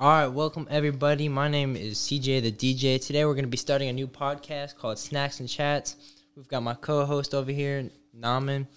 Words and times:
All 0.00 0.08
right, 0.08 0.28
welcome 0.28 0.68
everybody. 0.70 1.28
My 1.28 1.48
name 1.48 1.74
is 1.74 1.98
CJ 1.98 2.42
the 2.42 2.52
DJ. 2.52 3.04
Today 3.04 3.24
we're 3.24 3.34
going 3.34 3.42
to 3.42 3.50
be 3.50 3.56
starting 3.56 3.88
a 3.88 3.92
new 3.92 4.06
podcast 4.06 4.76
called 4.76 4.96
Snacks 4.96 5.40
and 5.40 5.48
Chats. 5.48 5.96
We've 6.36 6.46
got 6.46 6.62
my 6.62 6.74
co-host 6.74 7.34
over 7.34 7.50
here, 7.50 7.90
Naman, 8.16 8.68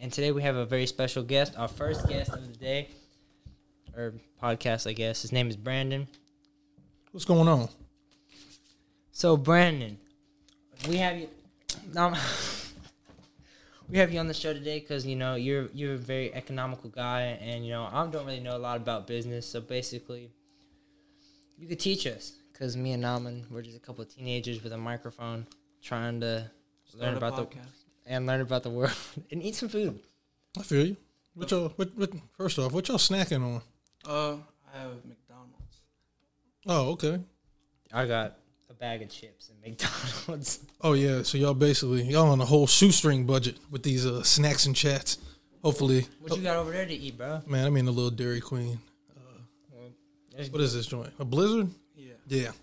and 0.00 0.12
today 0.12 0.32
we 0.32 0.42
have 0.42 0.56
a 0.56 0.66
very 0.66 0.86
special 0.86 1.22
guest, 1.22 1.54
our 1.56 1.68
first 1.68 2.08
guest 2.08 2.32
of 2.32 2.48
the 2.48 2.58
day 2.58 2.88
or 3.96 4.14
podcast, 4.42 4.90
I 4.90 4.92
guess. 4.92 5.22
His 5.22 5.30
name 5.30 5.48
is 5.48 5.54
Brandon. 5.54 6.08
What's 7.12 7.24
going 7.24 7.46
on? 7.46 7.68
So, 9.12 9.36
Brandon, 9.36 9.96
we 10.88 10.96
have 10.96 11.16
you. 11.16 11.28
Um, 11.94 12.16
we 13.88 13.98
have 13.98 14.12
you 14.12 14.18
on 14.18 14.26
the 14.26 14.34
show 14.34 14.52
today 14.52 14.80
because 14.80 15.06
you 15.06 15.14
know 15.14 15.36
you're 15.36 15.68
you're 15.74 15.94
a 15.94 15.96
very 15.96 16.34
economical 16.34 16.90
guy, 16.90 17.38
and 17.40 17.64
you 17.64 17.70
know 17.70 17.88
I 17.88 18.04
don't 18.08 18.26
really 18.26 18.40
know 18.40 18.56
a 18.56 18.58
lot 18.58 18.78
about 18.78 19.06
business. 19.06 19.46
So 19.46 19.60
basically, 19.60 20.32
you 21.58 21.66
could 21.68 21.80
teach 21.80 22.06
us 22.06 22.32
because 22.52 22.76
me 22.76 22.92
and 22.92 23.02
Naman 23.02 23.50
we're 23.50 23.62
just 23.62 23.76
a 23.76 23.80
couple 23.80 24.02
of 24.02 24.14
teenagers 24.14 24.62
with 24.62 24.72
a 24.72 24.78
microphone 24.78 25.46
trying 25.82 26.20
to 26.20 26.50
learn 26.94 27.14
Start 27.14 27.14
a 27.14 27.16
about 27.16 27.50
the 27.50 27.58
and 28.06 28.26
learn 28.26 28.40
about 28.40 28.62
the 28.62 28.70
world 28.70 28.96
and 29.30 29.42
eat 29.42 29.54
some 29.54 29.68
food. 29.68 29.98
I 30.58 30.62
feel 30.62 30.86
you. 30.86 30.96
What 31.34 31.50
y'all? 31.50 31.72
What, 31.76 31.96
what, 31.96 32.10
first 32.36 32.58
off, 32.58 32.72
what 32.72 32.88
y'all 32.88 32.96
snacking 32.96 33.42
on? 33.42 33.60
Uh, 34.08 34.36
I 34.74 34.78
have 34.80 35.04
McDonald's. 35.04 35.80
Oh, 36.66 36.90
okay. 36.92 37.20
I 37.92 38.06
got 38.06 38.38
a 38.70 38.74
bag 38.74 39.02
of 39.02 39.10
chips 39.10 39.50
and 39.50 39.60
McDonald's. 39.64 40.60
Oh 40.80 40.94
yeah. 40.94 41.22
So 41.22 41.36
y'all 41.36 41.54
basically 41.54 42.02
y'all 42.04 42.30
on 42.30 42.40
a 42.40 42.44
whole 42.46 42.66
shoestring 42.66 43.26
budget 43.26 43.58
with 43.70 43.82
these 43.82 44.06
uh, 44.06 44.22
snacks 44.22 44.66
and 44.66 44.74
chats. 44.74 45.18
Hopefully, 45.62 46.06
What 46.20 46.36
you 46.36 46.42
got 46.42 46.56
over 46.56 46.70
there 46.70 46.86
to 46.86 46.94
eat, 46.94 47.18
bro? 47.18 47.42
man. 47.46 47.66
I 47.66 47.70
mean, 47.70 47.88
a 47.88 47.90
little 47.90 48.10
Dairy 48.10 48.40
Queen. 48.40 48.78
There's- 50.36 50.50
What 50.50 50.60
is 50.60 50.74
this 50.74 50.86
joint? 50.86 51.12
A 51.18 51.24
Blizzard? 51.24 51.70
Yeah. 51.96 52.12
Yeah. 52.28 52.48
Um, 52.48 52.54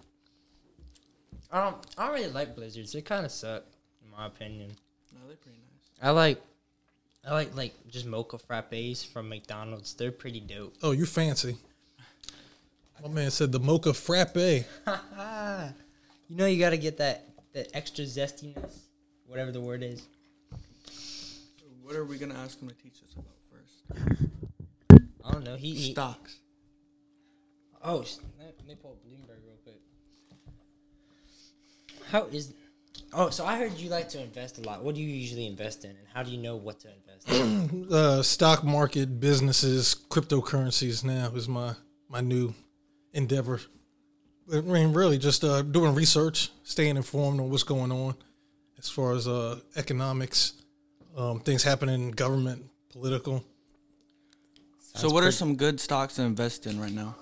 I 1.51 1.63
don't. 1.63 1.85
I 1.97 2.05
don't 2.05 2.15
really 2.15 2.31
like 2.31 2.55
blizzards. 2.55 2.93
They 2.93 3.01
kind 3.01 3.25
of 3.25 3.31
suck, 3.31 3.63
in 4.03 4.09
my 4.11 4.27
opinion. 4.27 4.71
No, 5.13 5.19
they're 5.27 5.35
pretty 5.37 5.57
nice. 5.59 5.89
I 6.01 6.09
like, 6.11 6.41
I 7.27 7.31
like 7.33 7.55
like 7.55 7.73
just 7.89 8.05
mocha 8.05 8.37
frappes 8.37 9.05
from 9.05 9.29
McDonald's. 9.29 9.93
They're 9.93 10.11
pretty 10.11 10.39
dope. 10.39 10.75
Oh, 10.81 10.91
you 10.91 11.05
fancy. 11.05 11.57
My 13.01 13.09
man 13.09 13.31
said 13.31 13.51
the 13.51 13.59
mocha 13.59 13.93
frappe. 13.93 14.35
you 14.35 14.65
know 16.29 16.45
you 16.45 16.59
gotta 16.59 16.77
get 16.77 16.97
that 16.97 17.27
that 17.53 17.69
extra 17.75 18.05
zestiness, 18.05 18.79
whatever 19.27 19.51
the 19.51 19.61
word 19.61 19.83
is. 19.83 20.07
What 21.83 21.95
are 21.95 22.05
we 22.05 22.17
gonna 22.17 22.35
ask 22.35 22.59
him 22.59 22.69
to 22.69 22.75
teach 22.75 23.01
us 23.03 23.13
about 23.13 23.35
first? 23.51 24.31
I 25.23 25.31
don't 25.31 25.43
know. 25.43 25.55
He, 25.55 25.75
he 25.75 25.91
Stocks. 25.91 26.37
Oh, 27.83 28.01
s- 28.01 28.19
let 28.39 28.53
let 28.59 28.67
me 28.67 28.75
pull 28.81 28.91
up 28.91 28.97
Bloomberg 29.05 29.39
real 29.45 29.57
quick. 29.63 29.81
How 32.09 32.25
is? 32.25 32.53
Oh, 33.11 33.29
so 33.29 33.45
I 33.45 33.57
heard 33.57 33.73
you 33.73 33.89
like 33.89 34.09
to 34.09 34.21
invest 34.21 34.57
a 34.57 34.61
lot. 34.61 34.83
What 34.83 34.95
do 34.95 35.01
you 35.01 35.07
usually 35.07 35.45
invest 35.45 35.83
in, 35.83 35.91
and 35.91 36.07
how 36.13 36.23
do 36.23 36.31
you 36.31 36.37
know 36.37 36.55
what 36.55 36.79
to 36.81 36.89
invest 36.89 37.29
in? 37.29 37.87
Uh, 37.91 38.21
stock 38.23 38.63
market, 38.63 39.19
businesses, 39.19 39.95
cryptocurrencies. 40.09 41.03
Now 41.03 41.31
is 41.35 41.47
my 41.47 41.73
my 42.09 42.21
new 42.21 42.53
endeavor. 43.13 43.59
I 44.51 44.61
mean, 44.61 44.93
really, 44.93 45.17
just 45.17 45.43
uh, 45.43 45.61
doing 45.61 45.95
research, 45.95 46.49
staying 46.63 46.97
informed 46.97 47.39
on 47.39 47.49
what's 47.49 47.63
going 47.63 47.91
on 47.91 48.15
as 48.77 48.89
far 48.89 49.13
as 49.13 49.27
uh, 49.27 49.59
economics, 49.77 50.53
um, 51.15 51.39
things 51.39 51.63
happening 51.63 51.95
in 51.95 52.11
government, 52.11 52.65
political. 52.91 53.43
so, 54.93 55.09
what 55.09 55.23
are 55.23 55.31
some 55.31 55.55
good 55.55 55.79
stocks 55.79 56.15
to 56.15 56.23
invest 56.23 56.67
in 56.67 56.79
right 56.79 56.91
now? 56.91 57.15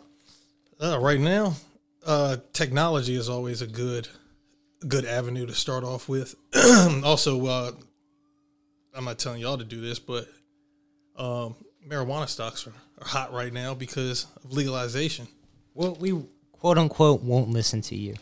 Uh, 0.82 1.00
right 1.00 1.20
now, 1.20 1.54
uh, 2.08 2.38
technology 2.54 3.16
is 3.16 3.30
always 3.30 3.62
a 3.62 3.68
good 3.68 4.08
good 4.88 5.06
avenue 5.06 5.46
to 5.46 5.54
start 5.54 5.84
off 5.84 6.10
with. 6.10 6.34
also, 7.04 7.46
uh, 7.46 7.72
I'm 8.96 9.06
not 9.06 9.20
telling 9.20 9.42
y'all 9.42 9.60
to 9.60 9.64
do 9.64 9.80
this, 9.80 10.00
but 10.00 10.28
um, 11.16 11.56
marijuana 11.88 12.28
stocks 12.28 12.66
are, 12.66 12.74
are 13.00 13.08
hot 13.08 13.32
right 13.32 13.54
now 13.54 13.76
because 13.76 14.26
of 14.44 14.54
legalization. 14.54 15.28
well, 15.76 15.96
we 16.00 16.20
quote 16.52 16.80
unquote 16.80 17.22
won't 17.22 17.50
listen 17.50 17.82
to 17.82 17.96
you. 17.96 18.16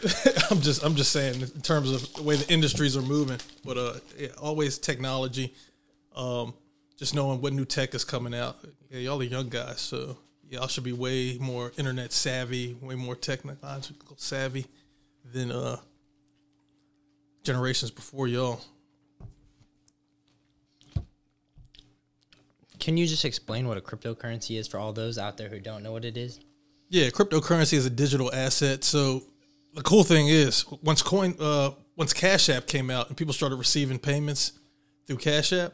I'm 0.50 0.60
just 0.60 0.84
I'm 0.84 0.94
just 0.94 1.10
saying 1.10 1.40
in 1.40 1.62
terms 1.62 1.90
of 1.90 2.14
the 2.14 2.22
way 2.22 2.36
the 2.36 2.52
industries 2.52 2.96
are 2.96 3.02
moving, 3.02 3.40
but 3.64 3.76
uh, 3.76 3.94
yeah, 4.16 4.28
always 4.40 4.78
technology. 4.78 5.52
Um, 6.14 6.54
just 6.96 7.12
knowing 7.12 7.40
what 7.40 7.52
new 7.52 7.64
tech 7.64 7.92
is 7.92 8.04
coming 8.04 8.36
out. 8.36 8.58
Yeah, 8.88 9.00
y'all 9.00 9.20
are 9.20 9.24
young 9.24 9.48
guys, 9.48 9.80
so 9.80 10.16
y'all 10.50 10.68
should 10.68 10.84
be 10.84 10.92
way 10.92 11.38
more 11.40 11.72
internet 11.76 12.12
savvy, 12.12 12.76
way 12.80 12.94
more 12.94 13.16
technological 13.16 14.16
savvy 14.16 14.66
than 15.32 15.50
uh 15.50 15.76
generations 17.42 17.90
before 17.90 18.26
y'all. 18.28 18.60
Can 22.78 22.96
you 22.96 23.06
just 23.06 23.24
explain 23.24 23.66
what 23.66 23.78
a 23.78 23.80
cryptocurrency 23.80 24.58
is 24.58 24.68
for 24.68 24.78
all 24.78 24.92
those 24.92 25.16
out 25.16 25.36
there 25.38 25.48
who 25.48 25.58
don't 25.60 25.82
know 25.82 25.92
what 25.92 26.04
it 26.04 26.16
is? 26.16 26.40
Yeah, 26.90 27.08
cryptocurrency 27.08 27.74
is 27.74 27.86
a 27.86 27.90
digital 27.90 28.32
asset. 28.34 28.84
So 28.84 29.22
the 29.74 29.82
cool 29.82 30.04
thing 30.04 30.28
is, 30.28 30.66
once 30.82 31.00
coin, 31.00 31.34
uh, 31.40 31.70
once 31.96 32.12
Cash 32.12 32.48
App 32.48 32.66
came 32.66 32.90
out 32.90 33.08
and 33.08 33.16
people 33.16 33.32
started 33.32 33.56
receiving 33.56 33.98
payments 33.98 34.52
through 35.06 35.16
Cash 35.16 35.52
App, 35.52 35.72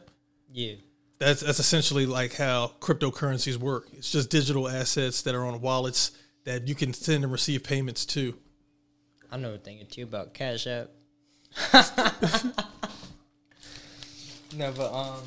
Yeah. 0.53 0.75
That's 1.21 1.41
that's 1.41 1.59
essentially 1.59 2.07
like 2.07 2.33
how 2.33 2.71
cryptocurrencies 2.79 3.55
work. 3.57 3.87
It's 3.93 4.11
just 4.11 4.31
digital 4.31 4.67
assets 4.67 5.21
that 5.21 5.35
are 5.35 5.45
on 5.45 5.61
wallets 5.61 6.13
that 6.45 6.67
you 6.67 6.73
can 6.73 6.95
send 6.95 7.23
and 7.23 7.31
receive 7.31 7.63
payments 7.63 8.07
to. 8.07 8.33
I 9.31 9.37
know 9.37 9.53
a 9.53 9.59
thing 9.59 9.79
or 9.79 9.83
two 9.83 10.01
about 10.01 10.33
Cash 10.33 10.65
App. 10.65 10.89
no, 14.55 14.71
but 14.75 14.91
um, 14.91 15.21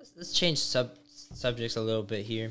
let's, 0.00 0.12
let's 0.16 0.32
change 0.32 0.58
sub 0.58 0.90
subjects 1.06 1.76
a 1.76 1.80
little 1.80 2.02
bit 2.02 2.26
here. 2.26 2.50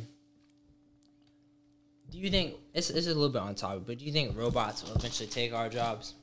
Do 2.11 2.17
you 2.17 2.29
think 2.29 2.53
it's, 2.73 2.91
it's 2.91 3.07
a 3.07 3.13
little 3.13 3.27
bit 3.27 3.41
on 3.41 3.55
topic, 3.55 3.83
but 3.85 3.97
do 3.97 4.05
you 4.05 4.13
think 4.13 4.37
robots 4.37 4.85
will 4.85 4.95
eventually 4.95 5.27
take 5.27 5.53
our 5.53 5.67
jobs? 5.67 6.13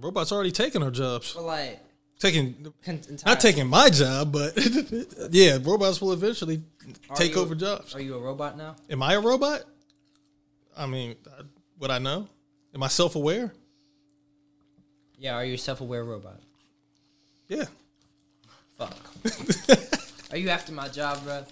Robots 0.00 0.32
already 0.32 0.50
taking 0.50 0.82
our 0.82 0.90
jobs. 0.90 1.34
But 1.34 1.44
like, 1.44 1.80
Taking 2.18 2.72
con- 2.84 3.00
not 3.24 3.38
taking 3.40 3.68
my 3.68 3.90
job, 3.90 4.32
but 4.32 4.52
yeah, 5.30 5.58
robots 5.62 6.00
will 6.00 6.12
eventually 6.12 6.62
Are 7.08 7.16
take 7.16 7.34
you- 7.34 7.40
over 7.40 7.54
jobs. 7.54 7.94
Are 7.94 8.00
you 8.00 8.16
a 8.16 8.18
robot 8.18 8.56
now? 8.58 8.74
Am 8.90 9.02
I 9.02 9.14
a 9.14 9.20
robot? 9.20 9.62
I 10.76 10.86
mean, 10.86 11.14
would 11.78 11.90
I 11.90 11.98
know? 11.98 12.26
Am 12.74 12.82
I 12.82 12.88
self 12.88 13.14
aware? 13.14 13.52
Yeah. 15.18 15.34
Are 15.34 15.44
you 15.44 15.54
a 15.54 15.58
self-aware 15.58 16.04
robot? 16.04 16.38
Yeah. 17.48 17.64
Fuck. 18.76 18.96
are 20.30 20.36
you 20.36 20.48
after 20.48 20.70
my 20.72 20.88
job, 20.88 21.24
bro? 21.24 21.44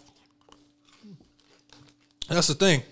That's 2.28 2.46
the 2.46 2.54
thing. 2.54 2.82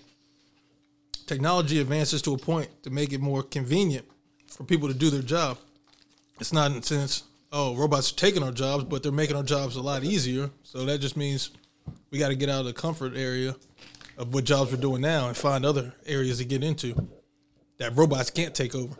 Technology 1.27 1.81
advances 1.81 2.23
to 2.23 2.35
a 2.35 2.39
point 2.39 2.69
to 2.83 2.91
make 2.91 3.13
it 3.13 3.21
more 3.21 3.43
convenient 3.43 4.05
for 4.49 4.65
people 4.65 4.89
to 4.89 4.95
do 4.95 5.11
their 5.11 5.23
job. 5.23 5.59
It's 6.41 6.53
not 6.53 6.71
in 6.73 6.81
the 6.81 6.87
sense, 6.87 7.23
oh, 7.55 7.77
robots 7.77 8.13
are 8.13 8.17
taking 8.17 8.43
our 8.43 8.51
jobs, 8.51 8.85
but 8.85 9.03
they're 9.03 9.13
making 9.13 9.37
our 9.37 9.45
jobs 9.45 9.77
a 9.77 9.81
lot 9.81 10.03
easier. 10.03 10.51
So 10.65 10.85
that 10.85 10.99
just 11.01 11.17
means 11.17 11.51
we 12.11 12.19
got 12.19 12.29
to 12.29 12.35
get 12.35 12.51
out 12.51 12.61
of 12.61 12.67
the 12.67 12.73
comfort 12.73 13.15
area 13.17 13.55
of 14.19 14.35
what 14.35 14.45
jobs 14.45 14.73
we're 14.73 14.77
doing 14.77 15.01
now 15.01 15.29
and 15.29 15.37
find 15.37 15.65
other 15.65 15.95
areas 16.05 16.39
to 16.39 16.45
get 16.45 16.65
into 16.65 17.09
that 17.79 17.97
robots 17.97 18.31
can't 18.31 18.55
take 18.55 18.75
over. 18.75 18.95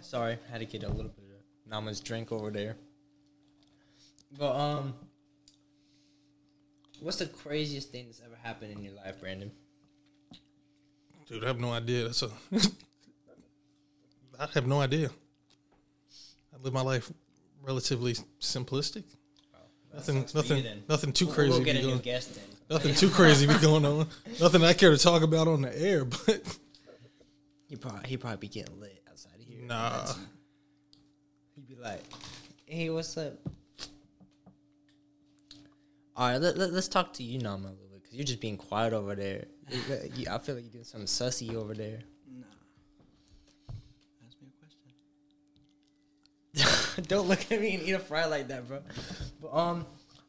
Sorry, 0.00 0.38
had 0.50 0.60
to 0.60 0.66
get 0.66 0.82
a 0.82 0.88
little 0.88 1.10
bit 1.10 1.24
of 1.24 1.70
Nama's 1.70 2.00
drink 2.00 2.30
over 2.30 2.50
there. 2.50 2.76
But 4.38 4.54
um, 4.54 4.94
what's 7.00 7.18
the 7.18 7.26
craziest 7.26 7.90
thing 7.90 8.06
that's 8.06 8.22
ever 8.24 8.36
happened 8.42 8.72
in 8.72 8.82
your 8.82 8.94
life, 8.94 9.20
Brandon? 9.20 9.50
Dude, 11.26 11.44
I 11.44 11.48
have 11.48 11.60
no 11.60 11.72
idea. 11.72 12.04
That's 12.04 12.22
a. 12.22 12.30
I 14.38 14.46
have 14.54 14.66
no 14.66 14.80
idea. 14.80 15.10
I 16.54 16.62
live 16.62 16.72
my 16.72 16.82
life 16.82 17.10
relatively 17.62 18.14
simplistic. 18.40 19.04
Oh, 19.54 19.58
nothing, 19.94 20.24
for 20.24 20.38
you 20.38 20.62
nothing, 20.62 20.82
nothing 20.88 21.12
too 21.12 21.26
crazy. 21.26 21.50
We'll 21.50 21.64
get 21.64 21.76
a 21.76 21.82
new 21.82 21.98
guest 21.98 22.36
in. 22.36 22.42
nothing 22.74 22.94
too 22.94 23.10
crazy 23.10 23.46
be 23.46 23.58
going 23.58 23.84
on. 23.84 24.06
Nothing 24.40 24.62
I 24.64 24.72
care 24.72 24.90
to 24.90 24.98
talk 24.98 25.22
about 25.22 25.48
on 25.48 25.62
the 25.62 25.80
air, 25.80 26.04
but 26.04 26.42
He 27.68 27.74
probably 27.76 28.08
he 28.08 28.16
probably 28.16 28.38
be 28.38 28.48
getting 28.48 28.78
lit 28.78 29.02
outside 29.10 29.34
of 29.40 29.46
here. 29.46 29.66
nah. 29.66 30.06
He'd 31.54 31.66
be 31.66 31.74
like, 31.74 32.04
"Hey, 32.66 32.90
what's 32.90 33.16
up?" 33.16 33.34
All 36.14 36.30
right, 36.30 36.40
let, 36.40 36.56
let, 36.56 36.70
us 36.70 36.88
talk 36.88 37.12
to 37.14 37.22
you, 37.22 37.38
Nama, 37.40 37.66
a 37.66 37.70
little 37.70 37.88
bit, 37.92 38.02
because 38.02 38.16
you're 38.16 38.24
just 38.24 38.40
being 38.40 38.56
quiet 38.56 38.94
over 38.94 39.14
there. 39.14 39.44
You- 39.70 40.10
you- 40.14 40.26
I 40.30 40.38
feel 40.38 40.54
like 40.54 40.64
you're 40.64 40.72
doing 40.72 40.84
something 40.84 41.06
sussy 41.06 41.54
over 41.54 41.74
there. 41.74 42.00
Nah. 42.30 42.44
Ask 44.26 44.36
me 44.40 44.48
a 44.48 44.54
question. 46.54 47.04
Don't 47.08 47.28
look 47.28 47.50
at 47.50 47.60
me 47.60 47.74
and 47.74 47.82
eat 47.82 47.92
a 47.92 47.98
fry 47.98 48.26
like 48.26 48.48
that, 48.48 48.66
bro. 48.68 48.80
But 49.42 49.52
um, 49.54 49.86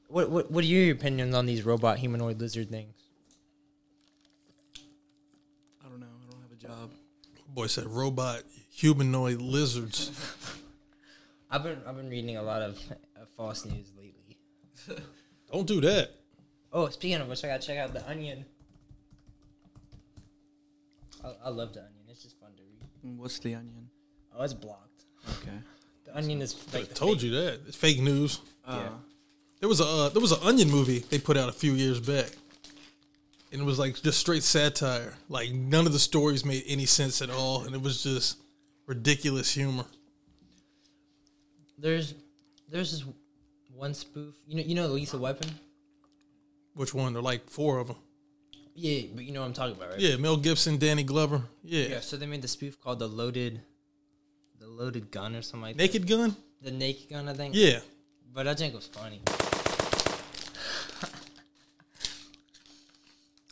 What 0.08 0.30
what 0.32 0.50
what 0.52 0.64
are 0.64 0.68
your 0.68 0.92
opinions 0.94 1.36
on 1.36 1.46
these 1.46 1.64
robot 1.64 2.00
humanoid 2.00 2.40
lizard 2.40 2.70
things? 2.70 2.96
I 5.86 5.90
don't 5.90 6.00
know. 6.00 6.08
I 6.08 6.32
don't 6.32 6.42
have 6.42 6.52
a 6.52 6.56
job. 6.56 6.92
Boy 7.54 7.68
said 7.68 7.86
robot 7.86 8.44
humanoid 8.72 9.40
lizards. 9.42 10.12
I've 11.52 11.64
been 11.64 11.80
I've 11.88 11.96
been 11.96 12.10
reading 12.10 12.38
a 12.38 12.42
lot 12.44 12.62
of 12.62 12.78
uh, 12.92 13.26
false 13.38 13.66
news 13.66 13.92
lately. 13.98 14.38
Don't 15.52 15.66
do 15.66 15.80
that. 15.82 16.12
Oh, 16.74 16.90
speaking 16.90 17.22
of 17.22 17.28
which, 17.30 17.44
I 17.46 17.48
gotta 17.48 17.66
check 17.66 17.78
out 17.78 17.94
the 17.94 18.08
Onion. 18.10 18.44
I, 21.24 21.34
I 21.46 21.50
love 21.50 21.74
the 21.74 21.80
Onion. 21.80 21.94
It's 22.10 22.24
just 22.24 22.40
fun 22.40 22.50
to 22.58 22.64
read. 22.64 23.14
Mm, 23.14 23.18
What's 23.18 23.40
the 23.40 23.56
onion? 23.56 23.90
Oh, 24.36 24.44
it's 24.44 24.54
blocked. 24.54 25.04
Okay. 25.42 25.58
The 26.06 26.16
Onion 26.18 26.42
is 26.42 26.54
fake. 26.54 26.84
I 26.84 26.86
fake. 26.88 26.94
told 26.96 27.22
you 27.22 27.32
that. 27.32 27.60
It's 27.68 27.76
fake 27.78 28.00
news. 28.02 28.40
Uh, 28.66 28.80
Yeah. 28.84 28.90
There 29.60 29.70
was 29.70 29.80
a 29.80 29.86
uh, 29.86 30.10
there 30.10 30.22
was 30.22 30.32
an 30.32 30.40
Onion 30.44 30.70
movie 30.70 31.00
they 31.00 31.18
put 31.18 31.36
out 31.36 31.50
a 31.50 31.52
few 31.52 31.72
years 31.74 32.00
back, 32.00 32.30
and 33.52 33.60
it 33.60 33.64
was 33.64 33.80
like 33.80 34.00
just 34.02 34.20
straight 34.20 34.44
satire. 34.44 35.16
Like 35.30 35.52
none 35.52 35.88
of 35.88 35.94
the 35.94 36.00
stories 36.00 36.46
made 36.46 36.64
any 36.68 36.86
sense 36.86 37.24
at 37.24 37.32
all, 37.32 37.64
and 37.64 37.74
it 37.74 37.82
was 37.82 38.04
just 38.04 38.38
ridiculous 38.86 39.52
humor. 39.52 39.86
There's 41.80 42.14
there's 42.70 42.92
this 42.92 43.04
one 43.74 43.94
spoof. 43.96 44.36
You 44.48 44.58
know 44.58 44.64
you 44.64 44.76
know 44.76 44.88
Lethal 44.88 45.20
Weapon. 45.22 45.50
Which 46.76 46.94
one? 46.94 47.14
There 47.14 47.20
are 47.20 47.24
like 47.24 47.50
four 47.50 47.80
of 47.80 47.88
them. 47.88 47.98
Yeah, 48.80 49.08
but 49.16 49.26
you 49.26 49.32
know 49.34 49.40
what 49.40 49.48
I'm 49.48 49.54
talking 49.54 49.76
about, 49.76 49.90
right? 49.90 50.00
Yeah, 50.00 50.18
Mel 50.18 50.38
Gibson, 50.38 50.78
Danny 50.78 51.02
Glover. 51.02 51.42
Yeah, 51.64 51.88
Yeah. 51.88 52.00
So 52.00 52.16
they 52.16 52.28
made 52.28 52.44
the 52.44 52.48
spoof 52.48 52.80
called 52.80 53.00
the 53.00 53.08
loaded, 53.08 53.60
the 54.60 54.68
loaded 54.68 55.10
gun 55.10 55.36
or 55.36 55.42
something 55.42 55.62
like 55.64 55.76
Naked 55.76 56.06
Gun. 56.08 56.36
The 56.62 56.70
naked 56.70 57.10
gun, 57.10 57.28
I 57.28 57.34
think. 57.34 57.56
Yeah, 57.56 57.80
But 58.32 58.48
I 58.48 58.54
think 58.54 58.74
it 58.74 58.78
was 58.78 58.86
funny. 58.86 59.20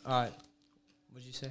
All 0.06 0.22
right. 0.22 0.32
What'd 1.10 1.26
you 1.26 1.32
say? 1.32 1.50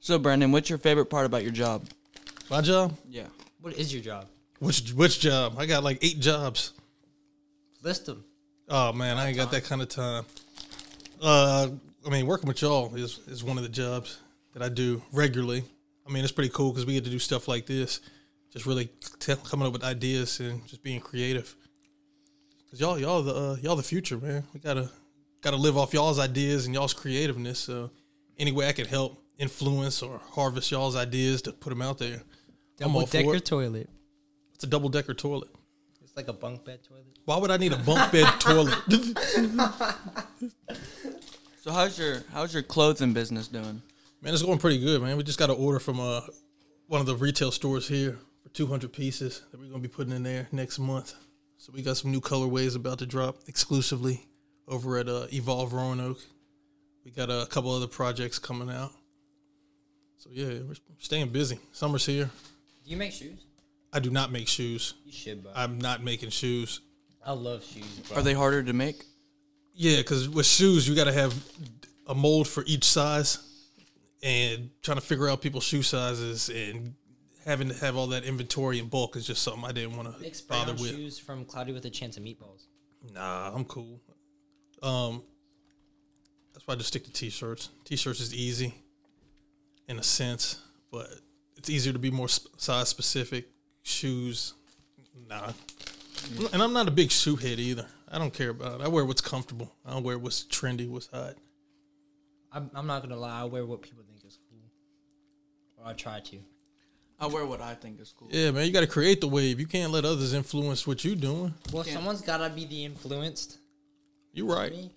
So, 0.00 0.18
Brandon, 0.18 0.50
what's 0.50 0.68
your 0.68 0.78
favorite 0.78 1.06
part 1.06 1.26
about 1.26 1.42
your 1.44 1.52
job? 1.52 1.86
my 2.50 2.60
job. 2.60 2.96
Yeah. 3.08 3.26
What 3.60 3.74
is 3.74 3.92
your 3.94 4.02
job? 4.02 4.26
Which 4.58 4.92
which 4.92 5.20
job? 5.20 5.54
I 5.56 5.66
got 5.66 5.84
like 5.84 5.98
eight 6.02 6.18
jobs. 6.18 6.72
List 7.82 8.06
them. 8.06 8.24
Oh 8.68 8.92
man, 8.92 9.16
I 9.16 9.28
ain't 9.28 9.36
got 9.36 9.50
that 9.52 9.64
kind 9.64 9.82
of 9.82 9.88
time. 9.88 10.24
Uh, 11.22 11.68
I 12.06 12.10
mean, 12.10 12.26
working 12.26 12.48
with 12.48 12.62
y'all 12.62 12.94
is 12.94 13.20
is 13.28 13.42
one 13.44 13.56
of 13.56 13.62
the 13.62 13.68
jobs 13.68 14.18
that 14.54 14.62
I 14.62 14.68
do 14.68 15.02
regularly. 15.12 15.64
I 16.06 16.12
mean, 16.12 16.22
it's 16.24 16.32
pretty 16.32 16.50
cool 16.50 16.70
because 16.72 16.86
we 16.86 16.94
get 16.94 17.04
to 17.04 17.10
do 17.10 17.18
stuff 17.18 17.46
like 17.48 17.66
this, 17.66 18.00
just 18.52 18.66
really 18.66 18.90
t- 19.20 19.34
coming 19.44 19.66
up 19.66 19.72
with 19.72 19.84
ideas 19.84 20.40
and 20.40 20.66
just 20.66 20.82
being 20.82 21.00
creative. 21.00 21.54
Cause 22.70 22.80
y'all, 22.80 22.98
y'all 22.98 23.22
the 23.22 23.34
uh, 23.34 23.56
y'all 23.62 23.76
the 23.76 23.82
future, 23.82 24.18
man. 24.18 24.44
We 24.54 24.60
gotta 24.60 24.90
gotta 25.40 25.56
live 25.56 25.76
off 25.76 25.92
y'all's 25.92 26.18
ideas 26.18 26.66
and 26.66 26.74
y'all's 26.74 26.94
creativeness. 26.94 27.58
So, 27.58 27.90
any 28.38 28.52
way 28.52 28.68
I 28.68 28.72
can 28.72 28.86
help 28.86 29.22
influence 29.38 30.02
or 30.02 30.20
harvest 30.32 30.70
y'all's 30.70 30.96
ideas 30.96 31.42
to 31.42 31.52
put 31.52 31.70
them 31.70 31.82
out 31.82 31.98
there, 31.98 32.22
I'm 32.80 32.94
all 32.94 33.02
Double 33.02 33.06
for 33.06 33.12
decker 33.12 33.36
it. 33.36 33.44
toilet. 33.44 33.90
It's 34.54 34.64
a 34.64 34.66
double 34.68 34.88
decker 34.88 35.14
toilet. 35.14 35.48
It's 36.10 36.16
like 36.16 36.26
a 36.26 36.32
bunk 36.32 36.64
bed 36.64 36.80
toilet. 36.82 37.04
Why 37.24 37.36
would 37.36 37.52
I 37.52 37.56
need 37.56 37.72
a 37.72 37.76
bunk 37.76 38.10
bed 38.10 38.26
toilet? 38.40 38.74
So, 41.60 41.70
how's 41.70 41.96
your 41.96 42.24
how's 42.32 42.52
your 42.52 42.64
clothing 42.64 43.12
business 43.12 43.46
doing? 43.46 43.80
Man, 44.20 44.34
it's 44.34 44.42
going 44.42 44.58
pretty 44.58 44.80
good, 44.80 45.00
man. 45.00 45.16
We 45.16 45.22
just 45.22 45.38
got 45.38 45.50
an 45.50 45.56
order 45.56 45.78
from 45.78 46.00
uh, 46.00 46.22
one 46.88 47.00
of 47.00 47.06
the 47.06 47.14
retail 47.14 47.52
stores 47.52 47.86
here 47.86 48.18
for 48.42 48.48
200 48.48 48.92
pieces 48.92 49.42
that 49.52 49.60
we're 49.60 49.68
going 49.68 49.80
to 49.80 49.88
be 49.88 49.92
putting 49.92 50.12
in 50.12 50.24
there 50.24 50.48
next 50.50 50.80
month. 50.80 51.14
So 51.58 51.72
we 51.72 51.80
got 51.80 51.96
some 51.96 52.10
new 52.10 52.20
colorways 52.20 52.74
about 52.74 52.98
to 52.98 53.06
drop 53.06 53.36
exclusively 53.46 54.26
over 54.66 54.98
at 54.98 55.08
uh, 55.08 55.26
Evolve 55.32 55.72
Roanoke. 55.72 56.18
We 57.04 57.12
got 57.12 57.30
a 57.30 57.46
couple 57.48 57.70
other 57.70 57.86
projects 57.86 58.40
coming 58.40 58.68
out. 58.68 58.90
So 60.18 60.30
yeah, 60.32 60.58
we're 60.66 60.74
staying 60.98 61.28
busy. 61.28 61.60
Summer's 61.70 62.04
here. 62.04 62.30
Do 62.84 62.90
you 62.90 62.96
make 62.96 63.12
shoes? 63.12 63.44
I 63.92 64.00
do 64.00 64.10
not 64.10 64.30
make 64.30 64.48
shoes. 64.48 64.94
You 65.04 65.12
should, 65.12 65.42
bro. 65.42 65.52
I'm 65.54 65.78
not 65.78 66.02
making 66.02 66.30
shoes. 66.30 66.80
I 67.24 67.32
love 67.32 67.64
shoes, 67.64 67.84
bro. 68.08 68.18
Are 68.18 68.22
they 68.22 68.34
harder 68.34 68.62
to 68.62 68.72
make? 68.72 69.04
Yeah, 69.74 69.98
because 69.98 70.28
with 70.28 70.46
shoes, 70.46 70.88
you 70.88 70.94
got 70.94 71.04
to 71.04 71.12
have 71.12 71.34
a 72.06 72.14
mold 72.14 72.48
for 72.48 72.64
each 72.66 72.84
size, 72.84 73.38
and 74.22 74.70
trying 74.82 74.96
to 74.98 75.02
figure 75.02 75.28
out 75.28 75.40
people's 75.40 75.64
shoe 75.64 75.82
sizes 75.82 76.48
and 76.50 76.94
having 77.44 77.68
to 77.68 77.74
have 77.76 77.96
all 77.96 78.08
that 78.08 78.24
inventory 78.24 78.78
in 78.78 78.86
bulk 78.88 79.16
is 79.16 79.26
just 79.26 79.42
something 79.42 79.64
I 79.64 79.72
didn't 79.72 79.96
want 79.96 80.14
to 80.14 80.20
Make 80.20 80.46
bother 80.46 80.72
with. 80.72 80.90
shoes 80.90 81.18
from 81.18 81.44
Cloudy 81.44 81.72
with 81.72 81.84
a 81.86 81.90
Chance 81.90 82.16
of 82.18 82.22
Meatballs. 82.22 82.66
Nah, 83.14 83.50
I'm 83.54 83.64
cool. 83.64 84.00
Um, 84.82 85.22
that's 86.52 86.66
why 86.66 86.74
I 86.74 86.76
just 86.76 86.88
stick 86.88 87.04
to 87.04 87.12
t-shirts. 87.12 87.70
T-shirts 87.84 88.20
is 88.20 88.34
easy, 88.34 88.74
in 89.88 89.98
a 89.98 90.02
sense, 90.02 90.60
but 90.92 91.08
it's 91.56 91.70
easier 91.70 91.92
to 91.94 91.98
be 91.98 92.10
more 92.10 92.28
size 92.28 92.88
specific. 92.88 93.48
Shoes, 93.82 94.54
nah. 95.28 95.52
And 96.52 96.62
I'm 96.62 96.72
not 96.72 96.86
a 96.86 96.90
big 96.90 97.10
shoe 97.10 97.36
head 97.36 97.58
either. 97.58 97.86
I 98.10 98.18
don't 98.18 98.32
care 98.32 98.50
about 98.50 98.80
it. 98.80 98.84
I 98.84 98.88
wear 98.88 99.04
what's 99.04 99.20
comfortable. 99.20 99.72
I 99.86 99.90
don't 99.92 100.02
wear 100.02 100.18
what's 100.18 100.44
trendy, 100.44 100.88
what's 100.88 101.06
hot. 101.08 101.34
I'm, 102.52 102.70
I'm 102.74 102.86
not 102.86 103.02
gonna 103.02 103.16
lie. 103.16 103.40
I 103.40 103.44
wear 103.44 103.64
what 103.64 103.80
people 103.82 104.02
think 104.08 104.24
is 104.26 104.38
cool, 104.50 104.58
or 105.78 105.86
I 105.90 105.94
try 105.94 106.20
to. 106.20 106.38
I 107.20 107.26
wear 107.26 107.44
what 107.46 107.60
I 107.60 107.74
think 107.74 108.00
is 108.00 108.12
cool. 108.16 108.28
Yeah, 108.30 108.50
man, 108.50 108.66
you 108.66 108.72
got 108.72 108.80
to 108.80 108.86
create 108.86 109.20
the 109.20 109.28
wave. 109.28 109.60
You 109.60 109.66
can't 109.66 109.92
let 109.92 110.06
others 110.06 110.32
influence 110.32 110.86
what 110.86 111.04
you're 111.04 111.14
doing. 111.14 111.52
Well, 111.70 111.84
Can't- 111.84 111.94
someone's 111.96 112.22
gotta 112.22 112.48
be 112.48 112.64
the 112.64 112.84
influenced. 112.86 113.58
You're 114.32 114.46
right. 114.46 114.72
Me? 114.72 114.90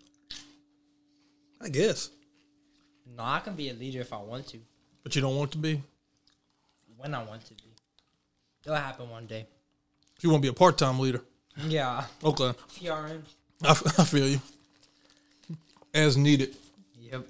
I 1.62 1.70
guess, 1.70 2.10
No, 3.18 3.24
I 3.24 3.40
can 3.40 3.56
be 3.56 3.70
a 3.70 3.74
leader 3.74 4.02
if 4.02 4.12
I 4.14 4.18
want 4.18 4.48
to, 4.50 4.58
but 5.04 5.16
you 5.16 5.22
don't 5.22 5.36
want 5.36 5.52
to 5.52 5.58
be. 5.58 5.82
when 6.98 7.14
I 7.14 7.24
want 7.24 7.46
to 7.48 7.54
be. 7.56 7.73
It'll 8.66 8.76
happen 8.78 9.10
one 9.10 9.26
day. 9.28 9.46
You 10.22 10.30
want 10.30 10.42
to 10.42 10.46
be 10.46 10.50
a 10.50 10.54
part-time 10.54 11.00
leader. 11.00 11.22
Yeah, 11.68 12.06
Okay, 12.24 12.54
PRN. 12.80 13.22
I, 13.64 13.70
f- 13.72 14.00
I 14.00 14.06
feel 14.06 14.28
you. 14.28 14.42
As 15.94 16.18
needed. 16.18 16.56
Yep. 17.00 17.28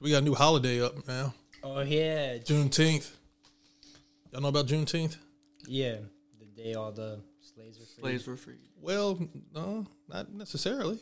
We 0.00 0.10
got 0.10 0.18
a 0.18 0.24
new 0.24 0.34
holiday 0.34 0.82
up 0.82 1.06
now. 1.08 1.34
Oh 1.62 1.80
yeah, 1.80 2.36
Juneteenth. 2.38 3.10
Y'all 4.32 4.42
know 4.42 4.48
about 4.48 4.66
Juneteenth? 4.66 5.16
yeah. 5.66 5.96
The 6.38 6.62
day 6.62 6.74
all 6.74 6.92
the 6.92 7.20
slaves 7.40 7.78
were 7.78 7.84
free. 7.86 8.02
Slaves 8.02 8.26
were 8.26 8.36
free. 8.36 8.54
Well, 8.80 9.18
no, 9.54 9.86
not 10.08 10.32
necessarily. 10.32 10.98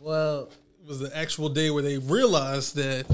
Well, 0.00 0.50
It 0.82 0.88
was 0.88 1.00
the 1.00 1.14
actual 1.16 1.48
day 1.48 1.70
where 1.70 1.82
they 1.82 1.98
realized 1.98 2.76
that 2.76 3.06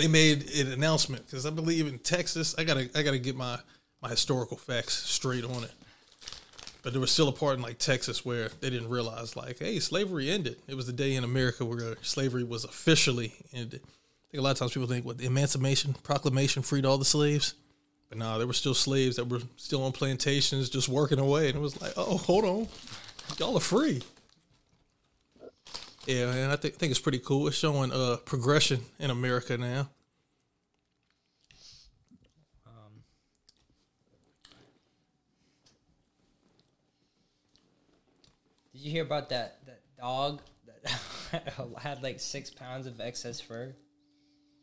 they 0.00 0.08
made 0.08 0.50
an 0.54 0.72
announcement. 0.72 1.26
Because 1.26 1.46
I 1.46 1.50
believe 1.50 1.86
in 1.86 1.98
Texas, 1.98 2.54
I 2.58 2.64
gotta 2.64 2.88
I 2.94 3.02
gotta 3.02 3.18
get 3.18 3.36
my 3.36 3.58
my 4.02 4.08
historical 4.08 4.56
facts 4.56 4.94
straight 4.94 5.44
on 5.44 5.64
it. 5.64 5.72
But 6.82 6.92
there 6.92 7.00
was 7.00 7.10
still 7.10 7.28
a 7.28 7.32
part 7.32 7.56
in 7.56 7.62
like 7.62 7.78
Texas 7.78 8.24
where 8.24 8.48
they 8.60 8.70
didn't 8.70 8.88
realize 8.88 9.36
like, 9.36 9.58
hey, 9.58 9.78
slavery 9.80 10.30
ended. 10.30 10.56
It 10.66 10.74
was 10.74 10.86
the 10.86 10.94
day 10.94 11.14
in 11.14 11.24
America 11.24 11.64
where 11.64 11.96
slavery 12.00 12.42
was 12.42 12.64
officially 12.64 13.34
ended. 13.52 13.82
I 13.84 14.30
think 14.30 14.40
a 14.40 14.42
lot 14.42 14.52
of 14.52 14.58
times 14.58 14.72
people 14.72 14.88
think 14.88 15.04
what 15.04 15.18
the 15.18 15.26
Emancipation 15.26 15.94
Proclamation 16.02 16.62
freed 16.62 16.86
all 16.86 16.96
the 16.96 17.04
slaves. 17.04 17.54
But 18.08 18.18
no, 18.18 18.38
there 18.38 18.46
were 18.46 18.54
still 18.54 18.74
slaves 18.74 19.16
that 19.16 19.28
were 19.28 19.42
still 19.56 19.84
on 19.84 19.92
plantations 19.92 20.70
just 20.70 20.88
working 20.88 21.18
away. 21.18 21.48
And 21.48 21.56
it 21.56 21.60
was 21.60 21.80
like, 21.80 21.92
oh, 21.96 22.16
hold 22.16 22.44
on. 22.44 22.68
Y'all 23.38 23.56
are 23.56 23.60
free. 23.60 24.02
Yeah, 26.06 26.32
and 26.32 26.50
I 26.52 26.56
think 26.56 26.74
think 26.74 26.90
it's 26.90 27.00
pretty 27.00 27.18
cool. 27.18 27.46
It's 27.46 27.56
showing 27.56 27.92
uh 27.92 28.16
progression 28.24 28.80
in 28.98 29.10
America 29.10 29.56
now. 29.58 29.90
um, 32.66 33.02
did 38.72 38.80
you 38.80 38.90
hear 38.90 39.02
about 39.02 39.28
that 39.28 39.58
that 39.66 39.80
dog 39.98 40.40
that 40.66 41.52
had 41.78 42.02
like 42.02 42.18
six 42.18 42.50
pounds 42.50 42.86
of 42.86 43.00
excess 43.00 43.40
fur? 43.40 43.74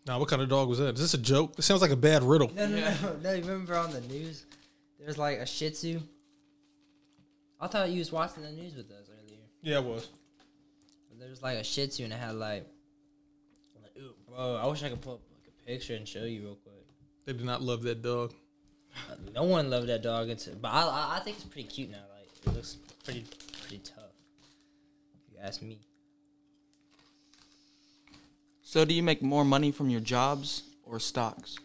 Now, 0.07 0.19
what 0.19 0.29
kind 0.29 0.41
of 0.41 0.47
dog 0.47 0.69
was 0.69 0.79
that? 0.79 0.95
Is 0.95 1.01
this 1.01 1.13
a 1.13 1.17
joke? 1.17 1.55
It 1.57 1.63
sounds 1.63 1.81
like 1.81 1.91
a 1.91 1.97
bad 1.97 2.23
riddle. 2.23 2.49
No, 2.55 2.65
no, 2.65 2.77
no, 2.79 3.15
no. 3.21 3.33
You 3.33 3.41
remember 3.41 3.75
on 3.75 3.91
the 3.91 3.99
news? 4.01 4.45
There's 4.97 5.17
like 5.17 5.39
a 5.39 5.45
Shih 5.45 5.69
Tzu. 5.69 5.99
I 7.59 7.67
thought 7.67 7.89
you 7.89 7.99
was 7.99 8.11
watching 8.11 8.43
the 8.43 8.51
news 8.51 8.75
with 8.75 8.89
us 8.89 9.09
earlier. 9.09 9.41
Yeah, 9.61 9.79
it 9.79 9.83
was. 9.83 10.07
But 11.17 11.23
there 11.23 11.29
was 11.31 11.41
like 11.41 11.57
a 11.57 11.63
Shih 11.63 11.87
Tzu 11.87 12.03
and 12.03 12.13
it 12.13 12.17
had 12.19 12.35
like, 12.35 12.67
like 13.81 13.91
ooh, 13.97 14.13
bro. 14.27 14.55
I 14.55 14.67
wish 14.67 14.83
I 14.83 14.89
could 14.89 15.01
pull 15.01 15.13
up 15.15 15.21
like 15.31 15.47
a 15.47 15.65
picture 15.65 15.95
and 15.95 16.07
show 16.07 16.25
you 16.25 16.41
real 16.41 16.55
quick. 16.55 16.75
They 17.25 17.33
did 17.33 17.43
not 17.45 17.61
love 17.63 17.81
that 17.83 18.03
dog. 18.03 18.33
Uh, 19.09 19.15
No 19.33 19.43
one 19.43 19.69
loved 19.69 19.87
that 19.87 20.03
dog 20.03 20.29
until, 20.29 20.55
but 20.55 20.69
I, 20.69 20.81
I, 20.81 21.17
I 21.17 21.19
think 21.21 21.37
it's 21.37 21.45
pretty 21.45 21.67
cute 21.67 21.89
now. 21.89 22.03
Like 22.15 22.29
it 22.45 22.55
looks 22.55 22.77
pretty, 23.03 23.25
pretty 23.61 23.79
tough. 23.79 24.03
If 25.27 25.33
you 25.33 25.39
ask 25.41 25.61
me. 25.61 25.79
So, 28.61 28.85
do 28.85 28.93
you 28.93 29.01
make 29.01 29.21
more 29.23 29.45
money 29.45 29.71
from 29.71 29.89
your 29.89 30.01
jobs 30.01 30.63
or 30.83 30.99
stocks? 30.99 31.57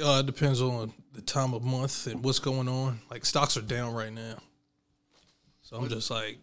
Uh, 0.00 0.20
it 0.20 0.26
depends 0.26 0.60
on 0.62 0.92
the 1.12 1.22
time 1.22 1.54
of 1.54 1.64
month 1.64 2.06
and 2.06 2.22
what's 2.22 2.38
going 2.38 2.68
on. 2.68 3.00
Like 3.10 3.24
stocks 3.24 3.56
are 3.56 3.62
down 3.62 3.94
right 3.94 4.12
now, 4.12 4.36
so 5.62 5.76
I'm 5.76 5.88
just 5.88 6.10
like, 6.10 6.38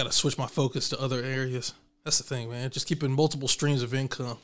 gotta 0.00 0.12
switch 0.12 0.38
my 0.38 0.46
focus 0.46 0.88
to 0.88 0.98
other 1.00 1.22
areas. 1.22 1.74
That's 2.04 2.16
the 2.16 2.24
thing, 2.24 2.48
man. 2.50 2.70
Just 2.70 2.86
keeping 2.86 3.12
multiple 3.12 3.48
streams 3.48 3.82
of 3.82 3.92
income. 3.92 4.38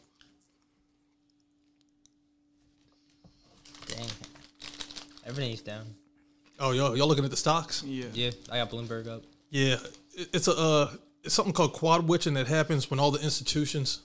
Dang. 3.86 4.08
Everything's 5.26 5.62
down. 5.62 5.86
Oh, 6.58 6.72
y'all, 6.72 6.96
y'all 6.96 7.06
looking 7.08 7.24
at 7.24 7.30
the 7.30 7.36
stocks? 7.36 7.82
Yeah. 7.82 8.06
Yeah, 8.12 8.30
I 8.50 8.58
got 8.58 8.70
Bloomberg 8.70 9.08
up. 9.08 9.22
Yeah, 9.50 9.76
it- 10.14 10.28
it's 10.34 10.48
a 10.48 10.52
uh, 10.56 10.90
it's 11.24 11.34
something 11.34 11.52
called 11.54 11.72
quad 11.72 12.06
witching 12.06 12.34
that 12.34 12.46
happens 12.46 12.90
when 12.90 13.00
all 13.00 13.10
the 13.10 13.22
institutions 13.22 14.00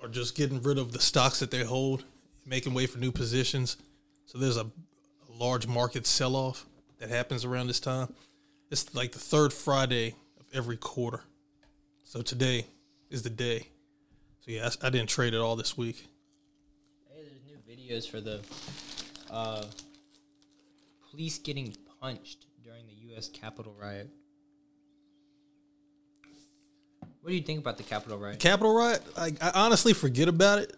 are 0.00 0.08
just 0.08 0.36
getting 0.36 0.62
rid 0.62 0.78
of 0.78 0.92
the 0.92 1.00
stocks 1.00 1.40
that 1.40 1.50
they 1.50 1.64
hold, 1.64 2.04
making 2.46 2.72
way 2.72 2.86
for 2.86 2.98
new 2.98 3.10
positions. 3.12 3.76
So 4.26 4.38
there's 4.38 4.56
a, 4.56 4.62
a 4.62 5.32
large 5.38 5.66
market 5.66 6.06
sell 6.06 6.36
off 6.36 6.66
that 6.98 7.08
happens 7.08 7.44
around 7.44 7.66
this 7.66 7.80
time. 7.80 8.12
It's 8.70 8.94
like 8.94 9.12
the 9.12 9.18
third 9.18 9.52
Friday 9.52 10.08
of 10.08 10.14
every 10.52 10.76
quarter. 10.76 11.22
So 12.04 12.22
today 12.22 12.66
is 13.10 13.22
the 13.22 13.30
day. 13.30 13.68
So 14.40 14.52
yeah, 14.52 14.68
I, 14.82 14.86
I 14.86 14.90
didn't 14.90 15.08
trade 15.08 15.34
at 15.34 15.40
all 15.40 15.56
this 15.56 15.76
week. 15.76 16.06
Hey, 17.10 17.22
there's 17.22 17.42
new 17.44 17.58
videos 17.76 18.08
for 18.08 18.20
the 18.20 18.40
uh, 19.30 19.64
police 21.10 21.38
getting 21.38 21.74
punched 22.00 22.46
during 22.62 22.86
the 22.86 22.94
U.S. 23.10 23.28
Capitol 23.28 23.74
riot. 23.80 24.08
What 27.20 27.30
do 27.30 27.36
you 27.36 27.42
think 27.42 27.60
about 27.60 27.76
the 27.76 27.82
Capitol 27.82 28.18
riot? 28.18 28.38
Capitol 28.38 28.74
riot, 28.74 29.02
like 29.16 29.42
I 29.42 29.50
honestly 29.54 29.92
forget 29.92 30.28
about 30.28 30.60
it 30.60 30.74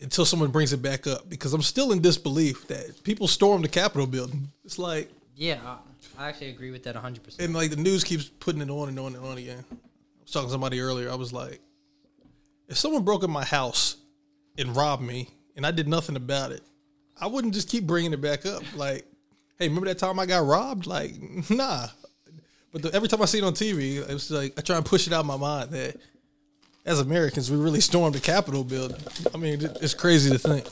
until 0.00 0.24
someone 0.24 0.50
brings 0.50 0.72
it 0.72 0.82
back 0.82 1.06
up 1.06 1.28
because 1.28 1.54
I'm 1.54 1.62
still 1.62 1.92
in 1.92 2.00
disbelief 2.00 2.66
that 2.68 3.02
people 3.02 3.26
stormed 3.26 3.64
the 3.64 3.68
Capitol 3.68 4.06
building. 4.06 4.48
It's 4.64 4.78
like 4.78 5.10
Yeah, 5.34 5.78
I, 6.18 6.28
actually 6.28 6.50
agree 6.50 6.70
with 6.70 6.84
that 6.84 6.94
100%. 6.94 7.38
and 7.38 7.54
like 7.54 7.70
the 7.70 7.76
news 7.76 8.04
keeps 8.04 8.24
putting 8.24 8.60
it 8.60 8.70
on 8.70 8.88
and 8.88 8.98
on 8.98 9.14
and 9.14 9.24
on 9.24 9.38
again. 9.38 9.64
I 9.70 9.76
was 10.22 10.30
talking 10.30 10.48
to 10.48 10.52
somebody 10.52 10.80
earlier. 10.80 11.10
I 11.10 11.14
was 11.14 11.32
like, 11.32 11.60
if 12.68 12.76
someone 12.76 13.02
broke 13.04 13.22
in 13.22 13.30
my 13.30 13.44
house 13.44 13.96
and 14.56 14.74
robbed 14.74 15.02
me 15.02 15.28
and 15.56 15.66
I 15.66 15.70
did 15.70 15.88
nothing 15.88 16.16
about 16.16 16.52
it, 16.52 16.62
I 17.20 17.26
wouldn't 17.26 17.54
just 17.54 17.68
keep 17.68 17.86
bringing 17.86 18.12
it 18.12 18.20
back 18.20 18.46
up. 18.46 18.62
Like, 18.76 19.04
hey, 19.58 19.68
remember 19.68 19.86
that 19.86 19.98
time 19.98 20.18
I 20.18 20.26
got 20.26 20.46
robbed? 20.46 20.86
Like, 20.86 21.14
nah. 21.50 21.86
But 22.72 22.82
the, 22.82 22.94
every 22.94 23.08
time 23.08 23.20
I 23.22 23.26
see 23.26 23.38
it 23.38 23.44
on 23.44 23.52
TV, 23.52 23.98
it's 24.08 24.30
like 24.30 24.54
I 24.58 24.62
try 24.62 24.76
and 24.76 24.86
push 24.86 25.06
it 25.06 25.12
out 25.12 25.20
of 25.20 25.26
my 25.26 25.36
mind 25.36 25.70
that 25.70 25.96
as 26.84 27.00
Americans, 27.00 27.50
we 27.50 27.56
really 27.56 27.80
stormed 27.80 28.14
the 28.14 28.20
Capitol 28.20 28.64
building. 28.64 29.00
I 29.32 29.36
mean, 29.36 29.60
it's 29.80 29.94
crazy 29.94 30.30
to 30.30 30.38
think, 30.38 30.66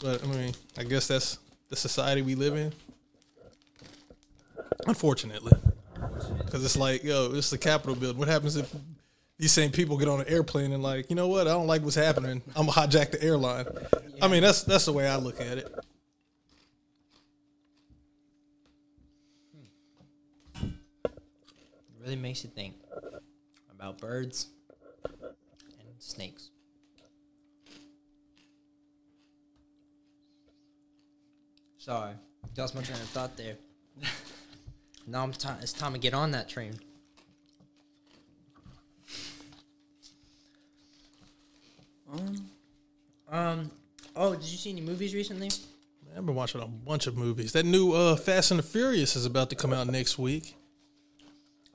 but 0.00 0.22
I 0.22 0.26
mean, 0.26 0.54
I 0.76 0.84
guess 0.84 1.08
that's 1.08 1.38
the 1.68 1.76
society 1.76 2.22
we 2.22 2.34
live 2.34 2.54
in. 2.54 2.72
Unfortunately, 4.86 5.52
because 6.44 6.64
it's 6.64 6.76
like, 6.76 7.04
yo, 7.04 7.32
it's 7.34 7.50
the 7.50 7.58
Capitol 7.58 7.94
building. 7.94 8.18
What 8.18 8.28
happens 8.28 8.56
if 8.56 8.74
these 9.38 9.52
same 9.52 9.70
people 9.70 9.96
get 9.96 10.08
on 10.08 10.20
an 10.20 10.28
airplane 10.28 10.72
and 10.72 10.82
like, 10.82 11.10
you 11.10 11.16
know 11.16 11.28
what? 11.28 11.46
I 11.46 11.50
don't 11.50 11.66
like 11.66 11.82
what's 11.82 11.94
happening. 11.94 12.42
I'm 12.56 12.66
gonna 12.66 12.72
hijack 12.72 13.12
the 13.12 13.22
airline. 13.22 13.66
I 14.20 14.28
mean, 14.28 14.42
that's 14.42 14.62
that's 14.62 14.84
the 14.86 14.92
way 14.92 15.06
I 15.06 15.16
look 15.16 15.40
at 15.40 15.58
it. 15.58 15.74
It 20.60 20.70
really 22.00 22.16
makes 22.16 22.42
you 22.42 22.50
think 22.50 22.74
about 23.70 23.98
birds 23.98 24.48
and 25.04 25.88
snakes. 25.98 26.50
Sorry, 31.76 32.14
lost 32.56 32.74
my 32.74 32.82
train 32.82 33.00
of 33.00 33.08
thought 33.08 33.36
there. 33.36 33.56
Now 35.08 35.22
I'm 35.22 35.32
ti 35.32 35.48
it's 35.62 35.72
time 35.72 35.92
to 35.94 35.98
get 35.98 36.14
on 36.14 36.30
that 36.32 36.48
train. 36.48 36.74
Um, 42.10 42.50
Um. 43.30 43.70
Oh, 44.16 44.34
did 44.34 44.44
you 44.44 44.56
see 44.58 44.70
any 44.70 44.80
movies 44.80 45.14
recently? 45.14 45.50
I've 46.16 46.24
been 46.26 46.34
watching 46.34 46.60
a 46.60 46.66
bunch 46.66 47.06
of 47.06 47.16
movies. 47.16 47.52
That 47.52 47.64
new 47.66 47.92
uh, 47.92 48.16
Fast 48.16 48.50
and 48.50 48.58
the 48.58 48.62
Furious 48.64 49.14
is 49.14 49.26
about 49.26 49.50
to 49.50 49.56
come 49.56 49.72
out 49.72 49.86
next 49.86 50.18
week. 50.18 50.56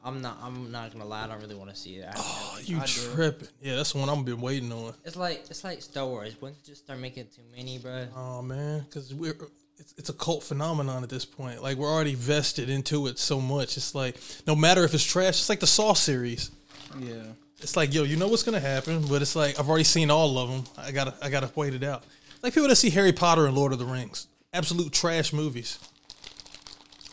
I'm 0.04 0.22
not. 0.22 0.38
I'm 0.42 0.72
not 0.72 0.92
gonna 0.92 1.06
lie. 1.06 1.24
I 1.24 1.28
don't 1.28 1.40
really 1.40 1.56
want 1.56 1.70
to 1.70 1.76
see 1.76 1.96
it. 1.98 2.06
I- 2.10 2.14
Oh, 2.18 2.60
you 2.66 2.78
I 2.80 2.86
do. 2.86 2.92
tripping? 3.14 3.48
Yeah, 3.62 3.76
that's 3.78 3.94
the 3.94 4.00
one 4.00 4.10
I've 4.10 4.26
been 4.26 4.42
waiting 4.42 4.72
on. 4.72 4.94
It's 5.06 5.16
like 5.16 5.46
it's 5.50 5.64
like 5.64 5.82
Star 5.82 6.06
Wars. 6.06 6.36
Once 6.42 6.58
you 6.64 6.72
just 6.74 6.84
start 6.84 7.00
making 7.00 7.26
too 7.36 7.42
many, 7.56 7.78
bro. 7.78 8.08
Oh 8.16 8.42
man, 8.42 8.82
because 8.82 9.14
we're 9.14 9.36
it's, 9.84 9.94
it's 9.98 10.10
a 10.10 10.14
cult 10.14 10.44
phenomenon 10.44 11.04
at 11.04 11.10
this 11.10 11.26
point. 11.26 11.62
Like 11.62 11.78
we're 11.78 11.92
already 11.92 12.16
vested 12.16 12.70
into 12.70 13.08
it 13.08 13.20
so 13.20 13.40
much. 13.42 13.78
It's 13.78 13.94
like 13.94 14.18
no 14.48 14.56
matter 14.56 14.84
if 14.84 14.94
it's 14.94 15.04
trash, 15.04 15.40
it's 15.40 15.50
like 15.50 15.60
the 15.60 15.68
Saw 15.68 15.94
series. 15.94 16.52
yeah. 17.00 17.24
It's 17.60 17.76
like 17.76 17.94
yo, 17.94 18.04
you 18.04 18.18
know 18.18 18.28
what's 18.28 18.44
gonna 18.44 18.60
happen, 18.60 19.06
but 19.08 19.22
it's 19.22 19.36
like 19.36 19.60
I've 19.60 19.70
already 19.70 19.84
seen 19.86 20.10
all 20.12 20.38
of 20.38 20.50
them. 20.50 20.64
I 20.78 20.92
gotta 20.92 21.14
I 21.22 21.30
gotta 21.30 21.50
wait 21.56 21.74
it 21.74 21.84
out. 21.84 22.04
Like 22.42 22.54
people 22.54 22.68
that 22.70 22.76
see 22.76 22.90
Harry 22.90 23.14
Potter 23.14 23.46
and 23.46 23.56
Lord 23.56 23.72
of 23.74 23.80
the 23.80 23.86
Rings, 23.86 24.28
absolute 24.54 24.92
trash 24.92 25.32
movies. 25.32 25.80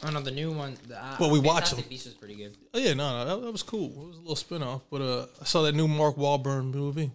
Oh 0.03 0.11
no, 0.11 0.21
the 0.21 0.31
new 0.31 0.51
one. 0.51 0.77
The, 0.89 0.97
uh, 1.03 1.17
Well, 1.21 1.31
we 1.31 1.39
watched 1.39 1.69
Fantastic 1.69 1.85
them. 1.85 1.89
Beasts 1.91 2.07
was 2.07 2.15
pretty 2.15 2.35
good. 2.35 2.57
Oh 2.75 2.79
yeah, 2.79 2.95
no, 2.95 3.19
no, 3.19 3.25
that, 3.37 3.45
that 3.47 3.53
was 3.53 3.63
cool. 3.63 3.87
It 3.91 4.07
was 4.09 4.17
a 4.17 4.21
little 4.21 4.35
spinoff, 4.35 4.81
but 4.91 5.01
uh, 5.03 5.27
I 5.41 5.45
saw 5.45 5.63
that 5.63 5.75
new 5.75 5.87
Mark 5.87 6.17
Wahlberg 6.17 6.73
movie, 6.75 7.11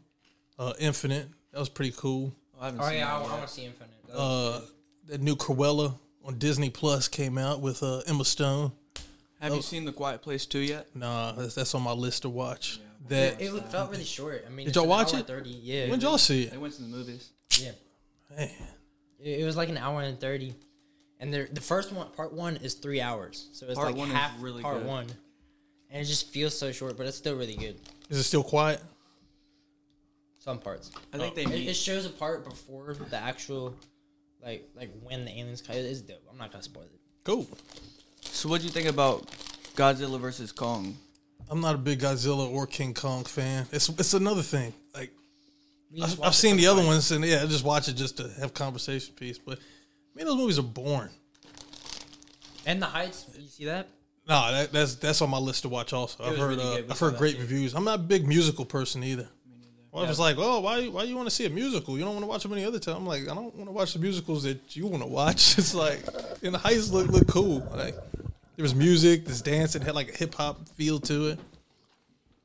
uh, 0.60 0.74
Infinite. 0.80 1.28
That 1.52 1.60
was 1.60 1.70
pretty 1.70 1.94
cool. 1.98 2.32
Oh, 2.58 2.62
I 2.62 2.66
haven't 2.66 2.82
Oh 2.82 2.88
seen 2.88 2.98
yeah, 3.00 3.16
I, 3.16 3.20
that 3.20 3.30
want 3.30 3.42
to 3.48 3.48
see 3.54 3.66
Infinite. 3.66 3.90
Uh, 4.14 4.62
that 5.08 5.22
new 5.22 5.36
Cruella 5.36 5.96
on 6.24 6.38
Disney 6.38 6.70
Plus 6.70 7.08
came 7.08 7.38
out 7.38 7.62
with 7.62 7.84
uh, 7.84 8.00
Emma 8.08 8.26
Stone. 8.26 8.72
Have 9.40 9.54
you 9.54 9.62
seen 9.62 9.86
The 9.86 9.92
Quiet 9.92 10.22
Place 10.22 10.46
2 10.46 10.60
yet? 10.60 10.88
Nah, 10.96 11.34
that's, 11.34 11.56
that's 11.56 11.76
on 11.76 11.84
my 11.84 11.92
list 11.92 12.24
to 12.24 12.30
watch. 12.30 12.80
good. 13.08 13.10
that 13.10 13.42
it, 13.42 13.54
it 13.54 13.72
felt 13.72 13.92
really 13.92 14.04
short. 14.04 14.44
I 14.48 14.50
mean, 14.50 14.66
Did 14.66 14.76
y'all 14.76 14.88
watch 14.88 15.10
hour 15.10 15.16
it? 15.16 15.20
and 15.20 15.28
Thirty. 15.28 15.50
Yeah. 15.52 15.90
when 15.92 16.00
y'all 16.02 16.18
see 16.18 16.44
it? 16.44 16.52
They 16.52 16.58
went 16.58 16.74
to 16.76 16.82
the 16.82 16.88
movies. 16.88 17.30
Yeah. 17.60 17.72
Man, 18.36 18.50
It, 19.20 19.42
it 19.42 19.46
was 19.46 19.56
like 19.56 19.70
an 19.70 19.78
hour 19.78 20.02
and 20.02 20.20
thirty, 20.20 20.56
and 21.20 21.32
the 21.34 21.48
the 21.54 21.62
first 21.62 21.92
one, 21.94 22.08
part 22.12 22.34
one, 22.34 22.56
is 22.58 22.74
three 22.74 23.02
hours. 23.02 23.50
So 23.54 23.68
it's 23.68 23.76
Part 23.76 23.90
like 23.90 23.98
one 23.98 24.08
is 24.10 24.16
half 24.16 24.32
really 24.42 24.64
part 24.64 24.78
good. 24.80 24.88
one, 24.88 25.06
and 25.92 26.02
it 26.02 26.06
just 26.06 26.30
feels 26.30 26.58
so 26.58 26.72
short, 26.72 26.98
but 26.98 27.06
it's 27.06 27.18
still 27.18 27.36
really 27.36 27.56
good. 27.56 27.76
is 28.10 28.18
it 28.18 28.24
still 28.24 28.44
quiet? 28.44 28.82
Some 30.40 30.60
parts. 30.60 30.92
I 31.14 31.18
think 31.18 31.36
they 31.36 31.44
It, 31.44 31.70
it 31.70 31.76
shows 31.76 32.06
a 32.06 32.10
part 32.10 32.44
before 32.46 32.94
the 33.10 33.18
actual, 33.18 33.76
like 34.46 34.70
like 34.75 34.92
when 35.02 35.25
the 35.25 35.32
aliens 35.32 35.62
come. 35.62 35.75
It's 35.75 36.02
dope. 36.02 36.22
I'm 36.32 36.38
not 36.38 36.52
gonna 36.52 36.64
spoil 36.64 36.84
it. 36.84 37.00
Cool. 37.24 37.48
So, 38.22 38.48
what 38.50 38.62
do 38.62 38.68
you 38.68 38.72
think 38.72 38.88
about 38.88 39.28
Godzilla 39.75 40.20
versus 40.20 40.52
Kong? 40.52 40.98
I'm 41.50 41.62
not 41.62 41.75
a 41.75 41.78
big 41.78 42.00
Godzilla 42.00 42.50
or 42.50 42.68
King 42.68 42.94
Kong 42.94 43.24
fan. 43.24 43.66
It's 43.72 43.90
it's 43.90 44.14
another 44.14 44.42
thing. 44.42 44.74
Like 44.94 45.12
I've, 46.02 46.22
I've 46.22 46.36
seen 46.36 46.58
the 46.58 46.68
other 46.68 46.82
fun. 46.82 46.88
ones, 46.88 47.12
and 47.12 47.25
yeah, 47.25 47.42
I 47.44 47.46
just 47.48 47.64
watch 47.64 47.88
it 47.88 47.94
just 47.94 48.18
to 48.18 48.30
have 48.40 48.54
conversation 48.54 49.14
piece. 49.16 49.38
But 49.38 49.60
man, 50.16 50.25
those 50.25 50.38
movies 50.38 50.60
are 50.60 50.64
boring. 50.64 51.10
In 52.66 52.80
the 52.80 52.88
Heights. 52.88 53.25
You 53.38 53.48
see 53.48 53.66
that? 53.66 53.88
No, 54.28 54.52
that, 54.52 54.72
that's 54.72 54.96
that's 54.96 55.22
on 55.22 55.30
my 55.30 55.38
list 55.38 55.64
to 55.64 55.70
watch. 55.70 55.94
Also, 55.94 56.24
I've 56.24 56.38
heard 56.38 56.58
really 56.58 56.84
uh, 56.84 56.84
I've 56.90 57.00
heard 57.00 57.18
great 57.18 57.36
too. 57.36 57.42
reviews. 57.42 57.75
I'm 57.75 57.84
not 57.84 58.00
a 58.00 58.04
big 58.04 58.28
musical 58.28 58.66
person 58.66 59.04
either. 59.04 59.30
Well, 59.96 60.04
if 60.04 60.08
Yeah. 60.08 60.12
it's 60.12 60.20
like, 60.20 60.36
oh, 60.38 60.60
why 60.60 60.88
why 60.90 61.04
you 61.04 61.16
want 61.16 61.30
to 61.30 61.34
see 61.34 61.46
a 61.46 61.50
musical? 61.50 61.98
You 61.98 62.04
don't 62.04 62.16
want 62.16 62.24
to 62.24 62.28
watch 62.28 62.44
them 62.44 62.52
any 62.52 62.66
other 62.66 62.80
time. 62.80 62.98
I'm 62.98 63.08
like, 63.08 63.24
I 63.24 63.34
don't 63.34 63.56
want 63.56 63.68
to 63.70 63.72
watch 63.72 63.94
the 63.94 64.00
musicals 64.00 64.44
that 64.44 64.75
you 64.75 64.88
want 64.88 65.02
to 65.02 65.08
watch. 65.08 65.58
It's 65.58 65.74
like, 65.74 66.04
In 66.42 66.52
the 66.52 66.58
Heights 66.60 66.92
look 66.92 67.08
look 67.08 67.28
cool. 67.28 67.60
Like 67.74 67.96
there 68.58 68.64
was 68.64 68.75
music, 68.75 69.24
there's 69.24 69.42
dance, 69.42 69.74
it 69.74 69.84
had 69.84 69.96
like 69.96 70.10
a 70.14 70.18
hip 70.18 70.36
hop 70.36 70.68
feel 70.70 71.00
to 71.00 71.28
it. 71.30 71.40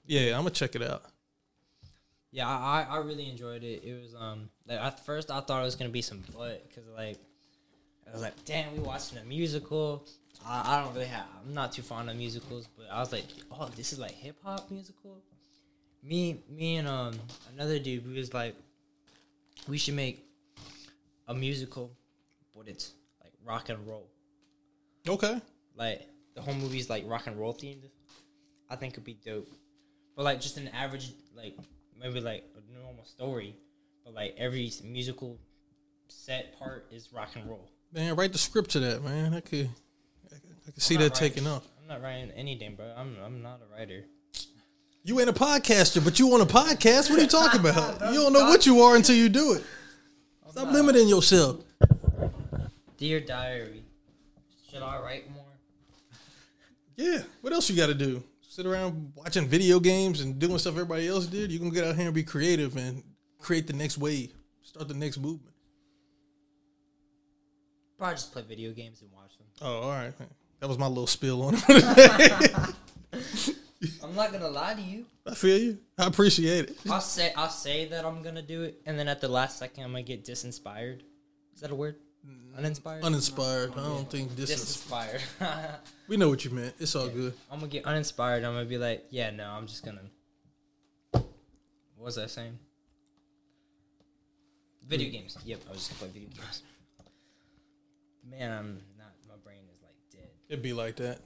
Yeah, 0.07 0.37
I'm 0.37 0.43
gonna 0.43 0.51
check 0.51 0.77
it 0.77 0.83
out. 0.83 1.03
Yeah, 2.31 2.47
I, 2.49 2.83
I 2.89 2.95
I 2.95 2.97
really 2.99 3.29
enjoyed 3.29 3.65
it. 3.65 3.83
It 3.83 4.01
was 4.01 4.15
um 4.15 4.49
like 4.69 4.79
at 4.79 5.05
first 5.05 5.33
I 5.33 5.41
thought 5.41 5.61
it 5.61 5.65
was 5.65 5.75
gonna 5.75 5.91
be 5.91 6.03
some 6.03 6.23
butt 6.33 6.69
because 6.69 6.85
like 6.97 7.19
I 8.09 8.13
was 8.13 8.23
like, 8.23 8.45
damn, 8.45 8.73
we 8.77 8.79
watching 8.79 9.19
a 9.19 9.25
musical. 9.25 10.05
I, 10.47 10.77
I 10.77 10.83
don't 10.85 10.95
really 10.95 11.07
have. 11.07 11.27
I'm 11.45 11.53
not 11.53 11.73
too 11.73 11.83
fond 11.83 12.09
of 12.11 12.17
musicals, 12.17 12.69
but 12.77 12.87
I 12.93 13.01
was 13.01 13.11
like, 13.11 13.25
oh, 13.51 13.69
this 13.77 13.93
is 13.93 13.99
like 13.99 14.13
hip 14.13 14.37
hop 14.45 14.71
musical. 14.71 15.17
Me 16.03 16.41
me 16.49 16.77
and 16.77 16.89
um 16.89 17.15
another 17.55 17.79
dude 17.79 18.07
we 18.07 18.15
was 18.15 18.33
like, 18.33 18.55
we 19.69 19.77
should 19.79 19.95
make 19.95 20.25
a 21.29 21.35
musical, 21.35 21.91
but 22.57 22.69
it's 22.69 22.93
like 23.23 23.33
rock 23.45 23.69
and 23.69 23.87
roll. 23.87 24.09
Okay, 25.09 25.41
Like 25.77 26.07
the 26.35 26.41
whole 26.43 26.55
movie's 26.55 26.89
like 26.91 27.05
rock 27.07 27.27
and 27.27 27.39
roll 27.39 27.55
themed. 27.55 27.85
I 28.69 28.77
think 28.77 28.95
it'd 28.95 29.05
be 29.05 29.15
dope. 29.25 29.49
But 30.17 30.25
like 30.25 30.41
just 30.41 30.57
an 30.57 30.69
average 30.69 31.13
like 31.37 31.57
maybe 31.99 32.21
like 32.21 32.45
a 32.57 32.79
normal 32.83 33.05
story, 33.05 33.55
but 34.05 34.15
like 34.15 34.35
every 34.39 34.71
musical 34.85 35.39
set 36.09 36.59
part 36.59 36.87
is 36.91 37.13
rock 37.13 37.31
and 37.37 37.47
roll. 37.49 37.69
man, 37.93 38.17
write 38.17 38.33
the 38.33 38.39
script 38.39 38.71
to 38.71 38.81
that, 38.81 39.03
man. 39.05 39.35
I 39.35 39.41
could 39.41 39.69
I 40.27 40.35
could, 40.35 40.41
I 40.69 40.71
could 40.71 40.83
see 40.83 40.97
that 40.97 41.15
taking 41.15 41.45
writing- 41.45 41.57
off. 41.59 41.69
I'm 41.81 41.89
not 41.89 42.03
writing 42.03 42.31
anything, 42.33 42.75
bro. 42.77 42.87
I'm 42.97 43.17
I'm 43.25 43.43
not 43.43 43.61
a 43.61 43.75
writer. 43.79 44.05
You 45.03 45.19
ain't 45.19 45.31
a 45.31 45.33
podcaster, 45.33 46.05
but 46.05 46.19
you 46.19 46.27
want 46.27 46.43
a 46.43 46.47
podcast. 46.47 47.09
What 47.09 47.19
are 47.19 47.23
you 47.23 47.29
talking 47.41 47.61
about? 47.61 48.13
You 48.13 48.21
don't 48.21 48.33
know 48.33 48.45
what 48.45 48.67
you 48.67 48.81
are 48.83 48.97
until 48.97 49.17
you 49.17 49.29
do 49.29 49.55
it. 49.55 49.65
Stop 50.51 50.73
limiting 50.73 51.09
yourself. 51.09 51.61
Dear 52.99 53.21
diary, 53.21 53.83
should 54.71 54.83
I 54.83 55.01
write 55.01 55.31
more? 55.33 55.45
Yeah. 56.97 57.23
What 57.41 57.53
else 57.55 57.71
you 57.71 57.77
got 57.77 57.87
to 57.87 57.95
do? 57.95 58.23
Sit 58.43 58.67
around 58.67 59.13
watching 59.15 59.47
video 59.47 59.81
games 59.81 60.21
and 60.21 60.39
doing 60.39 60.59
stuff 60.59 60.75
everybody 60.75 61.09
else 61.09 61.27
did. 61.27 61.51
You 61.51 61.59
can 61.59 61.71
get 61.71 61.85
out 61.85 61.97
here 61.97 62.07
and 62.07 62.15
be 62.15 62.25
creative 62.25 62.77
and 62.77 63.03
create 63.39 63.67
the 63.67 63.73
next 63.73 63.97
wave, 63.97 64.35
start 64.63 64.89
the 64.89 64.95
next 64.95 65.17
movement. 65.17 65.55
Probably 67.97 68.17
just 68.17 68.33
play 68.33 68.43
video 68.47 68.73
games 68.73 69.01
and 69.01 69.11
watch 69.13 69.39
them. 69.39 69.47
Oh, 69.63 69.81
all 69.83 69.91
right. 69.91 70.13
That 70.59 70.69
was 70.69 70.77
my 70.77 70.89
little 70.89 71.07
spill 71.07 71.43
on 71.43 71.55
it. 71.57 72.75
I'm 74.03 74.15
not 74.15 74.33
gonna 74.33 74.49
lie 74.49 74.75
to 74.75 74.81
you. 74.83 75.07
I 75.27 75.35
feel 75.35 75.59
you. 75.59 75.79
I 75.97 76.07
appreciate 76.07 76.71
it. 76.71 76.79
I'll 76.91 77.01
say 77.01 77.33
I'll 77.37 77.49
say 77.49 77.87
that 77.89 78.05
I'm 78.05 78.23
gonna 78.23 78.43
do 78.43 78.63
it, 78.63 78.83
and 78.85 78.99
then 78.99 79.09
at 79.09 79.21
the 79.21 79.29
last 79.29 79.59
second 79.59 79.85
I'm 79.85 79.93
gonna 79.93 80.03
get 80.03 80.25
disinspired. 80.25 81.03
Is 81.55 81.61
that 81.61 81.71
a 81.71 81.75
word? 81.75 81.97
Mm. 82.27 82.59
Uninspired. 82.59 83.03
Uninspired. 83.05 83.73
I 83.73 83.83
don't 83.83 84.11
think 84.11 84.37
this 84.37 84.51
is. 84.51 84.61
disinspired. 84.61 85.23
We 86.09 86.17
know 86.17 86.29
what 86.29 86.45
you 86.45 86.51
meant. 86.51 86.75
It's 86.81 86.97
all 86.97 87.09
good. 87.09 87.33
I'm 87.53 87.61
gonna 87.61 87.71
get 87.71 87.85
uninspired. 87.85 88.43
I'm 88.43 88.55
gonna 88.55 88.65
be 88.65 88.79
like, 88.79 89.07
yeah, 89.11 89.31
no, 89.31 89.49
I'm 89.49 89.69
just 89.69 89.85
gonna. 89.85 90.03
What 91.13 91.25
was 91.99 92.19
I 92.19 92.27
saying? 92.27 92.59
Video 94.89 95.09
mm. 95.09 95.13
games. 95.13 95.39
Yep, 95.45 95.61
I 95.69 95.71
was 95.71 95.87
just 95.87 95.91
gonna 95.91 96.11
play 96.11 96.21
video 96.21 96.37
games. 96.37 96.63
Man, 98.29 98.51
I'm 98.51 98.81
not. 98.99 99.13
My 99.29 99.37
brain 99.45 99.63
is 99.73 99.81
like 99.83 99.95
dead. 100.11 100.31
It'd 100.49 100.63
be 100.63 100.73
like 100.73 100.97
that. 100.97 101.21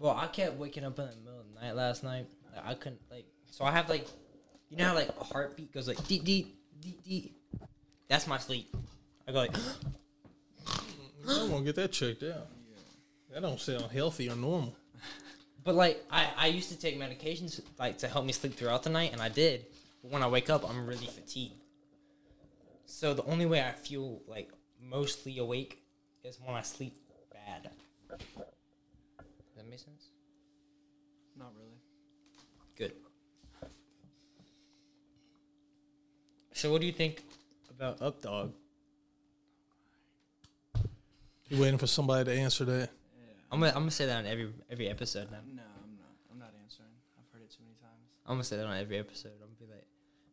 Bro, 0.00 0.16
I 0.16 0.28
kept 0.28 0.56
waking 0.56 0.84
up 0.84 0.98
in 0.98 1.04
the 1.04 1.16
middle 1.16 1.40
of 1.40 1.46
the 1.54 1.60
night 1.60 1.76
last 1.76 2.02
night. 2.02 2.26
Like, 2.56 2.66
I 2.66 2.74
couldn't 2.74 3.02
like. 3.10 3.26
So 3.50 3.66
I 3.66 3.70
have 3.70 3.90
like, 3.90 4.06
you 4.70 4.78
know 4.78 4.86
how 4.86 4.94
like 4.94 5.10
a 5.20 5.24
heartbeat 5.24 5.72
goes 5.72 5.86
like 5.86 6.04
deep, 6.06 6.24
deep, 6.24 6.56
deep, 6.80 7.04
deep. 7.04 7.36
That's 8.08 8.26
my 8.26 8.38
sleep. 8.38 8.74
I 9.28 9.32
go 9.32 9.38
like, 9.38 9.54
I'm 11.28 11.50
gonna 11.50 11.64
get 11.64 11.76
that 11.76 11.92
checked 11.92 12.22
out. 12.22 12.46
That 13.30 13.42
don't 13.42 13.60
sound 13.60 13.92
healthy 13.92 14.30
or 14.30 14.36
normal. 14.36 14.74
but 15.64 15.74
like 15.74 16.02
I 16.10 16.28
I 16.34 16.46
used 16.46 16.70
to 16.70 16.78
take 16.78 16.98
medications 16.98 17.60
like 17.78 17.98
to 17.98 18.08
help 18.08 18.24
me 18.24 18.32
sleep 18.32 18.54
throughout 18.54 18.82
the 18.82 18.90
night, 18.90 19.12
and 19.12 19.20
I 19.20 19.28
did. 19.28 19.66
But 20.02 20.12
when 20.12 20.22
I 20.22 20.28
wake 20.28 20.48
up, 20.48 20.68
I'm 20.68 20.86
really 20.86 21.06
fatigued. 21.06 21.60
So 22.86 23.12
the 23.12 23.24
only 23.24 23.44
way 23.44 23.62
I 23.62 23.72
feel 23.72 24.22
like 24.26 24.50
mostly 24.82 25.38
awake 25.38 25.82
is 26.24 26.38
when 26.42 26.56
I 26.56 26.62
sleep 26.62 26.94
bad. 27.30 27.70
Does 29.80 29.86
that 29.86 29.92
make 29.92 30.00
sense? 30.00 30.10
Not 31.38 31.52
really. 31.56 31.80
Good. 32.76 32.92
So 36.52 36.70
what 36.70 36.80
do 36.80 36.86
you 36.86 36.92
think 36.92 37.22
about 37.70 38.00
Updog? 38.00 38.52
You 41.48 41.60
waiting 41.60 41.78
for 41.78 41.86
somebody 41.86 42.24
to 42.26 42.32
answer 42.38 42.64
that? 42.66 42.90
I'm 43.50 43.58
gonna 43.60 43.72
I'm 43.72 43.82
gonna 43.82 43.90
say 43.90 44.06
that 44.06 44.18
on 44.18 44.26
every 44.26 44.52
every 44.70 44.88
episode 44.88 45.30
now. 45.30 45.38
No, 45.46 45.62
I'm 45.62 45.96
not. 45.96 46.12
I'm 46.30 46.38
not 46.38 46.52
answering. 46.62 46.90
I've 47.18 47.32
heard 47.32 47.42
it 47.42 47.50
too 47.50 47.64
many 47.64 47.74
times. 47.80 48.04
I'm 48.26 48.34
gonna 48.34 48.44
say 48.44 48.56
that 48.58 48.66
on 48.66 48.76
every 48.76 48.98
episode. 48.98 49.32
I'm 49.42 49.48
gonna 49.48 49.66
be 49.66 49.74
like, 49.74 49.86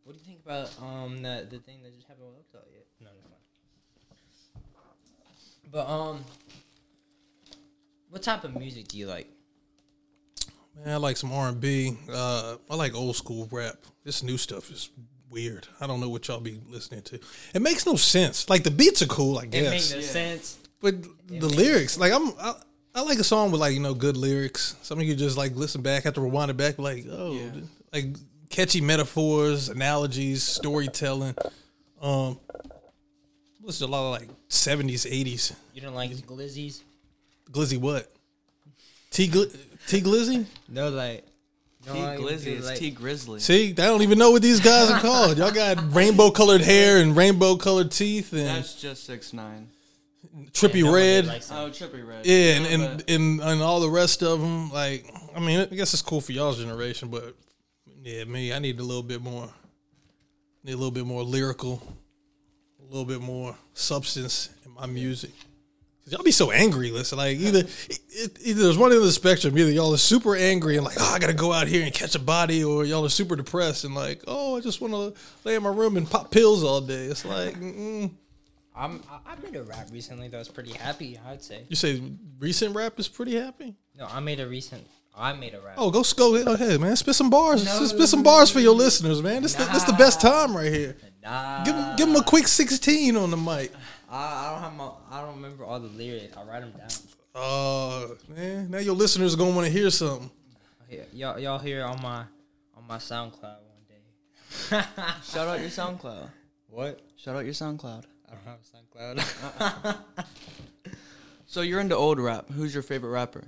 what 0.03 0.13
do 0.13 0.19
you 0.19 0.25
think 0.25 0.41
about 0.45 0.69
um 0.83 1.21
the 1.21 1.47
the 1.49 1.59
thing 1.59 1.81
that 1.83 1.95
just 1.95 2.07
happened 2.07 2.27
with 2.27 2.45
Updog 2.51 2.67
yet? 2.71 2.85
No, 2.99 3.07
no, 3.07 3.21
fine. 4.75 5.71
But 5.71 5.89
um, 5.89 6.25
what 8.09 8.21
type 8.21 8.43
of 8.43 8.55
music 8.55 8.89
do 8.89 8.97
you 8.97 9.07
like? 9.07 9.36
Man, 10.83 10.93
I 10.93 10.97
like 10.97 11.17
some 11.17 11.31
R 11.31 11.49
and 11.49 11.59
B. 11.59 11.97
Uh, 12.11 12.57
I 12.69 12.75
like 12.75 12.93
old 12.95 13.15
school 13.15 13.47
rap. 13.51 13.75
This 14.03 14.23
new 14.23 14.37
stuff 14.37 14.69
is 14.71 14.89
weird. 15.29 15.67
I 15.81 15.87
don't 15.87 15.99
know 15.99 16.09
what 16.09 16.27
y'all 16.27 16.39
be 16.39 16.59
listening 16.69 17.01
to. 17.03 17.19
It 17.53 17.61
makes 17.61 17.85
no 17.85 17.95
sense. 17.95 18.49
Like 18.49 18.63
the 18.63 18.71
beats 18.71 19.01
are 19.01 19.07
cool, 19.07 19.37
I 19.39 19.43
It 19.43 19.51
guess, 19.51 19.71
makes 19.71 19.91
no 19.91 19.97
Yeah. 19.99 20.05
sense. 20.05 20.57
but 20.81 20.95
the 21.27 21.47
lyrics, 21.47 21.97
like 21.97 22.13
I'm, 22.13 22.29
I, 22.39 22.53
I 22.95 23.01
like 23.01 23.19
a 23.19 23.23
song 23.23 23.51
with 23.51 23.59
like 23.61 23.73
you 23.73 23.79
know 23.79 23.93
good 23.93 24.15
lyrics. 24.17 24.75
Something 24.81 25.07
you 25.07 25.15
just 25.15 25.37
like 25.37 25.55
listen 25.55 25.81
back, 25.81 26.03
have 26.03 26.13
to 26.13 26.21
rewind 26.21 26.51
it 26.51 26.57
back, 26.57 26.77
like 26.79 27.05
oh, 27.09 27.33
Yeah. 27.33 27.61
like 27.91 28.05
catchy 28.49 28.79
metaphors, 28.81 29.69
analogies, 29.69 30.43
storytelling. 30.43 31.35
Um, 32.01 32.39
listen 33.61 33.87
to 33.87 33.91
a 33.91 33.93
lot 33.93 34.05
of 34.15 34.21
like 34.21 34.29
seventies, 34.49 35.05
eighties. 35.05 35.53
You 35.73 35.81
don't 35.81 35.95
like 35.95 36.11
glizzies? 36.11 36.81
Glizzy 37.51 37.77
what? 37.79 38.11
T 39.09 39.27
Gl- 39.27 39.55
T 39.87 40.01
Glizzy? 40.01 40.45
No, 40.69 40.89
like 40.89 41.25
no, 41.85 41.93
T 41.93 41.99
Glizzy. 41.99 42.43
dude, 42.43 42.57
is 42.59 42.65
like- 42.65 42.77
Tee 42.79 42.91
Grizzley. 42.91 43.39
See, 43.39 43.69
I 43.71 43.73
don't 43.73 44.01
even 44.01 44.17
know 44.19 44.31
what 44.31 44.41
these 44.41 44.59
guys 44.59 44.91
are 44.91 44.99
called. 44.99 45.37
Y'all 45.37 45.51
got 45.51 45.77
rainbow 45.95 46.29
colored 46.31 46.61
hair 46.61 46.97
and 47.01 47.15
rainbow 47.15 47.55
colored 47.55 47.91
teeth 47.91 48.33
and 48.33 48.45
That's 48.47 48.75
just 48.75 49.05
six 49.05 49.31
nine. 49.33 49.69
trippy 50.51 50.83
Yeah, 50.83 50.93
red. 50.93 51.25
Oh, 51.51 51.69
Trippie 51.69 52.05
Redd. 52.05 52.25
Yeah, 52.25 52.55
and, 52.57 52.65
and, 52.65 52.97
but- 52.97 53.09
and 53.09 53.39
and 53.41 53.61
all 53.61 53.79
the 53.79 53.89
rest 53.89 54.21
of 54.23 54.41
them. 54.41 54.69
Like, 54.71 55.05
I 55.35 55.39
mean, 55.39 55.59
I 55.61 55.65
guess 55.65 55.93
it's 55.93 56.01
cool 56.01 56.21
for 56.21 56.31
y'all's 56.33 56.57
generation, 56.59 57.07
but 57.09 57.35
yeah, 58.03 58.23
me, 58.25 58.51
I 58.53 58.59
need 58.59 58.79
a 58.79 58.83
little 58.83 59.03
bit 59.03 59.21
more. 59.21 59.49
Need 60.63 60.73
a 60.73 60.77
little 60.77 60.91
bit 60.91 61.05
more 61.05 61.23
lyrical, 61.23 61.81
a 62.81 62.83
little 62.85 63.05
bit 63.05 63.21
more 63.21 63.55
substance 63.73 64.49
in 64.65 64.73
my 64.73 64.85
music. 64.85 65.31
Cause 66.07 66.13
y'all 66.13 66.23
be 66.23 66.31
so 66.31 66.51
angry. 66.51 66.89
Listen, 66.89 67.17
like 67.17 67.35
either 67.37 67.67
it, 67.89 68.39
either 68.41 68.63
there's 68.63 68.77
one 68.77 68.93
end 68.93 68.99
of 68.99 69.05
the 69.05 69.11
spectrum. 69.11 69.57
Either 69.57 69.69
y'all 69.69 69.93
are 69.93 69.97
super 69.97 70.37
angry 70.37 70.77
and 70.77 70.85
like, 70.85 70.95
oh, 70.97 71.11
I 71.13 71.19
gotta 71.19 71.33
go 71.33 71.51
out 71.51 71.67
here 71.67 71.83
and 71.83 71.93
catch 71.93 72.15
a 72.15 72.19
body, 72.19 72.63
or 72.63 72.85
y'all 72.85 73.03
are 73.03 73.09
super 73.09 73.35
depressed 73.35 73.83
and 73.83 73.93
like, 73.93 74.23
oh, 74.25 74.55
I 74.55 74.61
just 74.61 74.79
want 74.79 74.93
to 74.93 75.21
lay 75.43 75.55
in 75.55 75.63
my 75.63 75.69
room 75.69 75.97
and 75.97 76.09
pop 76.09 76.31
pills 76.31 76.63
all 76.63 76.79
day. 76.79 77.07
It's 77.07 77.25
like, 77.25 77.59
mm, 77.59 78.09
I'm 78.73 79.03
I, 79.25 79.35
made 79.43 79.57
a 79.57 79.63
rap 79.63 79.89
recently 79.91 80.29
that 80.29 80.37
was 80.37 80.47
pretty 80.47 80.71
happy. 80.71 81.19
I'd 81.27 81.43
say. 81.43 81.65
you 81.67 81.75
say 81.75 82.01
recent 82.39 82.73
rap 82.73 82.97
is 83.01 83.09
pretty 83.09 83.35
happy. 83.35 83.75
No, 83.93 84.05
I 84.05 84.21
made 84.21 84.39
a 84.39 84.47
recent. 84.47 84.87
I 85.13 85.33
made 85.33 85.55
a 85.55 85.59
rap. 85.59 85.75
Oh, 85.77 85.91
go 85.91 86.03
go 86.15 86.41
go 86.41 86.53
ahead, 86.53 86.79
man. 86.79 86.95
Spit 86.95 87.15
some 87.15 87.29
bars. 87.29 87.65
No. 87.65 87.85
Spit 87.85 88.07
some 88.07 88.23
bars 88.23 88.49
for 88.49 88.61
your 88.61 88.75
listeners, 88.75 89.21
man. 89.21 89.41
This 89.41 89.55
the, 89.55 89.65
this 89.65 89.83
the 89.83 89.91
best 89.91 90.21
time 90.21 90.55
right 90.55 90.71
here. 90.71 90.95
Nah, 91.21 91.65
Give 91.65 91.75
give 91.97 92.07
them 92.07 92.15
a 92.15 92.23
quick 92.23 92.47
sixteen 92.47 93.17
on 93.17 93.29
the 93.29 93.35
mic. 93.35 93.73
I, 94.09 94.47
I 94.47 94.51
don't 94.51 94.61
have 94.61 94.73
my. 94.75 94.89
I 95.11 95.21
don't 95.21 95.35
remember 95.35 95.65
all 95.65 95.79
the 95.79 95.87
lyrics. 95.87 96.35
I 96.37 96.43
write 96.43 96.61
them 96.61 96.71
down. 96.71 96.87
Oh 97.35 98.15
man, 98.29 98.69
now 98.71 98.79
your 98.79 98.95
listeners 98.95 99.33
are 99.33 99.37
gonna 99.37 99.55
want 99.55 99.67
to 99.67 99.71
hear 99.73 99.89
something. 99.89 100.31
Yeah, 100.89 101.03
y'all 101.13 101.39
y'all 101.39 101.59
hear 101.59 101.83
on 101.83 102.01
my 102.01 102.19
on 102.75 102.87
my 102.87 102.97
SoundCloud 102.97 103.41
one 103.41 103.83
day. 103.87 104.01
Shout 105.23 105.47
out 105.47 105.59
your 105.59 105.69
SoundCloud. 105.69 106.29
what? 106.69 107.01
Shout 107.17 107.35
out 107.35 107.45
your 107.45 107.53
SoundCloud. 107.53 108.05
I 108.29 108.33
don't 108.33 108.45
have 108.45 109.15
SoundCloud. 109.15 109.97
So 111.49 111.61
you're 111.61 111.79
into 111.79 111.95
old 111.95 112.19
rap. 112.19 112.49
Who's 112.49 112.73
your 112.73 112.83
favorite 112.83 113.11
rapper? 113.11 113.45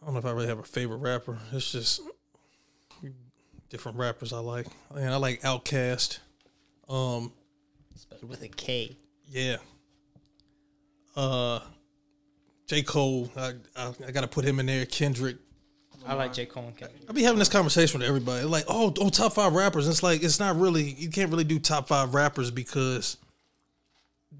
I 0.00 0.04
don't 0.06 0.14
know 0.14 0.18
if 0.18 0.24
I 0.24 0.30
really 0.30 0.46
have 0.46 0.58
a 0.58 0.62
favorite 0.62 0.96
rapper. 0.96 1.38
It's 1.52 1.70
just 1.70 2.00
different 3.68 3.98
rappers 3.98 4.32
I 4.32 4.38
like. 4.38 4.66
And 4.94 5.10
I 5.10 5.16
like 5.16 5.42
Outkast. 5.42 6.20
Um, 6.88 7.32
Spelled 7.98 8.28
with 8.28 8.42
a 8.42 8.48
K. 8.48 8.96
yeah. 9.28 9.56
Uh, 11.16 11.58
J 12.68 12.82
Cole. 12.82 13.28
I 13.36 13.54
I, 13.76 13.92
I 14.06 14.10
got 14.12 14.20
to 14.20 14.28
put 14.28 14.44
him 14.44 14.60
in 14.60 14.66
there. 14.66 14.86
Kendrick. 14.86 15.36
I 16.06 16.14
like 16.14 16.32
J 16.32 16.46
Cole 16.46 16.64
and 16.64 16.76
Kendrick. 16.76 17.02
I 17.08 17.12
be 17.12 17.24
having 17.24 17.40
this 17.40 17.48
conversation 17.48 17.98
with 17.98 18.08
everybody. 18.08 18.44
Like, 18.44 18.64
oh, 18.68 18.94
oh, 18.98 19.08
top 19.08 19.32
five 19.32 19.52
rappers. 19.52 19.88
It's 19.88 20.02
like 20.02 20.22
it's 20.22 20.38
not 20.38 20.56
really. 20.56 20.84
You 20.84 21.10
can't 21.10 21.30
really 21.30 21.42
do 21.44 21.58
top 21.58 21.88
five 21.88 22.14
rappers 22.14 22.52
because 22.52 23.16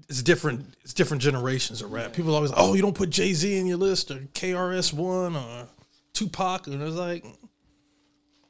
it's 0.07 0.23
different. 0.23 0.73
It's 0.83 0.93
different 0.93 1.21
generations 1.21 1.81
of 1.81 1.91
rap. 1.91 2.13
People 2.13 2.33
always, 2.33 2.53
oh, 2.55 2.75
you 2.75 2.81
don't 2.81 2.95
put 2.95 3.09
Jay 3.09 3.33
Z 3.33 3.57
in 3.57 3.67
your 3.67 3.77
list 3.77 4.09
or 4.09 4.19
KRS 4.33 4.93
One 4.93 5.35
or 5.35 5.67
Tupac, 6.13 6.67
and 6.67 6.81
it's 6.81 6.95
like, 6.95 7.25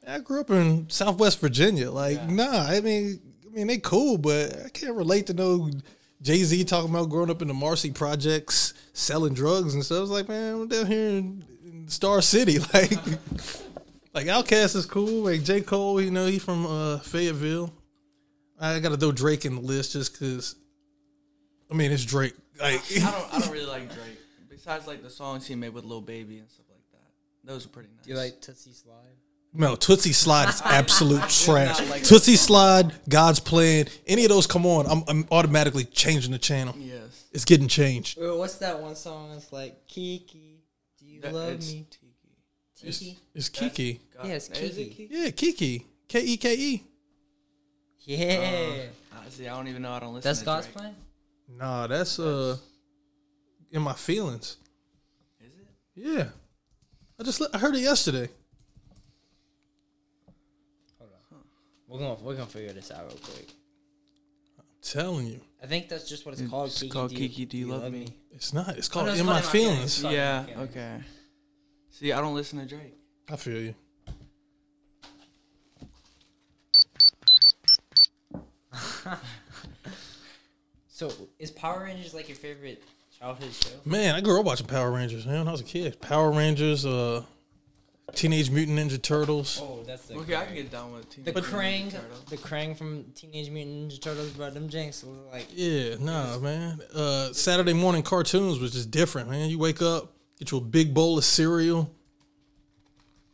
I 0.06 0.20
grew 0.20 0.40
up 0.40 0.50
in 0.50 0.88
Southwest 0.88 1.40
Virginia. 1.40 1.90
Like, 1.90 2.28
nah, 2.28 2.62
I 2.62 2.80
mean, 2.80 3.20
I 3.50 3.56
mean 3.56 3.66
they 3.66 3.78
cool, 3.78 4.18
but 4.18 4.56
I 4.64 4.68
can't 4.68 4.94
relate 4.96 5.26
to 5.26 5.34
no 5.34 5.70
Jay 6.22 6.44
Z 6.44 6.64
talking 6.64 6.90
about 6.90 7.10
growing 7.10 7.30
up 7.30 7.42
in 7.42 7.48
the 7.48 7.54
Marcy 7.54 7.90
projects, 7.90 8.74
selling 8.92 9.34
drugs 9.34 9.74
and 9.74 9.84
stuff. 9.84 10.02
It's 10.02 10.10
like, 10.10 10.28
man, 10.28 10.54
I'm 10.54 10.68
down 10.68 10.86
here 10.86 11.08
in, 11.08 11.44
in 11.64 11.88
Star 11.88 12.22
City, 12.22 12.58
like. 12.74 12.92
Like 14.12 14.26
Outkast 14.26 14.74
is 14.74 14.86
cool. 14.86 15.24
Like 15.24 15.44
J 15.44 15.60
Cole, 15.60 16.00
you 16.00 16.10
know, 16.10 16.26
he 16.26 16.38
from 16.38 16.66
uh, 16.66 16.98
Fayetteville. 16.98 17.72
I 18.60 18.78
got 18.80 18.90
to 18.90 18.96
throw 18.96 19.12
Drake 19.12 19.44
in 19.44 19.54
the 19.54 19.60
list 19.60 19.92
just 19.92 20.12
because. 20.12 20.56
I 21.70 21.74
mean, 21.74 21.92
it's 21.92 22.04
Drake. 22.04 22.34
Like, 22.60 22.82
I 22.90 22.98
don't. 22.98 23.34
I 23.34 23.38
don't 23.38 23.50
really 23.52 23.66
like 23.66 23.94
Drake. 23.94 24.18
Besides, 24.48 24.86
like 24.86 25.02
the 25.02 25.10
songs 25.10 25.46
he 25.46 25.54
made 25.54 25.72
with 25.72 25.84
Lil 25.84 26.00
Baby 26.00 26.38
and 26.38 26.50
stuff 26.50 26.66
like 26.68 26.82
that. 26.92 27.08
Those 27.44 27.66
are 27.66 27.68
pretty 27.68 27.88
nice. 27.96 28.04
Do 28.04 28.10
you 28.10 28.16
like 28.16 28.40
Toosie 28.40 28.74
Slide? 28.74 28.96
No, 29.52 29.74
Toosie 29.74 30.14
Slide 30.14 30.48
is 30.48 30.62
absolute 30.64 31.28
trash. 31.28 31.78
not 31.80 31.88
like 31.88 32.02
Toosie 32.02 32.36
Slide, 32.36 32.92
God's 33.08 33.40
Plan, 33.40 33.86
any 34.06 34.24
of 34.24 34.28
those 34.28 34.46
come 34.46 34.64
on, 34.64 34.86
I'm, 34.86 35.02
I'm 35.08 35.26
automatically 35.32 35.84
changing 35.84 36.30
the 36.32 36.38
channel. 36.38 36.74
Yes. 36.78 37.24
It's 37.32 37.44
getting 37.44 37.66
changed. 37.68 38.18
Wait, 38.20 38.36
what's 38.36 38.56
that 38.56 38.80
one 38.80 38.94
song? 38.94 39.32
It's 39.32 39.52
like 39.52 39.86
Kiki, 39.88 40.62
do 40.98 41.06
you 41.06 41.20
That- 41.20 41.32
love 41.34 41.58
me? 41.60 41.86
Tiki. 41.90 42.06
It's, 42.82 42.98
Tiki. 42.98 43.18
it's 43.34 43.48
Kiki. 43.48 44.00
God- 44.16 44.26
Yeah, 44.26 44.32
it's 44.34 44.48
Is 44.50 44.78
it 44.78 44.84
Kiki. 44.90 45.08
Yeah, 45.10 45.30
Kiki. 45.30 45.86
K 46.08 46.20
E 46.20 46.36
K 46.36 46.54
E. 46.54 46.84
Yeah. 48.04 48.82
Uh, 49.12 49.28
see, 49.28 49.46
I 49.46 49.54
don't 49.56 49.68
even 49.68 49.82
know. 49.82 49.92
I 49.92 50.00
don't 50.00 50.14
listen. 50.14 50.28
That's 50.28 50.38
to 50.40 50.44
God's 50.44 50.66
Drake. 50.66 50.76
plan. 50.76 50.94
Nah, 51.56 51.86
that's 51.86 52.18
uh, 52.18 52.56
in 53.70 53.82
my 53.82 53.92
feelings. 53.92 54.56
Is 55.40 55.52
it? 55.54 55.66
Yeah, 55.94 56.28
I 57.18 57.22
just 57.22 57.42
I 57.52 57.58
heard 57.58 57.74
it 57.76 57.80
yesterday. 57.80 58.28
We're 61.90 61.98
gonna 61.98 62.14
we're 62.22 62.34
gonna 62.34 62.46
figure 62.46 62.72
this 62.72 62.92
out 62.92 63.02
real 63.08 63.16
quick. 63.20 63.48
I'm 64.58 64.64
telling 64.80 65.26
you, 65.26 65.40
I 65.60 65.66
think 65.66 65.88
that's 65.88 66.08
just 66.08 66.24
what 66.24 66.32
it's, 66.32 66.40
It's 66.42 66.50
called. 66.50 66.70
Kiki, 66.70 66.88
called 66.88 67.10
do 67.10 67.16
Kiki, 67.16 67.44
Do 67.46 67.58
You 67.58 67.66
Love 67.66 67.90
Me? 67.92 68.06
it's 68.30 68.52
not. 68.52 68.76
It's 68.78 68.88
Oh, 68.88 68.92
called 68.92 69.06
no, 69.06 69.12
it's 69.12 69.20
in 69.20 69.26
my 69.26 69.38
In 69.38 69.44
My 69.44 69.50
Feelings. 69.50 69.98
feelings. 69.98 70.14
Yeah. 70.14 70.44
okay. 70.48 70.60
Okay. 70.62 71.00
See, 71.90 72.12
I 72.12 72.20
don't 72.20 72.34
listen 72.36 72.60
to 72.60 72.64
Drake. 72.66 72.94
I 73.28 73.34
feel 73.36 73.60
you. 73.60 73.74
So 80.88 81.10
is 81.38 81.50
Power 81.50 81.84
Rangers 81.84 82.12
like 82.12 82.28
your 82.28 82.36
favorite 82.36 82.82
childhood 83.18 83.54
show? 83.54 83.70
Man, 83.86 84.14
I 84.14 84.20
grew 84.20 84.38
up 84.38 84.44
watching 84.44 84.66
Power 84.66 84.90
Rangers. 84.92 85.24
Man, 85.24 85.38
when 85.38 85.48
I 85.48 85.52
was 85.52 85.62
a 85.62 85.64
kid, 85.64 85.98
Power 86.02 86.30
Rangers, 86.30 86.84
uh, 86.84 87.22
Teenage 88.14 88.50
Mutant 88.50 88.78
Ninja 88.78 89.00
Turtles. 89.00 89.60
Oh, 89.62 89.82
that's 89.86 90.06
the 90.06 90.14
Okay, 90.14 90.34
I 90.36 90.44
can 90.44 90.54
get 90.54 90.70
down 90.70 90.92
with 90.92 91.08
the 91.10 91.16
Teenage 91.16 91.34
Mutant 91.34 91.54
Krang, 91.54 91.86
Ninja 91.86 91.92
Turtles. 91.92 92.24
the 92.28 92.36
Krang 92.36 92.76
from 92.76 93.04
Teenage 93.14 93.50
Mutant 93.50 93.92
Ninja 93.92 94.00
Turtles, 94.00 94.30
bro. 94.30 94.50
Them 94.50 94.68
Jinx 94.68 95.02
was 95.04 95.18
like 95.32 95.46
Yeah, 95.54 95.96
nah, 96.00 96.38
man. 96.38 96.80
Uh, 96.94 97.32
Saturday 97.32 97.72
morning 97.72 98.02
cartoons 98.02 98.58
was 98.58 98.72
just 98.72 98.90
different, 98.90 99.30
man. 99.30 99.50
You 99.50 99.58
wake 99.58 99.82
up, 99.82 100.12
get 100.38 100.50
you 100.50 100.58
a 100.58 100.60
big 100.60 100.92
bowl 100.94 101.18
of 101.18 101.24
cereal, 101.24 101.90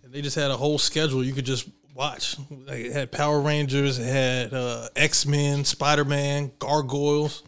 and 0.03 0.13
they 0.13 0.23
just 0.23 0.37
had 0.37 0.51
a 0.51 0.57
whole 0.57 0.79
schedule 0.79 1.25
you 1.25 1.33
could 1.33 1.47
just 1.47 1.69
watch. 1.95 2.37
Like, 2.51 2.87
it 2.87 2.93
had 2.93 3.11
Power 3.13 3.41
Rangers, 3.41 3.99
it 3.99 4.07
had 4.07 4.53
uh, 4.53 4.89
X 4.95 5.27
Men, 5.27 5.65
Spider 5.65 6.05
Man, 6.05 6.53
Gargoyles. 6.59 7.43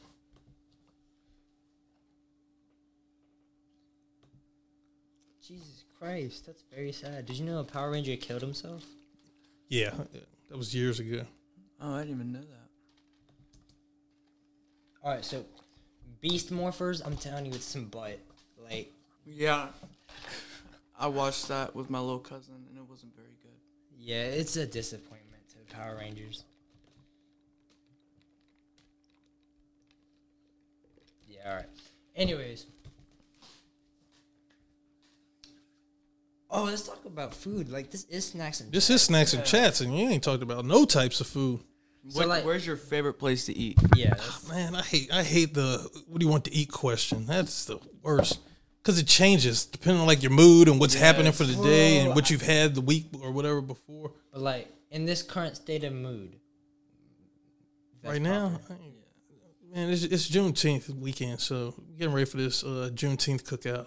Jesus 5.49 5.85
Christ. 5.99 6.45
That's 6.45 6.63
very 6.75 6.93
sad. 6.93 7.25
Did 7.25 7.39
you 7.39 7.47
know 7.47 7.61
a 7.61 7.65
Power 7.65 7.91
Ranger 7.91 8.15
killed 8.17 8.43
himself? 8.43 8.85
Yeah, 9.69 9.95
that 10.51 10.59
was 10.59 10.75
years 10.75 11.01
ago. 11.01 11.23
Oh, 11.81 11.95
I 11.95 12.01
didn't 12.01 12.17
even 12.17 12.33
know 12.33 12.41
that. 12.41 12.69
All 15.03 15.15
right, 15.15 15.25
so 15.25 15.47
Beast 16.21 16.53
Morphers. 16.53 17.01
I'm 17.05 17.17
telling 17.17 17.47
you, 17.47 17.53
it's 17.53 17.65
some 17.65 17.87
butt. 17.87 18.19
Like 18.63 18.93
Yeah. 19.25 19.69
I 20.99 21.07
watched 21.07 21.49
that 21.49 21.75
with 21.75 21.89
my 21.89 22.01
little 22.01 22.19
cousin, 22.19 22.55
and 22.69 22.77
it 22.77 22.85
wasn't 22.87 23.15
very 23.17 23.29
good. 23.41 23.51
Yeah, 23.99 24.25
it's 24.25 24.57
a 24.57 24.67
disappointment 24.67 25.43
to 25.51 25.75
Power 25.75 25.97
Rangers. 25.99 26.45
Yeah, 31.27 31.49
alright. 31.49 31.67
Anyways. 32.17 32.67
Oh, 36.51 36.65
let's 36.65 36.83
talk 36.87 37.05
about 37.05 37.35
food. 37.35 37.69
Like 37.71 37.91
this 37.91 38.05
is 38.05 38.27
snacks 38.29 38.61
and 38.61 38.73
This 38.73 38.89
is 38.91 39.03
snacks 39.03 39.35
and 39.35 39.45
chats, 39.45 39.81
and 39.81 39.97
you 39.97 40.09
ain't 40.09 40.23
talked 40.25 40.43
about 40.43 40.65
no 40.65 40.85
types 40.85 41.21
of 41.21 41.27
food. 41.27 41.61
So, 42.09 42.21
What, 42.21 42.29
like- 42.29 42.45
where's 42.45 42.67
your 42.67 42.77
favorite 42.77 43.15
place 43.15 43.45
to 43.47 43.57
eat? 43.57 43.77
yeah. 43.95 44.15
That's, 44.15 44.49
Man, 44.49 44.75
I 44.75 44.83
hate 44.83 45.13
I 45.13 45.23
hate 45.23 45.53
the 45.55 45.87
what 46.07 46.21
do 46.21 46.25
you 46.27 46.31
want 46.31 46.45
to 46.47 46.55
eat 46.55 46.71
question. 46.73 47.27
That's 47.27 47.67
the 47.67 47.79
worst 48.03 48.39
because 48.83 48.99
it 48.99 49.07
changes 49.07 49.67
depending 49.67 50.01
on 50.01 50.07
like 50.07 50.23
your 50.23 50.33
mood 50.33 50.69
and 50.69 50.81
what's 50.81 50.95
happening 50.95 51.33
for 51.33 51.45
the 51.45 51.63
day 51.63 51.99
and 51.99 52.15
what 52.15 52.31
you've 52.31 52.41
had 52.43 52.75
the 52.75 52.81
week 52.81 53.07
or 53.21 53.31
whatever 53.31 53.61
before. 53.61 54.13
but 54.33 54.41
like 54.41 54.73
in 54.91 55.05
this 55.05 55.23
current 55.23 55.57
state 55.57 55.85
of 55.85 55.93
mood. 55.93 56.37
right 58.03 58.23
now. 58.23 58.59
I 58.71 58.73
ain't- 58.73 58.95
man, 59.75 59.91
it's, 59.91 60.05
it's 60.05 60.31
Juneteenth 60.31 60.89
weekend, 60.99 61.41
so 61.41 61.75
getting 61.99 62.15
ready 62.15 62.25
for 62.25 62.39
this 62.39 62.65
uh, 62.65 62.89
Juneteenth 62.95 63.43
cookout 63.43 63.87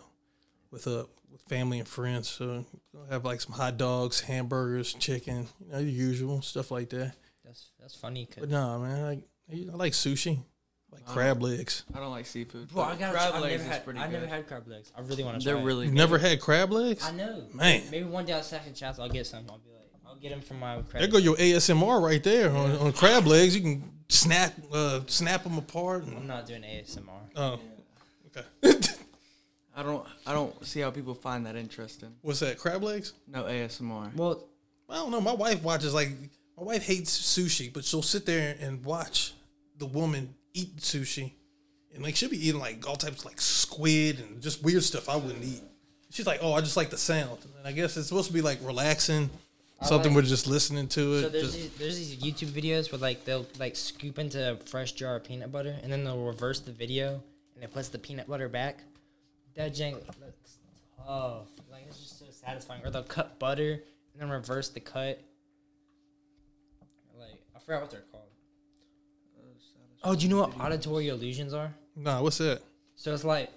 with 0.69 0.85
uh 0.85 1.05
with 1.31 1.41
family 1.43 1.79
and 1.79 1.87
friends. 1.87 2.27
So 2.29 2.65
I'll 2.95 3.05
have 3.11 3.25
like 3.25 3.41
some 3.41 3.53
hot 3.53 3.77
dogs, 3.77 4.21
hamburgers, 4.21 4.93
chicken, 4.93 5.47
you 5.65 5.71
know, 5.71 5.79
the 5.83 5.89
usual 5.91 6.41
stuff 6.41 6.71
like 6.71 6.89
that. 6.89 7.13
That's 7.45 7.69
that's 7.79 7.95
funny. 7.95 8.25
Cause 8.25 8.41
But 8.41 8.49
nah, 8.49 8.77
man, 8.79 9.05
I, 9.05 9.23
I 9.53 9.75
like 9.75 9.93
sushi, 9.93 10.39
like 10.91 11.05
crab 11.05 11.41
legs. 11.41 11.83
I 11.93 11.99
don't 11.99 12.11
like 12.11 12.25
seafood. 12.25 12.69
Bro, 12.69 12.83
I 12.83 12.95
got 12.95 13.13
crab 13.13 13.33
legs 13.35 13.43
never 13.43 13.63
is 13.63 13.67
had, 13.67 13.83
pretty 13.85 13.99
I 13.99 14.07
good. 14.07 14.13
never 14.13 14.27
had 14.27 14.47
crab 14.47 14.67
legs. 14.67 14.91
I 14.97 15.01
really 15.01 15.23
want 15.23 15.39
to. 15.39 15.43
try. 15.43 15.53
They're 15.53 15.61
try 15.61 15.65
really 15.65 15.85
You've 15.85 15.93
good. 15.95 15.97
never 15.99 16.17
had 16.17 16.39
crab 16.39 16.71
legs? 16.71 17.03
I 17.05 17.11
know, 17.11 17.43
Man. 17.53 17.83
Maybe 17.91 18.03
one 18.05 18.25
day 18.25 18.33
I'll 18.33 18.43
second 18.43 18.75
chance. 18.75 18.99
I'll 18.99 19.09
get 19.09 19.25
some. 19.27 19.45
I'll 19.49 19.57
be 19.59 19.69
like, 19.71 19.89
I'll 20.07 20.15
get 20.17 20.29
them 20.29 20.41
from 20.41 20.59
my 20.59 20.75
crab. 20.81 21.01
There 21.01 21.07
go 21.07 21.17
your 21.17 21.35
ASMR 21.37 22.01
right 22.01 22.23
there 22.23 22.49
on, 22.51 22.71
on 22.77 22.93
crab 22.93 23.25
legs. 23.25 23.55
You 23.55 23.61
can 23.61 23.91
snap 24.09 24.53
uh, 24.73 25.01
snap 25.07 25.43
them 25.43 25.57
apart. 25.57 26.03
I'm 26.07 26.27
not 26.27 26.45
doing 26.45 26.61
ASMR. 26.63 27.09
oh, 27.35 27.59
okay. 28.37 28.77
I 29.81 29.83
don't. 29.83 30.05
I 30.27 30.33
don't 30.33 30.65
see 30.65 30.79
how 30.79 30.91
people 30.91 31.15
find 31.15 31.45
that 31.47 31.55
interesting. 31.55 32.13
What's 32.21 32.39
that? 32.41 32.59
Crab 32.59 32.83
legs? 32.83 33.13
No 33.27 33.43
ASMR. 33.43 34.13
Well, 34.15 34.47
I 34.87 34.95
don't 34.95 35.09
know. 35.11 35.19
My 35.21 35.33
wife 35.33 35.63
watches 35.63 35.93
like 35.93 36.09
my 36.57 36.63
wife 36.63 36.85
hates 36.85 37.17
sushi, 37.17 37.71
but 37.73 37.83
she'll 37.83 38.03
sit 38.03 38.25
there 38.27 38.55
and 38.59 38.83
watch 38.85 39.33
the 39.79 39.87
woman 39.87 40.35
eat 40.53 40.77
sushi, 40.77 41.31
and 41.95 42.03
like 42.03 42.15
she'll 42.15 42.29
be 42.29 42.47
eating 42.47 42.59
like 42.61 42.87
all 42.87 42.95
types 42.95 43.19
of 43.21 43.25
like 43.25 43.41
squid 43.41 44.19
and 44.19 44.39
just 44.41 44.63
weird 44.63 44.83
stuff 44.83 45.09
I 45.09 45.15
wouldn't 45.15 45.43
eat. 45.43 45.61
She's 46.11 46.27
like, 46.27 46.39
"Oh, 46.43 46.53
I 46.53 46.61
just 46.61 46.77
like 46.77 46.91
the 46.91 46.97
sound," 46.97 47.39
and 47.57 47.67
I 47.67 47.71
guess 47.71 47.97
it's 47.97 48.07
supposed 48.09 48.27
to 48.27 48.33
be 48.33 48.41
like 48.41 48.59
relaxing, 48.61 49.31
something 49.81 50.11
like- 50.13 50.23
we're 50.23 50.29
just 50.29 50.45
listening 50.45 50.87
to 50.89 51.13
it. 51.15 51.21
so 51.23 51.29
there's 51.29 51.43
just- 51.43 51.55
these, 51.57 51.71
there's 51.79 51.97
these 51.97 52.15
YouTube 52.17 52.49
videos 52.51 52.91
where 52.91 52.99
like 52.99 53.25
they'll 53.25 53.47
like 53.57 53.75
scoop 53.75 54.19
into 54.19 54.51
a 54.51 54.55
fresh 54.57 54.91
jar 54.91 55.15
of 55.15 55.23
peanut 55.23 55.51
butter 55.51 55.75
and 55.81 55.91
then 55.91 56.03
they'll 56.03 56.23
reverse 56.23 56.59
the 56.59 56.71
video 56.71 57.23
and 57.55 57.63
it 57.63 57.73
puts 57.73 57.87
the 57.89 57.97
peanut 57.97 58.27
butter 58.27 58.47
back. 58.49 58.83
That 59.55 59.73
jank 59.73 59.95
looks 60.19 60.59
tough. 60.97 61.47
Like 61.69 61.83
it's 61.87 61.99
just 61.99 62.19
so 62.19 62.25
satisfying. 62.29 62.85
Or 62.85 62.89
they'll 62.89 63.03
cut 63.03 63.39
butter 63.39 63.71
and 64.13 64.21
then 64.21 64.29
reverse 64.29 64.69
the 64.69 64.79
cut. 64.79 65.21
Like 67.17 67.41
I 67.55 67.59
forgot 67.59 67.81
what 67.81 67.91
they're 67.91 68.03
called. 68.11 68.23
Oh, 70.03 70.15
do 70.15 70.23
you 70.23 70.29
know 70.29 70.39
what 70.41 70.59
auditory 70.59 71.09
illusions 71.09 71.53
are? 71.53 71.73
nah, 71.95 72.21
what's 72.21 72.39
that? 72.39 72.61
So 72.95 73.13
it's 73.13 73.23
like, 73.23 73.51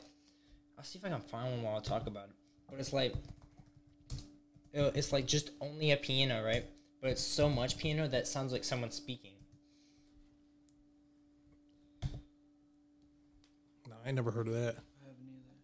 I'll 0.77 0.85
see 0.85 0.99
if 0.99 1.05
I 1.05 1.09
can 1.09 1.21
find 1.21 1.51
one 1.51 1.63
while 1.63 1.77
I 1.79 1.81
talk 1.81 2.07
about 2.07 2.25
it. 2.25 2.35
But 2.71 2.81
it's 2.81 2.93
like, 2.93 3.15
uh, 4.77 4.91
it's 4.95 5.13
like 5.13 5.27
just 5.27 5.51
only 5.61 5.93
a 5.93 5.97
piano, 5.97 6.45
right? 6.45 6.65
But 7.01 7.11
it's 7.11 7.23
so 7.23 7.49
much 7.49 7.79
piano 7.79 8.09
that 8.09 8.19
it 8.19 8.27
sounds 8.27 8.53
like 8.53 8.65
someone 8.65 8.91
speaking. 8.91 9.33
No, 13.89 13.95
I 14.05 14.09
ain't 14.09 14.17
never 14.17 14.31
heard 14.31 14.49
of 14.49 14.55
that. 14.55 14.77
I 14.77 15.07
haven't 15.07 15.29
either. 15.31 15.55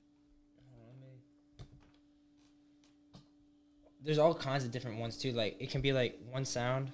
There's 4.02 4.18
all 4.18 4.34
kinds 4.34 4.64
of 4.64 4.70
different 4.70 4.98
ones 4.98 5.16
too. 5.16 5.32
Like 5.32 5.56
it 5.60 5.70
can 5.70 5.80
be 5.80 5.92
like 5.92 6.18
one 6.30 6.44
sound, 6.44 6.90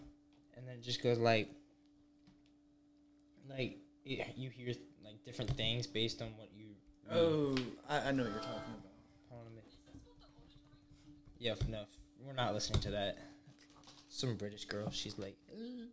and 0.57 0.66
then 0.66 0.77
it 0.77 0.83
just 0.83 1.03
goes 1.03 1.19
like, 1.19 1.49
like 3.49 3.79
it, 4.05 4.27
you 4.37 4.51
hear 4.51 4.75
like 5.05 5.25
different 5.25 5.51
things 5.53 5.87
based 5.87 6.21
on 6.23 6.29
what 6.37 6.49
you. 6.57 6.66
Oh, 7.11 7.55
I, 7.88 8.09
I 8.09 8.11
know 8.12 8.25
what 8.25 8.33
you're 8.33 8.40
talking 8.40 8.75
about. 8.75 8.92
Hold 9.31 9.42
on 9.42 9.47
a 9.47 9.51
minute. 9.51 9.73
Yeah, 11.38 11.55
no, 11.69 11.85
we're 12.25 12.33
not 12.33 12.55
listening 12.55 12.81
to 12.83 12.90
that. 12.92 13.19
Some 14.09 14.37
British 14.37 14.64
girl. 14.64 14.90
She's 14.90 15.19
like, 15.19 15.37
"Ugh." 15.53 15.88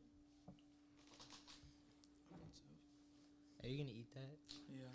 "Are 3.63 3.67
you 3.67 3.78
gonna 3.78 3.95
eat 3.95 4.08
that?" 4.15 4.38
Yeah, 4.73 4.88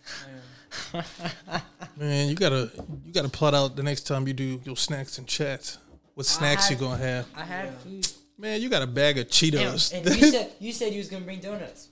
I 0.95 1.59
am. 1.59 1.63
Man, 1.99 2.29
you 2.29 2.35
gotta 2.35 2.71
you 3.05 3.13
gotta 3.13 3.29
plot 3.29 3.55
out 3.55 3.77
the 3.77 3.83
next 3.83 4.07
time 4.07 4.27
you 4.27 4.33
do 4.33 4.61
your 4.65 4.77
snacks 4.77 5.19
and 5.19 5.27
chats. 5.27 5.79
What 6.19 6.27
snacks 6.27 6.69
you 6.69 6.75
gonna 6.75 6.97
have? 6.97 7.29
I 7.37 7.45
had 7.45 7.73
food. 7.75 8.05
Man, 8.37 8.61
you 8.61 8.69
got 8.69 8.83
a 8.83 8.89
bag 8.89 9.19
of 9.19 9.29
Cheetos. 9.29 9.93
and 9.93 10.05
you 10.05 10.25
said 10.33 10.51
you 10.59 10.73
said 10.73 10.93
you 10.93 10.99
was 10.99 11.09
gonna 11.09 11.25
bring 11.25 11.39
donuts. 11.39 11.91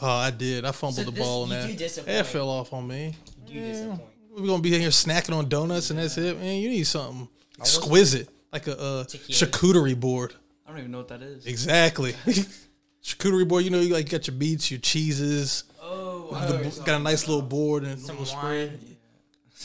oh, 0.00 0.08
I 0.08 0.30
did. 0.30 0.64
I 0.64 0.72
fumbled 0.72 0.94
So 0.94 1.02
the 1.04 1.10
this- 1.10 1.22
ball 1.22 1.44
in 1.44 1.68
you 1.68 1.76
that. 1.76 2.04
That 2.06 2.26
fell 2.26 2.48
off 2.48 2.72
on 2.72 2.88
me. 2.88 3.14
You 3.46 3.60
do 3.60 3.60
disappoint. 3.60 4.00
We're 4.30 4.46
gonna 4.46 4.62
be 4.62 4.74
in 4.74 4.80
here 4.80 4.88
snacking 4.88 5.36
on 5.36 5.50
donuts 5.50 5.90
and 5.90 5.98
that's 5.98 6.16
it. 6.16 6.38
Man, 6.40 6.62
you 6.62 6.70
need 6.70 6.86
something 6.86 7.28
exquisite, 7.58 8.30
like 8.54 8.66
a 8.68 8.80
uh, 8.80 9.04
charcuterie 9.04 10.00
board. 10.00 10.32
I 10.66 10.70
don't 10.70 10.78
even 10.78 10.90
know 10.90 10.98
what 10.98 11.08
that 11.08 11.20
is. 11.20 11.44
Exactly. 11.44 12.12
charcuterie 13.04 13.46
board. 13.46 13.64
You 13.64 13.70
know, 13.70 13.80
you 13.80 13.92
like 13.92 14.08
got 14.08 14.28
your 14.28 14.36
meats, 14.36 14.70
your 14.70 14.80
cheeses. 14.80 15.64
Oh, 15.82 16.28
the, 16.48 16.82
got 16.86 16.98
a 16.98 17.02
nice 17.04 17.28
little 17.28 17.42
board 17.42 17.82
and 17.84 18.00
Some 18.00 18.18
little 18.18 18.24
spread. 18.34 18.70
wine. 18.70 18.96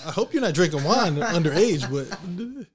I 0.06 0.12
hope 0.12 0.34
you're 0.34 0.42
not 0.42 0.54
drinking 0.54 0.84
wine 0.84 1.16
underage, 1.16 1.90
but 1.90 2.20
it 2.38 2.68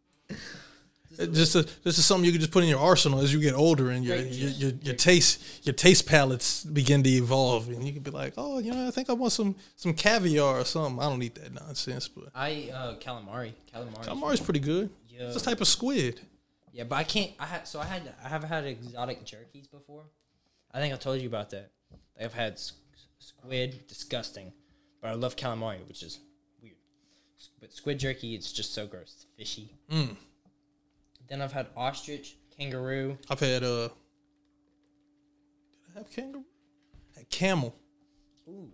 just 1.26 1.54
a, 1.54 1.62
this 1.84 1.98
is 1.98 2.04
something 2.04 2.24
you 2.24 2.32
can 2.32 2.40
just 2.40 2.52
put 2.52 2.62
in 2.62 2.68
your 2.68 2.78
arsenal 2.80 3.20
as 3.20 3.32
you 3.32 3.40
get 3.40 3.54
older 3.54 3.90
and 3.90 4.04
your 4.04 4.16
your, 4.16 4.50
your, 4.50 4.70
your 4.82 4.94
taste 4.94 5.66
your 5.66 5.72
taste 5.74 6.06
palates 6.06 6.64
begin 6.64 7.02
to 7.02 7.10
evolve, 7.10 7.68
and 7.68 7.86
you 7.86 7.92
can 7.92 8.02
be 8.02 8.10
like, 8.10 8.34
oh, 8.36 8.58
you 8.58 8.72
know, 8.72 8.86
I 8.86 8.90
think 8.90 9.10
I 9.10 9.12
want 9.14 9.32
some 9.32 9.56
some 9.76 9.94
caviar 9.94 10.60
or 10.60 10.64
something. 10.64 10.98
I 11.00 11.08
don't 11.08 11.22
eat 11.22 11.34
that 11.36 11.52
nonsense, 11.52 12.08
but 12.08 12.28
I 12.34 12.70
uh 12.72 12.94
calamari. 12.96 13.52
Calamari. 13.74 14.04
calamari's 14.04 14.40
pretty 14.40 14.60
good. 14.60 14.90
Yeah. 15.08 15.26
It's 15.28 15.36
a 15.36 15.44
type 15.44 15.60
of 15.60 15.68
squid. 15.68 16.20
Yeah, 16.72 16.84
but 16.84 16.96
I 16.96 17.04
can't. 17.04 17.32
I 17.38 17.46
had 17.46 17.66
so 17.66 17.80
I 17.80 17.84
had 17.84 18.02
I 18.24 18.28
have 18.28 18.44
had 18.44 18.64
exotic 18.64 19.24
jerkies 19.24 19.70
before. 19.70 20.04
I 20.72 20.78
think 20.80 20.94
I 20.94 20.96
told 20.96 21.20
you 21.20 21.26
about 21.28 21.50
that. 21.50 21.70
I've 22.20 22.32
had 22.34 22.52
s- 22.52 22.74
squid, 23.18 23.86
disgusting, 23.88 24.52
but 25.02 25.08
I 25.08 25.14
love 25.14 25.34
calamari, 25.36 25.86
which 25.88 26.02
is 26.02 26.20
weird. 26.62 26.76
But 27.60 27.72
squid 27.72 27.98
jerky, 27.98 28.34
it's 28.34 28.52
just 28.52 28.72
so 28.72 28.86
gross, 28.86 29.14
it's 29.16 29.26
fishy. 29.36 29.74
Mm. 29.90 30.16
Then 31.30 31.40
I've 31.40 31.52
had 31.52 31.68
ostrich, 31.76 32.36
kangaroo. 32.58 33.16
I've 33.30 33.40
had 33.40 33.62
uh. 33.62 33.88
Did 33.88 33.92
I 35.94 35.98
have 35.98 36.10
kangaroo? 36.10 36.44
I 37.16 37.20
had 37.20 37.30
camel. 37.30 37.74
Ooh, 38.48 38.68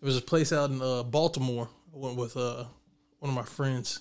There 0.00 0.06
was 0.06 0.18
a 0.18 0.22
place 0.22 0.52
out 0.52 0.70
in 0.70 0.82
uh, 0.82 1.04
Baltimore. 1.04 1.68
I 1.94 1.98
went 1.98 2.16
with 2.16 2.36
uh, 2.36 2.64
one 3.20 3.28
of 3.30 3.34
my 3.34 3.44
friends, 3.44 4.00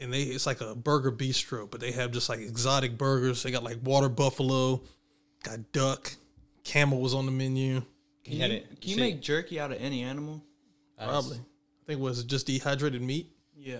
and 0.00 0.12
they 0.12 0.22
it's 0.22 0.46
like 0.46 0.62
a 0.62 0.74
burger 0.74 1.12
bistro, 1.12 1.70
but 1.70 1.80
they 1.80 1.92
have 1.92 2.10
just 2.10 2.28
like 2.30 2.40
exotic 2.40 2.96
burgers. 2.96 3.42
They 3.42 3.50
got 3.50 3.62
like 3.62 3.78
water 3.84 4.08
buffalo, 4.08 4.80
got 5.42 5.72
duck, 5.72 6.12
camel 6.64 7.00
was 7.00 7.12
on 7.12 7.26
the 7.26 7.32
menu. 7.32 7.82
Can 8.24 8.32
You 8.32 8.36
you, 8.38 8.42
had 8.42 8.50
it- 8.52 8.80
can 8.80 8.90
you 8.90 8.96
make 8.96 9.20
jerky 9.20 9.60
out 9.60 9.72
of 9.72 9.78
any 9.80 10.02
animal? 10.02 10.42
Probably, 10.98 11.36
I 11.36 11.86
think 11.86 12.00
it 12.00 12.02
was 12.02 12.24
just 12.24 12.46
dehydrated 12.46 13.02
meat. 13.02 13.30
Yeah. 13.54 13.76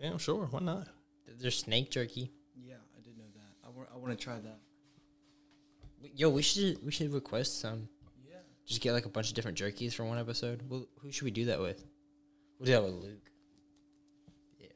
Yeah, 0.00 0.16
sure, 0.18 0.46
why 0.50 0.60
not? 0.60 0.86
There's 1.40 1.56
snake 1.56 1.90
jerky. 1.90 2.30
Yeah, 2.56 2.74
I 2.96 3.00
did 3.02 3.16
know 3.16 3.24
that. 3.34 3.66
I 3.66 3.70
want, 3.70 3.88
I 3.94 3.96
want 3.98 4.16
to 4.18 4.22
try 4.22 4.34
that. 4.38 4.58
Yo, 6.14 6.28
we 6.30 6.42
should 6.42 6.84
we 6.84 6.90
should 6.90 7.12
request 7.12 7.60
some. 7.60 7.88
Yeah. 8.28 8.36
Just 8.66 8.80
get 8.80 8.92
like 8.92 9.04
a 9.06 9.08
bunch 9.08 9.28
of 9.28 9.34
different 9.34 9.58
jerkies 9.58 9.92
for 9.94 10.04
one 10.04 10.18
episode. 10.18 10.62
Well, 10.68 10.86
who 11.00 11.10
should 11.12 11.24
we 11.24 11.30
do 11.30 11.46
that 11.46 11.60
with? 11.60 11.84
We'll 12.58 12.66
do 12.66 12.72
that 12.72 12.82
with 12.84 12.94
Luke. 12.94 13.30
Yeah. 14.58 14.66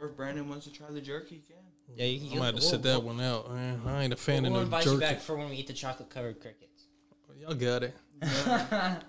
Or 0.00 0.08
if 0.08 0.16
Brandon 0.16 0.48
wants 0.48 0.66
to 0.66 0.72
try 0.72 0.90
the 0.90 1.00
jerky, 1.00 1.36
he 1.36 1.40
can. 1.42 1.56
Yeah, 1.96 2.04
you 2.06 2.28
can. 2.28 2.38
I 2.38 2.40
might 2.40 2.46
have 2.46 2.54
to 2.56 2.60
sit 2.62 2.82
that 2.82 3.02
one 3.02 3.20
out. 3.20 3.52
Man. 3.52 3.80
I 3.86 4.02
ain't 4.04 4.12
a 4.12 4.16
fan 4.16 4.42
We'll, 4.42 4.52
of 4.52 4.56
no 4.58 4.62
invite 4.62 4.84
you 4.86 4.92
jerky. 4.92 5.00
back 5.00 5.20
for 5.20 5.36
when 5.36 5.50
we 5.50 5.56
eat 5.56 5.66
the 5.68 5.72
chocolate 5.72 6.10
covered 6.10 6.40
crickets. 6.40 6.86
Oh, 7.30 7.34
y'all 7.40 7.54
got 7.54 7.82
it. 7.84 7.94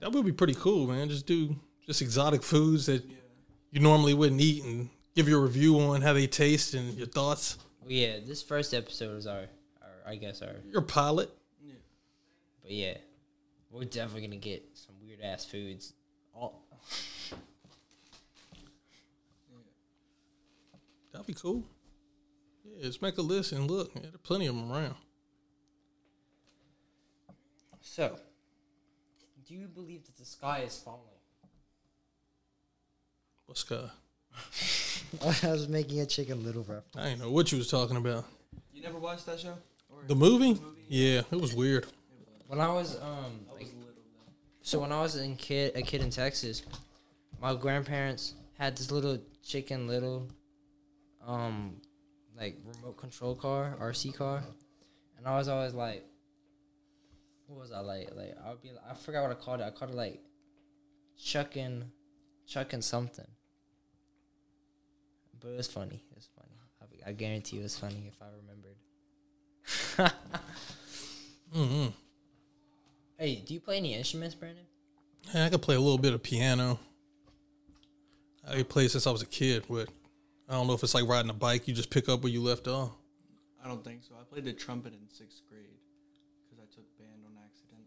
That 0.00 0.10
would 0.10 0.26
be 0.26 0.32
pretty 0.32 0.54
cool, 0.54 0.88
man. 0.88 1.08
Just 1.08 1.26
do 1.26 1.54
just 1.86 2.02
exotic 2.02 2.42
foods 2.42 2.86
that 2.86 3.04
Yeah. 3.04 3.14
you 3.70 3.78
normally 3.80 4.14
wouldn't 4.14 4.40
eat, 4.40 4.64
and 4.64 4.90
give 5.14 5.28
your 5.28 5.40
review 5.40 5.78
on 5.80 6.02
how 6.02 6.12
they 6.12 6.26
taste 6.26 6.74
and 6.74 6.96
your 6.96 7.06
thoughts. 7.06 7.58
Yeah, 7.86 8.18
this 8.26 8.42
first 8.42 8.74
episode 8.74 9.16
is 9.16 9.26
our, 9.26 9.46
our 9.82 9.88
I 10.06 10.16
guess 10.16 10.42
our, 10.42 10.54
Your 10.70 10.82
pilot. 10.82 11.30
Yeah. 11.60 11.74
but 12.62 12.70
yeah, 12.72 12.96
we're 13.70 13.84
definitely 13.84 14.22
gonna 14.22 14.36
get 14.36 14.64
some 14.74 14.94
weird 15.02 15.20
ass 15.20 15.44
foods. 15.44 15.92
All 16.34 16.62
That'd 21.12 21.26
be 21.26 21.34
cool. 21.34 21.62
Yeah, 22.64 22.84
just 22.84 23.02
make 23.02 23.18
a 23.18 23.22
list 23.22 23.52
and 23.52 23.70
look. 23.70 23.90
Yeah, 23.94 24.02
there 24.02 24.14
are 24.14 24.18
plenty 24.18 24.46
of 24.46 24.54
them 24.56 24.72
around. 24.72 24.94
so. 27.80 28.18
Do 29.46 29.54
you 29.54 29.66
believe 29.68 30.04
that 30.06 30.16
the 30.16 30.24
sky 30.24 30.60
is 30.60 30.78
falling? 30.78 31.00
What's 33.46 33.64
guy? 33.64 33.90
I 35.42 35.50
was 35.50 35.68
making 35.68 36.00
a 36.00 36.06
Chicken 36.06 36.42
Little 36.42 36.62
reference. 36.62 36.96
I 36.96 37.10
didn't 37.10 37.20
know 37.20 37.30
what 37.30 37.52
you 37.52 37.58
was 37.58 37.68
talking 37.68 37.96
about. 37.96 38.24
You 38.72 38.82
never 38.82 38.98
watched 38.98 39.26
that 39.26 39.40
show? 39.40 39.54
Or 39.90 39.98
The 40.06 40.14
movie? 40.14 40.54
movie? 40.54 40.84
Yeah, 40.88 41.22
it 41.30 41.40
was 41.40 41.54
weird. 41.54 41.86
When 42.46 42.60
I 42.60 42.68
was 42.68 42.96
um, 43.00 43.46
like, 43.50 43.60
was 43.60 43.72
little 43.74 43.94
though. 44.14 44.32
so 44.62 44.80
when 44.80 44.92
I 44.92 45.00
was 45.00 45.16
in 45.16 45.36
kid 45.36 45.72
a 45.76 45.82
kid 45.82 46.02
in 46.02 46.10
Texas, 46.10 46.62
my 47.40 47.54
grandparents 47.54 48.34
had 48.58 48.76
this 48.76 48.90
little 48.90 49.18
Chicken 49.44 49.86
Little, 49.86 50.28
um, 51.26 51.76
like 52.38 52.56
remote 52.64 52.96
control 52.96 53.34
car, 53.34 53.76
RC 53.80 54.14
car, 54.14 54.42
and 55.18 55.26
I 55.26 55.36
was 55.36 55.48
always 55.48 55.74
like, 55.74 56.04
what 57.46 57.60
was 57.60 57.72
I 57.72 57.80
like? 57.80 58.10
Like 58.14 58.36
I 58.44 58.50
would 58.50 58.62
be, 58.62 58.70
I 58.88 58.94
forgot 58.94 59.22
what 59.22 59.30
I 59.32 59.34
called 59.34 59.60
it. 59.60 59.64
I 59.64 59.70
called 59.70 59.90
it 59.90 59.96
like, 59.96 60.20
chucking, 61.18 61.84
chucking 62.46 62.82
something. 62.82 63.26
But 65.42 65.50
it 65.50 65.56
was 65.56 65.66
funny. 65.66 66.02
It 66.10 66.14
was 66.16 66.28
funny. 66.36 66.56
I, 67.06 67.10
I 67.10 67.12
guarantee 67.12 67.58
it 67.58 67.62
was 67.62 67.76
funny 67.76 68.08
if 68.08 68.20
I 68.22 68.26
remembered. 68.36 68.76
hmm 71.52 71.86
hey, 73.18 73.36
do 73.46 73.54
you 73.54 73.60
play 73.60 73.76
any 73.76 73.94
instruments, 73.94 74.34
Brandon? 74.34 74.64
Yeah, 75.32 75.46
I 75.46 75.48
could 75.48 75.62
play 75.62 75.76
a 75.76 75.80
little 75.80 75.98
bit 75.98 76.12
of 76.12 76.22
piano. 76.22 76.80
I 78.48 78.64
played 78.64 78.90
since 78.90 79.06
I 79.06 79.12
was 79.12 79.22
a 79.22 79.26
kid, 79.26 79.64
but 79.70 79.88
I 80.48 80.54
don't 80.54 80.66
know 80.66 80.72
if 80.72 80.82
it's 80.82 80.94
like 80.94 81.06
riding 81.06 81.30
a 81.30 81.34
bike. 81.34 81.68
You 81.68 81.74
just 81.74 81.90
pick 81.90 82.08
up 82.08 82.22
where 82.24 82.32
you 82.32 82.42
left 82.42 82.66
off. 82.66 82.90
I 83.64 83.68
don't 83.68 83.84
think 83.84 84.02
so. 84.02 84.14
I 84.20 84.24
played 84.24 84.44
the 84.44 84.52
trumpet 84.52 84.92
in 84.92 85.08
sixth 85.08 85.42
grade 85.48 85.78
because 86.50 86.64
I 86.64 86.74
took 86.74 86.84
band 86.98 87.22
on 87.24 87.32
accident. 87.44 87.86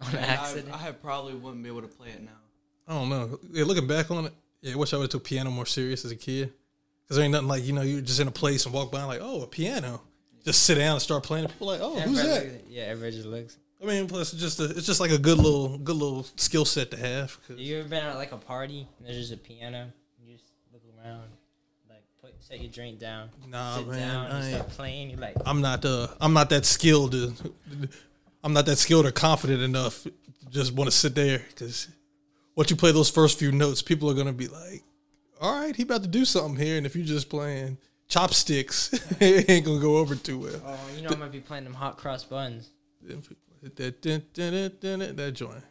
On 0.00 0.16
And 0.16 0.40
accident. 0.40 0.82
I, 0.82 0.88
I 0.88 0.92
probably 0.92 1.34
wouldn't 1.34 1.62
be 1.62 1.68
able 1.68 1.82
to 1.82 1.88
play 1.88 2.08
it 2.08 2.22
now. 2.22 2.30
I 2.88 2.94
don't 2.94 3.10
know. 3.10 3.38
Yeah, 3.52 3.64
looking 3.64 3.86
back 3.86 4.10
on 4.10 4.24
it, 4.24 4.32
yeah, 4.62 4.72
I 4.72 4.76
wish 4.76 4.94
I 4.94 4.96
would 4.96 5.04
have 5.04 5.10
took 5.10 5.24
piano 5.24 5.50
more 5.50 5.66
serious 5.66 6.06
as 6.06 6.10
a 6.10 6.16
kid. 6.16 6.54
Because 7.10 7.16
there 7.16 7.24
ain't 7.24 7.32
nothing 7.32 7.48
like, 7.48 7.64
you 7.64 7.72
know, 7.72 7.82
you're 7.82 8.00
just 8.02 8.20
in 8.20 8.28
a 8.28 8.30
place 8.30 8.66
and 8.66 8.72
walk 8.72 8.92
by 8.92 9.00
and 9.00 9.08
like, 9.08 9.18
oh, 9.20 9.42
a 9.42 9.46
piano. 9.48 10.00
Just 10.44 10.62
sit 10.62 10.76
down 10.76 10.92
and 10.92 11.02
start 11.02 11.24
playing. 11.24 11.48
People 11.48 11.70
are 11.70 11.72
like, 11.72 11.80
oh, 11.82 11.98
who's 11.98 12.22
that? 12.22 12.44
looks- 12.44 12.54
Yeah, 12.68 12.82
everybody 12.84 13.16
just 13.16 13.26
looks. 13.26 13.58
I 13.82 13.86
mean, 13.86 14.06
plus 14.06 14.32
it's 14.32 14.40
just 14.40 14.60
a, 14.60 14.66
it's 14.66 14.86
just 14.86 15.00
like 15.00 15.10
a 15.10 15.18
good 15.18 15.38
little 15.38 15.76
good 15.76 15.96
little 15.96 16.22
skill 16.36 16.64
set 16.64 16.92
to 16.92 16.96
have. 16.96 17.36
You 17.56 17.80
ever 17.80 17.88
been 17.88 18.04
at 18.04 18.14
like 18.14 18.30
a 18.30 18.36
party 18.36 18.86
and 18.98 19.08
there's 19.08 19.16
just 19.16 19.32
a 19.32 19.36
piano? 19.38 19.90
You 20.24 20.34
just 20.34 20.44
look 20.72 20.82
around, 21.04 21.24
like 21.88 22.04
put 22.22 22.32
set 22.38 22.60
your 22.60 22.70
drink 22.70 23.00
down, 23.00 23.30
Nah, 23.48 23.78
sit 23.78 23.88
man, 23.88 23.98
down, 23.98 24.26
I 24.30 24.36
and 24.36 24.44
ain't- 24.44 24.54
start 24.54 24.70
playing. 24.70 25.10
You're 25.10 25.18
like, 25.18 25.34
I'm 25.44 25.60
not 25.62 25.84
uh 25.84 26.06
I'm 26.20 26.32
not 26.32 26.48
that 26.50 26.64
skilled. 26.64 27.10
To, 27.10 27.34
I'm 28.44 28.52
not 28.52 28.66
that 28.66 28.76
skilled 28.76 29.04
or 29.06 29.10
confident 29.10 29.62
enough. 29.62 30.04
To 30.04 30.12
just 30.50 30.72
want 30.74 30.88
to 30.88 30.96
sit 30.96 31.16
there 31.16 31.42
because 31.48 31.88
once 32.54 32.70
you 32.70 32.76
play 32.76 32.92
those 32.92 33.10
first 33.10 33.36
few 33.36 33.50
notes, 33.50 33.82
people 33.82 34.08
are 34.08 34.14
gonna 34.14 34.32
be 34.32 34.46
like, 34.46 34.84
"All 35.40 35.60
right, 35.60 35.74
he 35.74 35.82
about 35.82 36.02
to 36.02 36.08
do 36.08 36.24
something 36.24 36.62
here." 36.62 36.76
And 36.76 36.86
if 36.86 36.94
you're 36.94 37.04
just 37.04 37.28
playing 37.28 37.78
chopsticks, 38.08 38.92
it 39.20 39.48
ain't 39.48 39.64
gonna 39.64 39.80
go 39.80 39.96
over 39.96 40.14
too 40.14 40.38
well. 40.38 40.60
oh, 40.64 40.78
you 40.94 41.02
know 41.02 41.10
I 41.10 41.16
might 41.16 41.32
be 41.32 41.40
playing 41.40 41.64
them 41.64 41.74
hot 41.74 41.96
cross 41.96 42.24
buns. 42.24 42.70
That 43.02 43.22
joint. 45.34 45.64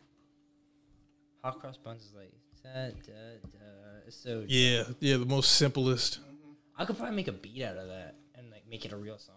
Hot 1.44 1.60
cross 1.60 1.78
buns 1.78 2.04
is 2.04 2.14
like, 2.14 2.32
da, 2.64 2.90
da, 3.06 3.14
da. 3.52 3.60
It's 4.08 4.18
so. 4.18 4.44
Yeah, 4.48 4.84
yeah, 5.00 5.18
the 5.18 5.26
most 5.26 5.52
simplest. 5.52 6.20
I 6.78 6.86
could 6.86 6.98
probably 6.98 7.16
make 7.16 7.28
a 7.28 7.34
beat 7.34 7.64
out 7.64 7.78
of 7.78 7.88
that 7.88 8.16
and 8.36 8.50
like 8.50 8.64
make 8.70 8.86
it 8.86 8.94
a 8.94 8.98
real 8.98 9.18
song. 9.18 9.36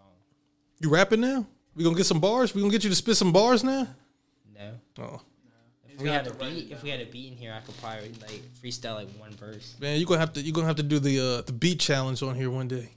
You 0.81 0.89
rapping 0.89 1.21
now? 1.21 1.47
We 1.75 1.85
gonna 1.85 1.97
get 1.97 2.07
some 2.07 2.21
bars? 2.21 2.55
We 2.55 2.61
gonna 2.61 2.73
get 2.73 2.85
you 2.85 2.91
to 2.91 2.97
spit 2.97 3.17
some 3.17 3.33
bars 3.33 3.65
now? 3.65 3.89
No, 4.55 4.73
Oh 4.99 5.21
we 5.99 6.09
had 6.09 6.27
a 6.27 6.31
have 6.31 6.39
to 6.39 6.45
write 6.45 6.55
beat, 6.55 6.71
if 6.71 6.83
we 6.83 6.91
had 6.91 7.01
a 7.01 7.07
beat 7.07 7.33
in 7.33 7.37
here, 7.39 7.53
I 7.53 7.61
could 7.61 7.77
probably 7.81 8.13
like 8.21 8.43
freestyle 8.63 8.95
like 8.95 9.09
one 9.19 9.33
verse. 9.33 9.77
man, 9.81 9.99
you 9.99 10.07
gonna 10.07 10.21
have 10.21 10.33
to 10.35 10.41
you 10.41 10.53
gonna 10.53 10.67
have 10.67 10.77
to 10.77 10.83
do 10.83 10.99
the 10.99 11.21
uh, 11.21 11.43
the 11.43 11.53
beat 11.53 11.81
challenge 11.81 12.23
on 12.23 12.35
here 12.35 12.51
one 12.51 12.69
day. 12.69 12.91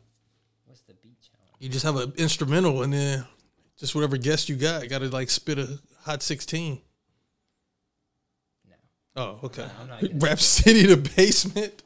What's 0.65 0.81
the 0.81 0.93
beat 0.93 1.17
challenge? 1.21 1.55
You 1.59 1.69
just 1.69 1.85
have 1.85 1.97
an 1.97 2.13
instrumental 2.17 2.83
and 2.83 2.93
then 2.93 3.25
just 3.77 3.95
whatever 3.95 4.17
guest 4.17 4.49
you 4.49 4.55
got, 4.55 4.87
got 4.89 4.99
to 4.99 5.09
like 5.09 5.29
spit 5.29 5.59
a 5.59 5.79
hot 6.03 6.23
sixteen. 6.23 6.81
No. 8.67 8.75
Oh, 9.15 9.39
okay. 9.45 9.67
I'm 9.79 9.87
not. 9.87 10.03
Rap 10.23 10.39
City 10.39 10.85
the 10.85 10.97
basement. 10.97 11.83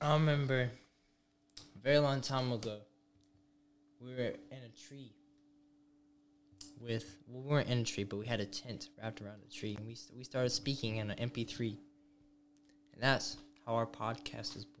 I 0.00 0.14
remember 0.14 0.70
a 1.80 1.82
very 1.82 1.98
long 1.98 2.22
time 2.22 2.52
ago, 2.52 2.78
we 4.00 4.14
were 4.14 4.20
in 4.20 4.58
a 4.64 4.88
tree 4.88 5.12
with, 6.80 7.16
well, 7.28 7.42
we 7.42 7.48
weren't 7.50 7.68
in 7.68 7.78
a 7.78 7.84
tree, 7.84 8.04
but 8.04 8.18
we 8.18 8.26
had 8.26 8.40
a 8.40 8.46
tent 8.46 8.88
wrapped 9.00 9.20
around 9.20 9.36
a 9.46 9.52
tree, 9.52 9.74
and 9.76 9.86
we, 9.86 9.96
we 10.16 10.24
started 10.24 10.50
speaking 10.50 10.96
in 10.96 11.10
an 11.10 11.30
MP3. 11.30 11.76
And 12.94 13.02
that's 13.02 13.36
how 13.66 13.74
our 13.74 13.86
podcast 13.86 14.56
is 14.56 14.64
born. 14.64 14.76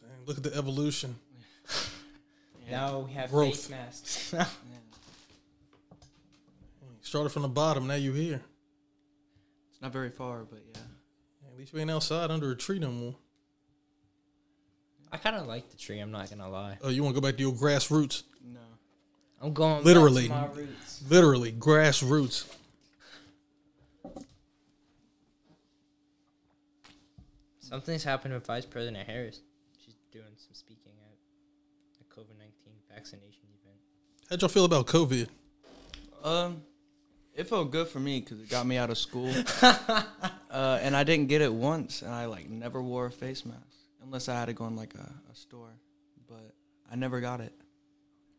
Dang, 0.00 0.26
look 0.26 0.36
at 0.38 0.42
the 0.44 0.54
evolution. 0.56 1.16
Yeah. 1.68 1.74
Now 2.70 3.00
we 3.00 3.12
have 3.14 3.30
Growth. 3.30 3.48
face 3.56 3.70
masks. 3.70 4.32
Yeah. 4.32 4.44
Started 7.00 7.30
from 7.30 7.42
the 7.42 7.48
bottom, 7.48 7.88
now 7.88 7.94
you 7.96 8.12
here. 8.12 8.40
It's 9.72 9.82
not 9.82 9.92
very 9.92 10.08
far, 10.10 10.44
but 10.44 10.60
yeah. 10.72 10.80
At 11.50 11.58
least 11.58 11.72
we 11.72 11.80
ain't 11.80 11.90
outside 11.90 12.30
under 12.30 12.52
a 12.52 12.56
tree 12.56 12.78
no 12.78 12.90
more. 12.92 13.16
I 15.10 15.16
kind 15.18 15.36
of 15.36 15.46
like 15.48 15.68
the 15.70 15.76
tree, 15.76 15.98
I'm 15.98 16.12
not 16.12 16.28
going 16.30 16.38
to 16.38 16.48
lie. 16.48 16.78
Oh, 16.82 16.88
you 16.88 17.02
want 17.02 17.14
to 17.16 17.20
go 17.20 17.26
back 17.26 17.36
to 17.36 17.42
your 17.42 17.52
grassroots? 17.52 18.22
No. 18.42 18.60
I'm 19.42 19.52
going 19.52 19.82
Literally. 19.82 20.28
back 20.28 20.52
to 20.52 20.60
my 20.60 20.62
roots. 20.66 21.02
Literally, 21.08 21.52
grassroots. 21.52 22.44
Something's 27.60 28.04
happened 28.04 28.34
with 28.34 28.46
Vice 28.46 28.66
President 28.66 29.06
Harris. 29.06 29.40
She's 29.84 29.94
doing 30.12 30.24
some 30.36 30.52
speaking 30.54 30.92
at 31.04 31.16
a 32.00 32.14
COVID 32.14 32.38
19 32.38 32.52
vaccination 32.94 33.48
event. 33.62 33.78
How'd 34.28 34.42
y'all 34.42 34.48
feel 34.48 34.64
about 34.64 34.86
COVID? 34.86 35.28
Um, 36.22 36.62
It 37.34 37.48
felt 37.48 37.70
good 37.70 37.88
for 37.88 37.98
me 37.98 38.20
because 38.20 38.40
it 38.40 38.48
got 38.50 38.66
me 38.66 38.76
out 38.76 38.90
of 38.90 38.98
school, 38.98 39.32
uh, 39.62 40.04
and 40.82 40.94
I 40.94 41.02
didn't 41.02 41.26
get 41.28 41.40
it 41.40 41.52
once, 41.52 42.02
and 42.02 42.12
I 42.12 42.26
like 42.26 42.48
never 42.48 42.82
wore 42.82 43.06
a 43.06 43.10
face 43.10 43.44
mask 43.46 43.58
unless 44.04 44.28
I 44.28 44.34
had 44.38 44.46
to 44.46 44.52
go 44.52 44.66
in 44.66 44.76
like 44.76 44.94
a, 44.94 45.10
a 45.30 45.34
store, 45.34 45.70
but 46.28 46.54
I 46.90 46.96
never 46.96 47.20
got 47.20 47.40
it. 47.40 47.52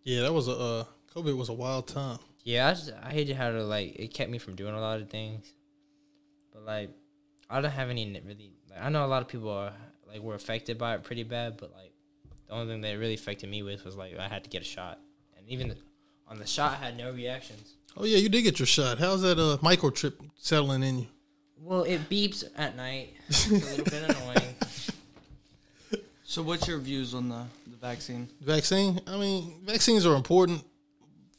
Yeah, 0.03 0.21
that 0.21 0.33
was 0.33 0.47
a 0.47 0.51
uh, 0.51 0.83
COVID 1.15 1.37
was 1.37 1.49
a 1.49 1.53
wild 1.53 1.87
time. 1.87 2.19
Yeah, 2.43 2.67
I, 2.67 2.73
just, 2.73 2.93
I 3.01 3.11
hated 3.11 3.35
how 3.35 3.51
to 3.51 3.63
like 3.63 3.95
it 3.95 4.13
kept 4.13 4.29
me 4.29 4.37
from 4.37 4.55
doing 4.55 4.75
a 4.75 4.79
lot 4.79 4.99
of 4.99 5.09
things, 5.09 5.53
but 6.51 6.65
like 6.65 6.89
I 7.49 7.61
don't 7.61 7.71
have 7.71 7.89
any 7.89 8.05
really. 8.25 8.51
Like, 8.69 8.81
I 8.81 8.89
know 8.89 9.05
a 9.05 9.07
lot 9.07 9.21
of 9.21 9.27
people 9.27 9.49
are 9.49 9.71
like 10.07 10.21
were 10.21 10.35
affected 10.35 10.77
by 10.77 10.95
it 10.95 11.03
pretty 11.03 11.23
bad, 11.23 11.57
but 11.57 11.71
like 11.71 11.93
the 12.47 12.53
only 12.53 12.73
thing 12.73 12.81
that 12.81 12.97
really 12.97 13.13
affected 13.13 13.49
me 13.49 13.63
with 13.63 13.85
was 13.85 13.95
like 13.95 14.17
I 14.17 14.27
had 14.27 14.43
to 14.43 14.49
get 14.49 14.61
a 14.61 14.65
shot, 14.65 14.99
and 15.37 15.47
even 15.47 15.69
the, 15.69 15.77
on 16.27 16.37
the 16.37 16.47
shot 16.47 16.73
I 16.73 16.85
had 16.85 16.97
no 16.97 17.11
reactions. 17.11 17.75
Oh 17.95 18.05
yeah, 18.05 18.17
you 18.17 18.27
did 18.27 18.41
get 18.41 18.59
your 18.59 18.65
shot. 18.65 18.97
How's 18.97 19.21
that 19.21 19.39
uh, 19.39 19.57
microchip 19.57 20.13
settling 20.35 20.83
in 20.83 20.99
you? 20.99 21.07
Well, 21.61 21.83
it 21.83 22.09
beeps 22.09 22.43
at 22.57 22.75
night. 22.75 23.13
It's 23.29 23.47
a 23.49 23.53
little 23.53 23.85
bit 23.85 24.03
annoying. 24.09 24.55
So, 26.25 26.41
what's 26.41 26.67
your 26.67 26.79
views 26.79 27.13
on 27.13 27.29
the, 27.29 27.43
the 27.62 27.62
vaccine? 27.83 28.29
Vaccine? 28.41 29.01
I 29.05 29.17
mean, 29.17 29.61
vaccines 29.65 30.05
are 30.05 30.15
important 30.15 30.63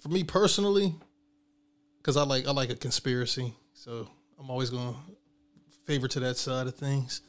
for 0.00 0.10
me 0.10 0.22
personally 0.22 0.94
because 1.98 2.18
I 2.18 2.22
like 2.22 2.46
I 2.46 2.52
like 2.52 2.70
a 2.70 2.76
conspiracy, 2.76 3.54
so 3.72 4.06
I'm 4.38 4.50
always 4.50 4.68
going 4.70 4.92
to 4.92 5.00
favor 5.86 6.06
to 6.06 6.20
that 6.20 6.36
side 6.36 6.66
of 6.66 6.74
things. 6.74 7.22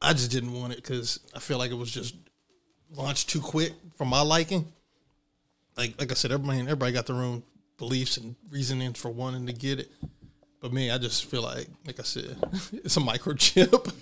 I 0.00 0.12
just 0.12 0.30
didn't 0.30 0.54
want 0.54 0.72
it 0.72 0.76
because 0.76 1.20
I 1.36 1.40
feel 1.40 1.58
like 1.58 1.70
it 1.70 1.74
was 1.74 1.90
just 1.90 2.14
launched 2.90 3.28
too 3.28 3.40
quick 3.40 3.74
for 3.96 4.06
my 4.06 4.22
liking. 4.22 4.72
Like 5.76 5.94
like 6.00 6.10
I 6.10 6.14
said, 6.14 6.32
everybody 6.32 6.60
everybody 6.60 6.92
got 6.92 7.06
their 7.06 7.16
own 7.16 7.42
beliefs 7.76 8.16
and 8.16 8.34
reasonings 8.50 8.98
for 8.98 9.10
wanting 9.10 9.46
to 9.46 9.52
get 9.52 9.78
it. 9.78 9.90
But 10.60 10.72
me, 10.74 10.90
I 10.90 10.98
just 10.98 11.24
feel 11.24 11.42
like, 11.42 11.68
like 11.86 11.98
I 11.98 12.02
said, 12.02 12.36
it's 12.72 12.96
a 12.96 13.00
microchip. 13.00 13.92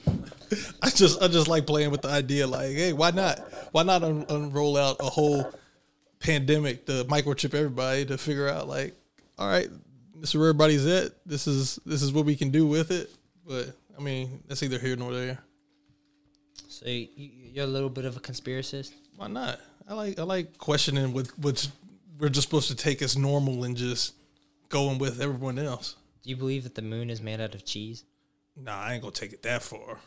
I 0.82 0.90
just, 0.90 1.22
I 1.22 1.28
just 1.28 1.46
like 1.46 1.66
playing 1.66 1.90
with 1.90 2.02
the 2.02 2.08
idea, 2.08 2.46
like, 2.46 2.72
hey, 2.72 2.92
why 2.92 3.12
not? 3.12 3.38
Why 3.72 3.84
not 3.84 4.02
un- 4.02 4.26
unroll 4.28 4.76
out 4.76 4.96
a 4.98 5.04
whole 5.04 5.52
pandemic 6.18 6.86
to 6.86 7.04
microchip 7.04 7.54
everybody 7.54 8.04
to 8.06 8.18
figure 8.18 8.48
out, 8.48 8.66
like, 8.66 8.94
all 9.38 9.48
right, 9.48 9.68
this 10.16 10.30
is 10.30 10.36
where 10.36 10.48
everybody's 10.48 10.84
at. 10.86 11.12
This 11.24 11.46
is, 11.46 11.78
this 11.86 12.02
is 12.02 12.12
what 12.12 12.24
we 12.24 12.34
can 12.34 12.50
do 12.50 12.66
with 12.66 12.90
it. 12.90 13.08
But 13.46 13.72
I 13.96 14.02
mean, 14.02 14.42
that's 14.48 14.62
either 14.62 14.78
here 14.78 14.96
nor 14.96 15.12
there. 15.12 15.38
So 16.68 16.86
you, 16.86 17.08
you're 17.16 17.64
a 17.64 17.68
little 17.68 17.88
bit 17.88 18.04
of 18.04 18.16
a 18.16 18.20
conspiracist. 18.20 18.92
Why 19.16 19.28
not? 19.28 19.60
I 19.88 19.94
like, 19.94 20.18
I 20.18 20.22
like 20.22 20.58
questioning 20.58 21.12
what, 21.12 21.28
what's 21.38 21.70
we're 22.18 22.28
just 22.28 22.48
supposed 22.48 22.68
to 22.68 22.74
take 22.74 23.00
as 23.00 23.16
normal 23.16 23.64
and 23.64 23.76
just 23.76 24.14
going 24.68 24.98
with 24.98 25.20
everyone 25.20 25.58
else. 25.58 25.96
Do 26.22 26.30
you 26.30 26.36
believe 26.36 26.64
that 26.64 26.74
the 26.74 26.82
moon 26.82 27.10
is 27.10 27.20
made 27.22 27.40
out 27.40 27.54
of 27.54 27.64
cheese? 27.64 28.04
Nah, 28.56 28.76
I 28.78 28.94
ain't 28.94 29.02
gonna 29.02 29.12
take 29.12 29.32
it 29.32 29.42
that 29.42 29.62
far. 29.62 30.00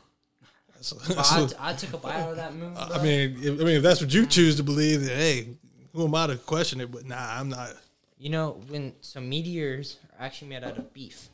That's 0.75 0.91
a- 0.91 0.95
Well, 0.95 1.05
that's 1.15 1.31
I, 1.31 1.41
a- 1.41 1.47
t- 1.47 1.55
I 1.59 1.73
took 1.73 1.93
a 1.93 1.97
bite 1.97 2.15
out 2.15 2.31
of 2.31 2.35
that 2.37 2.55
moon. 2.55 2.73
I 2.77 3.01
mean, 3.01 3.37
if, 3.41 3.61
I 3.61 3.63
mean, 3.63 3.75
if 3.77 3.83
that's 3.83 4.01
what 4.01 4.13
you 4.13 4.25
choose 4.25 4.55
to 4.57 4.63
believe, 4.63 5.05
then 5.05 5.17
hey, 5.17 5.47
who 5.93 6.05
am 6.05 6.15
I 6.15 6.27
to 6.27 6.35
question 6.37 6.81
it? 6.81 6.91
But 6.91 7.05
nah, 7.05 7.39
I'm 7.39 7.49
not. 7.49 7.73
you 8.17 8.29
know 8.29 8.61
when 8.67 8.93
so 9.01 9.21
meteors 9.21 9.97
are 10.19 10.25
actually 10.25 10.49
made 10.49 10.63
out 10.63 10.77
of 10.77 10.93
beef. 10.93 11.29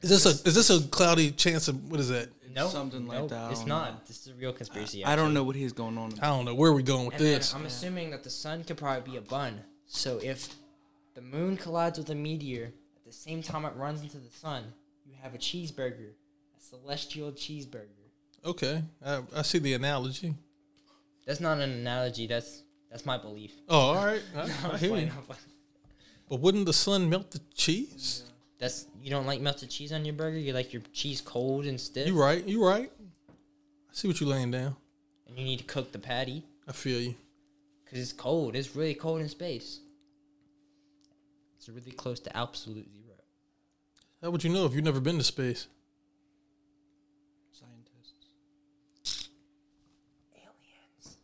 Is 0.00 0.10
this 0.10 0.26
a 0.26 0.48
is 0.48 0.54
this 0.54 0.70
a 0.70 0.86
cloudy 0.88 1.30
chance 1.30 1.68
of 1.68 1.90
what 1.90 1.98
is 2.00 2.08
that? 2.10 2.28
No, 2.54 2.68
something 2.68 3.06
like 3.08 3.28
that, 3.28 3.50
It's 3.50 3.60
don't 3.60 3.68
know. 3.68 3.96
This 4.06 4.20
is 4.20 4.28
a 4.28 4.34
real 4.34 4.52
conspiracy. 4.52 5.04
I 5.04 5.16
don't 5.16 5.34
know 5.34 5.42
what 5.42 5.56
he's 5.56 5.72
going 5.72 5.98
on. 5.98 6.12
I 6.22 6.26
don't 6.28 6.44
know 6.44 6.54
where 6.54 6.70
are 6.70 6.74
we 6.74 6.84
going 6.84 7.06
with 7.06 7.14
And 7.16 7.24
this. 7.24 7.52
I'm 7.52 7.66
assuming 7.66 8.10
that 8.10 8.22
the 8.22 8.30
sun 8.30 8.62
could 8.62 8.76
probably 8.76 9.10
be 9.12 9.16
a 9.16 9.20
bun. 9.20 9.60
So 9.86 10.20
if 10.22 10.54
the 11.14 11.20
moon 11.20 11.56
collides 11.56 11.98
with 11.98 12.10
a 12.10 12.14
meteor 12.14 12.66
at 12.66 12.72
the 12.72 12.83
same 13.14 13.42
time 13.42 13.64
it 13.64 13.74
runs 13.76 14.02
into 14.02 14.18
the 14.18 14.30
sun, 14.30 14.64
you 15.06 15.14
have 15.22 15.34
a 15.34 15.38
cheeseburger, 15.38 16.10
a 16.10 16.60
celestial 16.60 17.32
cheeseburger. 17.32 17.88
Okay, 18.44 18.82
I, 19.04 19.22
I 19.36 19.42
see 19.42 19.58
the 19.58 19.74
analogy. 19.74 20.34
That's 21.26 21.40
not 21.40 21.58
an 21.58 21.70
analogy. 21.70 22.26
That's 22.26 22.62
that's 22.90 23.06
my 23.06 23.16
belief. 23.18 23.52
Oh, 23.68 23.78
all 23.78 23.94
right, 24.06 24.22
I, 24.36 24.40
I 24.40 24.42
I'm 24.72 24.78
hear 24.78 24.88
playing, 24.90 25.06
you. 25.08 25.34
But 26.28 26.40
wouldn't 26.40 26.66
the 26.66 26.72
sun 26.72 27.08
melt 27.08 27.30
the 27.30 27.40
cheese? 27.54 28.24
That's 28.58 28.86
you 29.02 29.10
don't 29.10 29.26
like 29.26 29.40
melted 29.40 29.70
cheese 29.70 29.92
on 29.92 30.04
your 30.04 30.14
burger. 30.14 30.38
You 30.38 30.52
like 30.52 30.72
your 30.72 30.82
cheese 30.92 31.20
cold 31.20 31.66
and 31.66 31.80
stiff, 31.80 32.06
You 32.06 32.18
right, 32.20 32.44
you 32.46 32.64
right. 32.66 32.90
I 33.30 33.92
see 33.92 34.08
what 34.08 34.20
you're 34.20 34.30
laying 34.30 34.50
down. 34.50 34.76
and 35.26 35.38
you 35.38 35.44
need 35.44 35.58
to 35.58 35.64
cook 35.64 35.92
the 35.92 35.98
patty 35.98 36.44
I 36.68 36.72
feel 36.72 37.00
you. 37.00 37.14
because 37.84 37.98
it's 37.98 38.12
cold. 38.12 38.56
It's 38.56 38.74
really 38.76 38.94
cold 38.94 39.20
in 39.20 39.28
space. 39.28 39.80
It's 41.56 41.68
really 41.68 41.92
close 41.92 42.20
to 42.20 42.36
absolute 42.36 42.86
zero. 42.92 43.03
How 44.24 44.30
would 44.30 44.42
you 44.42 44.48
know 44.48 44.64
if 44.64 44.72
you've 44.72 44.82
never 44.84 45.00
been 45.00 45.18
to 45.18 45.22
space? 45.22 45.66
Scientists. 47.52 49.28
Aliens. 50.34 51.18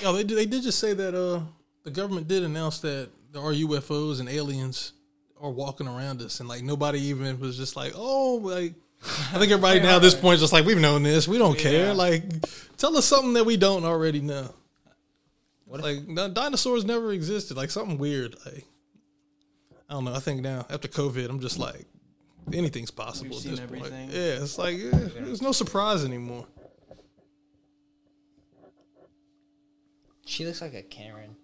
Yeah, 0.00 0.12
they 0.12 0.24
did, 0.24 0.38
they 0.38 0.46
did 0.46 0.62
just 0.62 0.78
say 0.78 0.94
that 0.94 1.14
uh 1.14 1.42
the 1.84 1.90
government 1.90 2.26
did 2.26 2.42
announce 2.42 2.78
that 2.80 3.10
there 3.32 3.42
are 3.42 3.52
UFOs 3.52 4.20
and 4.20 4.30
aliens 4.30 4.94
are 5.38 5.50
walking 5.50 5.86
around 5.86 6.22
us, 6.22 6.40
and 6.40 6.48
like 6.48 6.62
nobody 6.62 7.00
even 7.00 7.38
was 7.38 7.58
just 7.58 7.76
like, 7.76 7.92
oh, 7.94 8.36
like 8.42 8.72
I 9.04 9.38
think 9.38 9.52
everybody 9.52 9.80
now 9.80 9.96
at 9.96 10.02
this 10.02 10.14
point 10.14 10.36
is 10.36 10.40
just 10.40 10.54
like 10.54 10.64
we've 10.64 10.80
known 10.80 11.02
this, 11.02 11.28
we 11.28 11.36
don't 11.36 11.58
care. 11.58 11.88
Yeah. 11.88 11.92
Like, 11.92 12.22
tell 12.78 12.96
us 12.96 13.04
something 13.04 13.34
that 13.34 13.44
we 13.44 13.58
don't 13.58 13.84
already 13.84 14.22
know. 14.22 14.54
What 15.66 15.80
if- 15.80 15.84
like 15.84 16.08
no, 16.08 16.30
dinosaurs 16.30 16.86
never 16.86 17.12
existed, 17.12 17.58
like 17.58 17.70
something 17.70 17.98
weird. 17.98 18.36
Like 18.46 18.64
I 19.90 19.92
don't 19.92 20.06
know. 20.06 20.14
I 20.14 20.20
think 20.20 20.40
now 20.40 20.64
after 20.70 20.88
COVID, 20.88 21.28
I'm 21.28 21.40
just 21.40 21.58
like 21.58 21.84
anything's 22.52 22.90
possible 22.90 23.36
We've 23.36 23.46
at 23.46 23.50
this 23.50 23.60
point. 23.60 23.86
everything. 23.86 24.10
Yeah, 24.10 24.42
it's 24.42 24.58
like 24.58 24.76
eh, 24.76 25.08
there's 25.14 25.42
no 25.42 25.52
surprise 25.52 26.04
anymore. 26.04 26.46
She 30.24 30.44
looks 30.44 30.60
like 30.60 30.74
a 30.74 30.82
Karen. 30.82 31.36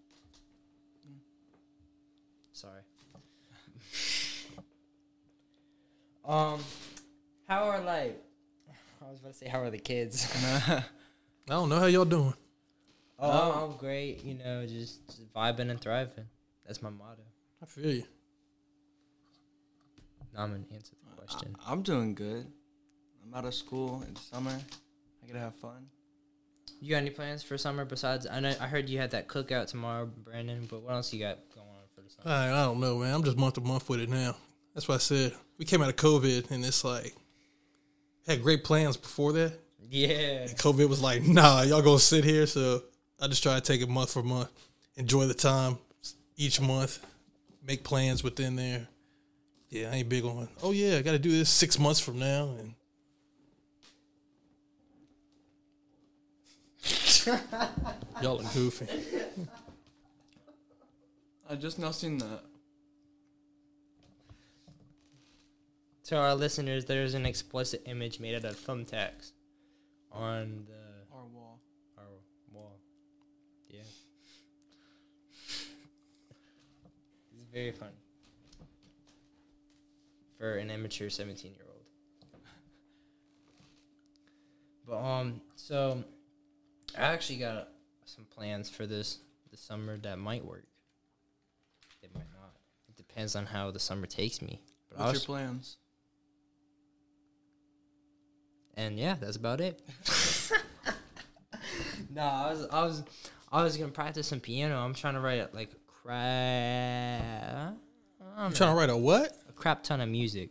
Sorry. 2.52 2.82
um, 6.24 6.60
how 7.48 7.64
are 7.64 7.80
like? 7.80 8.20
I 9.00 9.10
was 9.10 9.20
about 9.20 9.32
to 9.32 9.38
say 9.38 9.48
how 9.48 9.60
are 9.60 9.70
the 9.70 9.78
kids? 9.78 10.28
I 10.68 10.84
don't 11.48 11.68
know 11.68 11.78
how 11.78 11.86
y'all 11.86 12.04
doing. 12.04 12.34
oh, 13.18 13.52
I'm, 13.52 13.70
I'm 13.70 13.76
great. 13.76 14.24
You 14.24 14.34
know, 14.34 14.64
just, 14.66 15.06
just 15.06 15.32
vibing 15.32 15.70
and 15.70 15.80
thriving. 15.80 16.26
That's 16.66 16.82
my 16.82 16.90
motto. 16.90 17.22
I 17.62 17.66
feel 17.66 17.90
you. 17.90 18.04
Now 20.34 20.42
I'm 20.42 20.52
gonna 20.52 20.64
answer 20.74 20.94
the 21.08 21.16
question. 21.16 21.56
I, 21.66 21.72
am 21.72 21.82
doing 21.82 22.14
good. 22.14 22.46
I'm 23.24 23.34
out 23.34 23.44
of 23.44 23.54
school 23.54 24.02
in 24.06 24.16
summer. 24.16 24.58
I 25.22 25.26
get 25.26 25.34
to 25.34 25.38
have 25.38 25.54
fun. 25.56 25.86
You 26.80 26.90
got 26.90 26.98
any 26.98 27.10
plans 27.10 27.42
for 27.42 27.56
summer 27.58 27.84
besides? 27.84 28.26
I 28.30 28.40
know 28.40 28.54
I 28.60 28.66
heard 28.66 28.88
you 28.88 28.98
had 28.98 29.12
that 29.12 29.28
cookout 29.28 29.68
tomorrow, 29.68 30.06
Brandon. 30.06 30.66
But 30.68 30.82
what 30.82 30.94
else 30.94 31.12
you 31.12 31.20
got 31.20 31.38
going 31.54 31.66
on 31.68 31.84
for 31.94 32.00
the 32.00 32.10
summer? 32.10 32.34
I, 32.34 32.48
I 32.48 32.64
don't 32.64 32.80
know, 32.80 32.98
man. 32.98 33.14
I'm 33.14 33.22
just 33.22 33.36
month 33.36 33.54
to 33.54 33.60
month 33.60 33.88
with 33.88 34.00
it 34.00 34.08
now. 34.08 34.36
That's 34.74 34.88
why 34.88 34.96
I 34.96 34.98
said 34.98 35.34
we 35.58 35.64
came 35.64 35.82
out 35.82 35.90
of 35.90 35.96
COVID 35.96 36.50
and 36.50 36.64
it's 36.64 36.84
like 36.84 37.14
had 38.26 38.42
great 38.42 38.64
plans 38.64 38.96
before 38.96 39.32
that. 39.34 39.58
Yeah. 39.90 40.46
COVID 40.46 40.88
was 40.88 41.02
like, 41.02 41.22
nah, 41.22 41.62
y'all 41.62 41.82
gonna 41.82 41.98
sit 41.98 42.24
here. 42.24 42.46
So 42.46 42.82
I 43.20 43.28
just 43.28 43.42
try 43.42 43.54
to 43.54 43.60
take 43.60 43.82
it 43.82 43.88
month 43.88 44.12
for 44.12 44.22
month, 44.22 44.50
enjoy 44.96 45.26
the 45.26 45.34
time 45.34 45.78
each 46.36 46.60
month, 46.60 47.04
make 47.64 47.84
plans 47.84 48.24
within 48.24 48.56
there. 48.56 48.88
Yeah, 49.72 49.90
I 49.90 49.94
ain't 49.96 50.08
big 50.10 50.22
on. 50.22 50.48
Oh 50.62 50.72
yeah, 50.72 50.98
I 50.98 51.02
got 51.02 51.12
to 51.12 51.18
do 51.18 51.30
this 51.30 51.48
six 51.48 51.78
months 51.78 51.98
from 51.98 52.18
now, 52.18 52.54
and 52.58 52.74
y'all 58.22 58.38
are 58.42 58.52
goofy. 58.52 58.86
I 61.48 61.54
just 61.54 61.78
now 61.78 61.90
seen 61.90 62.18
that. 62.18 62.42
To 66.04 66.16
our 66.18 66.34
listeners, 66.34 66.84
there's 66.84 67.14
an 67.14 67.24
explicit 67.24 67.80
image 67.86 68.20
made 68.20 68.34
out 68.34 68.44
of 68.44 68.58
thumbtacks 68.58 69.32
on 70.12 70.66
the 70.66 71.16
Our 71.16 71.24
wall. 71.32 71.60
our 71.96 72.04
wall. 72.52 72.78
Yeah. 73.70 73.80
it's 77.32 77.44
very 77.50 77.72
funny. 77.72 77.92
For 80.42 80.54
an 80.54 80.72
immature 80.72 81.08
17 81.08 81.52
year 81.52 81.64
old. 81.68 81.84
But, 84.84 84.96
um, 84.98 85.40
so 85.54 86.02
I 86.98 87.02
actually 87.02 87.38
got 87.38 87.68
some 88.06 88.24
plans 88.24 88.68
for 88.68 88.84
this 88.84 89.20
this 89.52 89.60
summer 89.60 89.98
that 89.98 90.18
might 90.18 90.44
work. 90.44 90.64
It 92.02 92.12
might 92.12 92.26
not. 92.32 92.56
It 92.88 92.96
depends 92.96 93.36
on 93.36 93.46
how 93.46 93.70
the 93.70 93.78
summer 93.78 94.06
takes 94.06 94.42
me. 94.42 94.60
But 94.90 94.98
What's 94.98 95.12
was- 95.12 95.20
your 95.20 95.26
plans? 95.26 95.76
and 98.74 98.98
yeah, 98.98 99.14
that's 99.20 99.36
about 99.36 99.60
it. 99.60 99.80
no, 102.10 102.20
I 102.22 102.50
was 102.50 102.66
I 102.68 102.82
was 102.82 103.04
I 103.52 103.62
was 103.62 103.76
gonna 103.76 103.92
practice 103.92 104.26
some 104.26 104.40
piano. 104.40 104.76
I'm 104.76 104.94
trying 104.94 105.14
to 105.14 105.20
write 105.20 105.54
like 105.54 105.70
a 105.70 105.76
cra- 106.02 107.76
I'm 108.36 108.52
trying 108.52 108.70
to 108.70 108.76
write 108.76 108.90
a 108.90 108.96
what? 108.96 109.38
Crap 109.62 109.82
ton 109.84 110.00
of 110.00 110.08
music. 110.08 110.50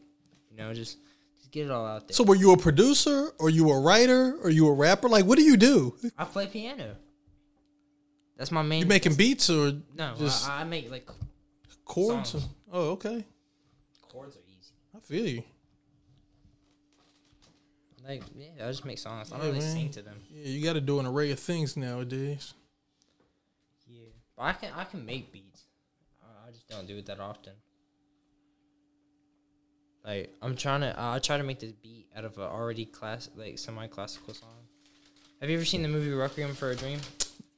You 0.50 0.58
know, 0.58 0.74
just 0.74 0.98
just 1.38 1.52
get 1.52 1.66
it 1.66 1.72
all 1.72 1.86
out 1.86 2.08
there. 2.08 2.16
So 2.16 2.24
were 2.24 2.36
you 2.36 2.52
a 2.54 2.58
producer 2.58 3.32
or 3.40 3.50
you 3.50 3.70
a 3.70 3.80
writer 3.80 4.38
or 4.44 4.50
you 4.50 4.68
a 4.68 4.74
rapper? 4.74 5.10
Like 5.10 5.26
what 5.26 5.38
do 5.38 5.44
you 5.44 5.58
do? 5.58 5.96
I 6.18 6.24
play 6.26 6.48
piano. 6.48 6.96
That's 8.38 8.52
my 8.52 8.62
main. 8.62 8.80
You 8.82 8.86
making 8.88 9.16
beats 9.16 9.50
or 9.50 9.74
no? 9.96 10.16
just 10.18 10.50
I, 10.50 10.62
I 10.62 10.64
make 10.64 10.90
like 10.90 11.08
chords? 11.86 12.30
songs. 12.32 12.48
Oh, 12.72 12.92
okay. 12.92 13.26
chords 14.02 14.36
are 14.38 14.46
easy. 14.48 14.74
I 14.96 15.00
feel 15.00 15.28
you. 15.28 15.44
Like 18.08 18.24
yeah, 18.36 18.66
I 18.66 18.68
just 18.70 18.86
make 18.86 18.98
songs. 18.98 19.32
I 19.32 19.36
Yeah, 19.36 19.42
don't 19.44 19.54
really 19.54 19.66
man. 19.66 19.76
sing 19.76 19.90
to 19.92 20.02
them. 20.02 20.18
Yeah, 20.32 20.48
you 20.48 20.64
got 20.64 20.74
to 20.74 20.82
do 20.82 21.00
an 21.00 21.06
array 21.06 21.32
of 21.32 21.40
things 21.40 21.78
nowadays. 21.78 22.54
Yeah, 23.88 24.08
but 24.36 24.44
I 24.44 24.54
can 24.54 24.70
I 24.76 24.86
can 24.86 25.06
make 25.06 25.32
beats. 25.32 25.64
I 26.48 26.52
just 26.52 26.68
don't 26.68 26.88
do 26.88 26.98
it 26.98 27.06
that 27.06 27.20
often. 27.20 27.54
Like 30.06 30.34
I'm 30.42 30.56
trying 30.56 30.82
to 30.82 31.00
uh, 31.00 31.16
I 31.16 31.20
try 31.20 31.38
to 31.38 31.44
make 31.44 31.60
this 31.60 31.72
beat 31.72 32.08
out 32.16 32.26
of 32.26 32.38
an 32.38 32.44
already 32.44 32.86
class 32.86 33.30
like 33.36 33.60
semi 33.60 33.88
classical 33.88 34.34
song. 34.34 34.50
Have 35.40 35.50
you 35.50 35.56
ever 35.56 35.66
seen 35.66 35.82
the 35.82 35.88
movie 35.88 36.12
Requiem 36.12 36.54
for 36.54 36.72
a 36.72 36.76
Dream? 36.76 37.00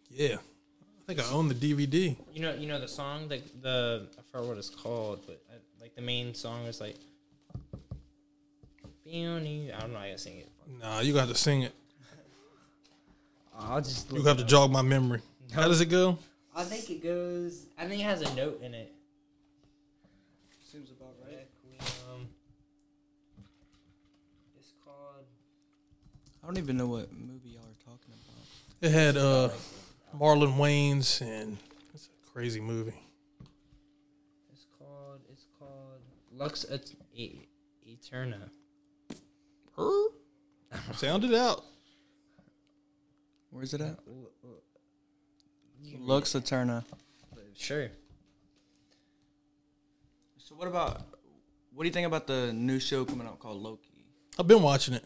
Yeah. 0.10 0.36
I 0.36 1.06
think 1.14 1.20
I 1.20 1.32
own 1.34 1.48
the 1.50 1.56
DVD. 1.56 2.16
You 2.34 2.42
know 2.42 2.54
you 2.54 2.68
know 2.68 2.80
the 2.80 2.88
song 2.88 3.28
like 3.30 3.44
the 3.62 4.08
I 4.18 4.22
forgot 4.32 4.48
what 4.48 4.58
it's 4.58 4.70
called, 4.70 5.22
but 5.26 5.42
uh, 5.50 5.56
like 5.82 5.96
the 5.96 6.02
main 6.02 6.34
song 6.34 6.66
is 6.66 6.80
like. 6.82 6.96
Peony. 9.06 9.72
I 9.72 9.80
don't 9.82 9.92
know. 9.94 10.00
how 10.00 10.06
to 10.06 10.18
sing 10.18 10.38
it. 10.38 10.50
Nah, 10.82 11.02
you 11.02 11.14
got 11.14 11.28
to 11.28 11.36
sing 11.36 11.64
it. 11.64 11.74
I'll 13.60 13.82
just. 13.82 14.12
You 14.12 14.24
have 14.24 14.38
to 14.38 14.46
jog 14.46 14.72
my 14.72 14.82
memory. 14.82 15.22
How 15.54 15.68
does 15.68 15.82
it 15.82 15.88
go? 15.88 16.18
I 16.56 16.64
think 16.64 16.90
it 16.90 17.04
goes. 17.04 17.66
I 17.78 17.86
think 17.86 18.02
it 18.02 18.06
has 18.06 18.22
a 18.22 18.34
note 18.36 18.62
in 18.62 18.74
it. 18.74 18.92
Seems 20.64 20.90
about 20.92 21.14
Requiem. 21.24 22.28
It's 24.58 24.74
called. 24.84 25.26
I 26.44 26.46
don't 26.46 26.58
even 26.58 26.76
know 26.78 26.88
what 26.88 27.12
movie 27.14 27.50
y'all 27.50 27.62
are 27.62 27.86
talking 27.86 28.14
about. 28.14 28.46
It 28.82 28.92
had 28.92 29.16
uh, 29.18 29.50
Marlon 30.18 30.58
Wayans, 30.58 31.22
and 31.22 31.58
it's 31.94 32.08
a 32.08 32.32
crazy 32.34 32.60
movie. 32.60 32.94
It's 34.52 34.66
called. 34.78 35.22
It's 35.32 35.46
called 35.58 36.02
Lux 36.34 36.66
Et- 36.70 36.94
E- 37.16 37.48
Eterna. 37.88 38.50
Her? 39.78 40.08
Sound 40.96 41.24
it 41.24 41.34
out. 41.34 41.64
Where's 43.50 43.74
it 43.74 43.82
at? 43.82 44.00
You 45.84 45.98
Lux 46.00 46.34
Aeterna. 46.34 46.84
Sure. 47.56 47.90
So 50.38 50.56
what 50.56 50.68
about 50.68 51.02
what 51.74 51.84
do 51.84 51.88
you 51.88 51.94
think 51.94 52.08
about 52.08 52.28
the 52.28 52.52
new 52.52 52.80
show 52.80 53.06
coming 53.06 53.28
out 53.28 53.40
called 53.40 53.62
Loki? 53.62 54.06
I've 54.38 54.48
been 54.48 54.62
watching 54.62 54.96
it. 54.96 55.04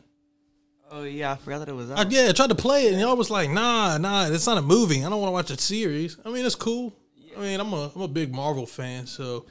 Oh 0.90 1.04
yeah, 1.04 1.34
I 1.34 1.36
forgot 1.36 1.60
that 1.60 1.70
it 1.70 1.74
was 1.74 1.92
I, 1.92 2.04
yeah, 2.10 2.28
I 2.30 2.32
tried 2.32 2.50
to 2.50 2.56
play 2.56 2.88
it, 2.88 2.94
and 2.94 3.02
y'all 3.02 3.18
was 3.18 3.30
like, 3.30 3.50
"Nah, 3.50 3.98
nah, 3.98 4.28
it's 4.28 4.48
not 4.48 4.58
a 4.58 4.62
movie. 4.62 5.04
I 5.04 5.10
don't 5.10 5.20
want 5.20 5.28
to 5.30 5.34
watch 5.34 5.52
a 5.52 5.62
series." 5.62 6.18
I 6.24 6.32
mean, 6.32 6.46
it's 6.46 6.56
cool. 6.56 6.94
I 7.38 7.42
mean, 7.42 7.60
I'm 7.60 7.74
a 7.74 7.92
I'm 7.94 8.02
a 8.02 8.08
big 8.08 8.34
Marvel 8.34 8.66
fan, 8.66 9.06
so 9.06 9.46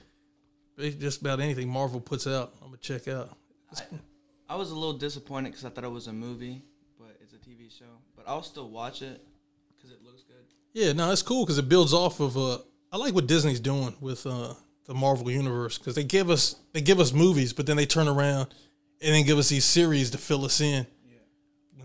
just 0.79 1.21
about 1.21 1.41
anything 1.41 1.69
Marvel 1.69 2.01
puts 2.01 2.27
out, 2.27 2.55
I'm 2.61 2.69
gonna 2.69 2.79
check 2.79 3.09
out. 3.09 3.37
I 4.49 4.57
was 4.57 4.71
a 4.71 4.75
little 4.75 4.95
disappointed 4.95 5.51
because 5.51 5.65
I 5.65 5.71
thought 5.71 5.85
it 5.85 5.91
was 5.91 6.07
a 6.07 6.13
movie, 6.13 6.63
but 6.99 7.17
it's 7.21 7.33
a 7.33 7.37
TV 7.37 7.71
show. 7.77 7.85
But 8.15 8.27
I'll 8.29 8.43
still 8.43 8.71
watch 8.71 9.03
it 9.03 9.21
because 9.77 9.91
it 9.91 10.03
looks 10.05 10.23
good. 10.23 10.37
Yeah, 10.73 10.93
no, 10.93 11.11
it's 11.11 11.23
cool 11.23 11.45
because 11.45 11.59
it 11.59 11.69
builds 11.69 11.93
off 11.93 12.21
of. 12.21 12.37
Uh, 12.37 12.59
I 12.93 12.97
like 12.97 13.15
what 13.15 13.27
Disney's 13.27 13.61
doing 13.61 13.95
with 14.01 14.27
uh, 14.27 14.55
the 14.87 14.95
Marvel 14.95 15.31
universe 15.31 15.79
because 15.79 15.95
they 15.95 16.05
give 16.05 16.31
us 16.31 16.57
they 16.73 16.81
give 16.81 16.99
us 16.99 17.13
movies, 17.13 17.53
but 17.53 17.67
then 17.67 17.77
they 17.77 17.87
turn 17.87 18.09
around 18.09 18.55
and 19.03 19.15
then 19.15 19.25
give 19.25 19.39
us 19.39 19.49
these 19.49 19.65
series 19.65 20.11
to 20.11 20.19
fill 20.19 20.45
us 20.45 20.61
in 20.61 20.87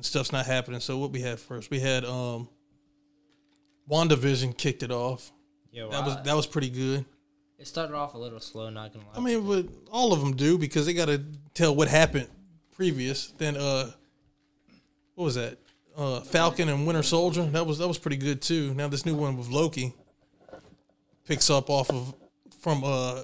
when 0.01 0.05
stuff's 0.05 0.31
not 0.31 0.47
happening. 0.47 0.79
So 0.79 0.97
what 0.97 1.11
we 1.11 1.21
had 1.21 1.39
first, 1.39 1.69
we 1.69 1.79
had 1.79 2.03
um, 2.05 2.49
WandaVision 3.87 4.57
kicked 4.57 4.81
it 4.81 4.89
off. 4.89 5.31
Yeah, 5.71 5.89
That 5.91 6.03
was 6.03 6.17
that 6.23 6.35
was 6.35 6.47
pretty 6.47 6.71
good. 6.71 7.05
It 7.59 7.67
started 7.67 7.93
off 7.95 8.15
a 8.15 8.17
little 8.17 8.39
slow. 8.39 8.67
Not 8.71 8.93
gonna 8.93 9.05
lie. 9.05 9.11
I 9.15 9.19
mean, 9.19 9.47
but 9.47 9.67
all 9.91 10.11
of 10.11 10.19
them 10.19 10.35
do 10.35 10.57
because 10.57 10.87
they 10.87 10.95
got 10.95 11.05
to 11.05 11.23
tell 11.53 11.75
what 11.75 11.87
happened 11.87 12.27
previous. 12.75 13.27
Then 13.37 13.55
uh, 13.55 13.91
what 15.13 15.25
was 15.25 15.35
that? 15.35 15.59
Uh, 15.95 16.21
Falcon 16.21 16.67
and 16.67 16.87
Winter 16.87 17.03
Soldier. 17.03 17.43
That 17.45 17.67
was 17.67 17.77
that 17.77 17.87
was 17.87 17.99
pretty 17.99 18.17
good 18.17 18.41
too. 18.41 18.73
Now 18.73 18.87
this 18.87 19.05
new 19.05 19.13
one 19.13 19.37
with 19.37 19.49
Loki 19.49 19.93
picks 21.27 21.51
up 21.51 21.69
off 21.69 21.91
of 21.91 22.15
from 22.59 22.81
uh 22.83 23.21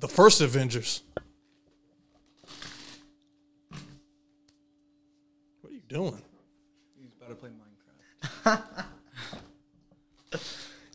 the 0.00 0.08
first 0.08 0.40
Avengers. 0.40 1.02
What 5.60 5.70
are 5.70 5.74
you 5.74 5.75
doing? 5.88 6.22
He's 6.98 7.12
about 7.16 7.28
to 7.30 7.34
play 7.34 7.50
Minecraft. 7.50 8.62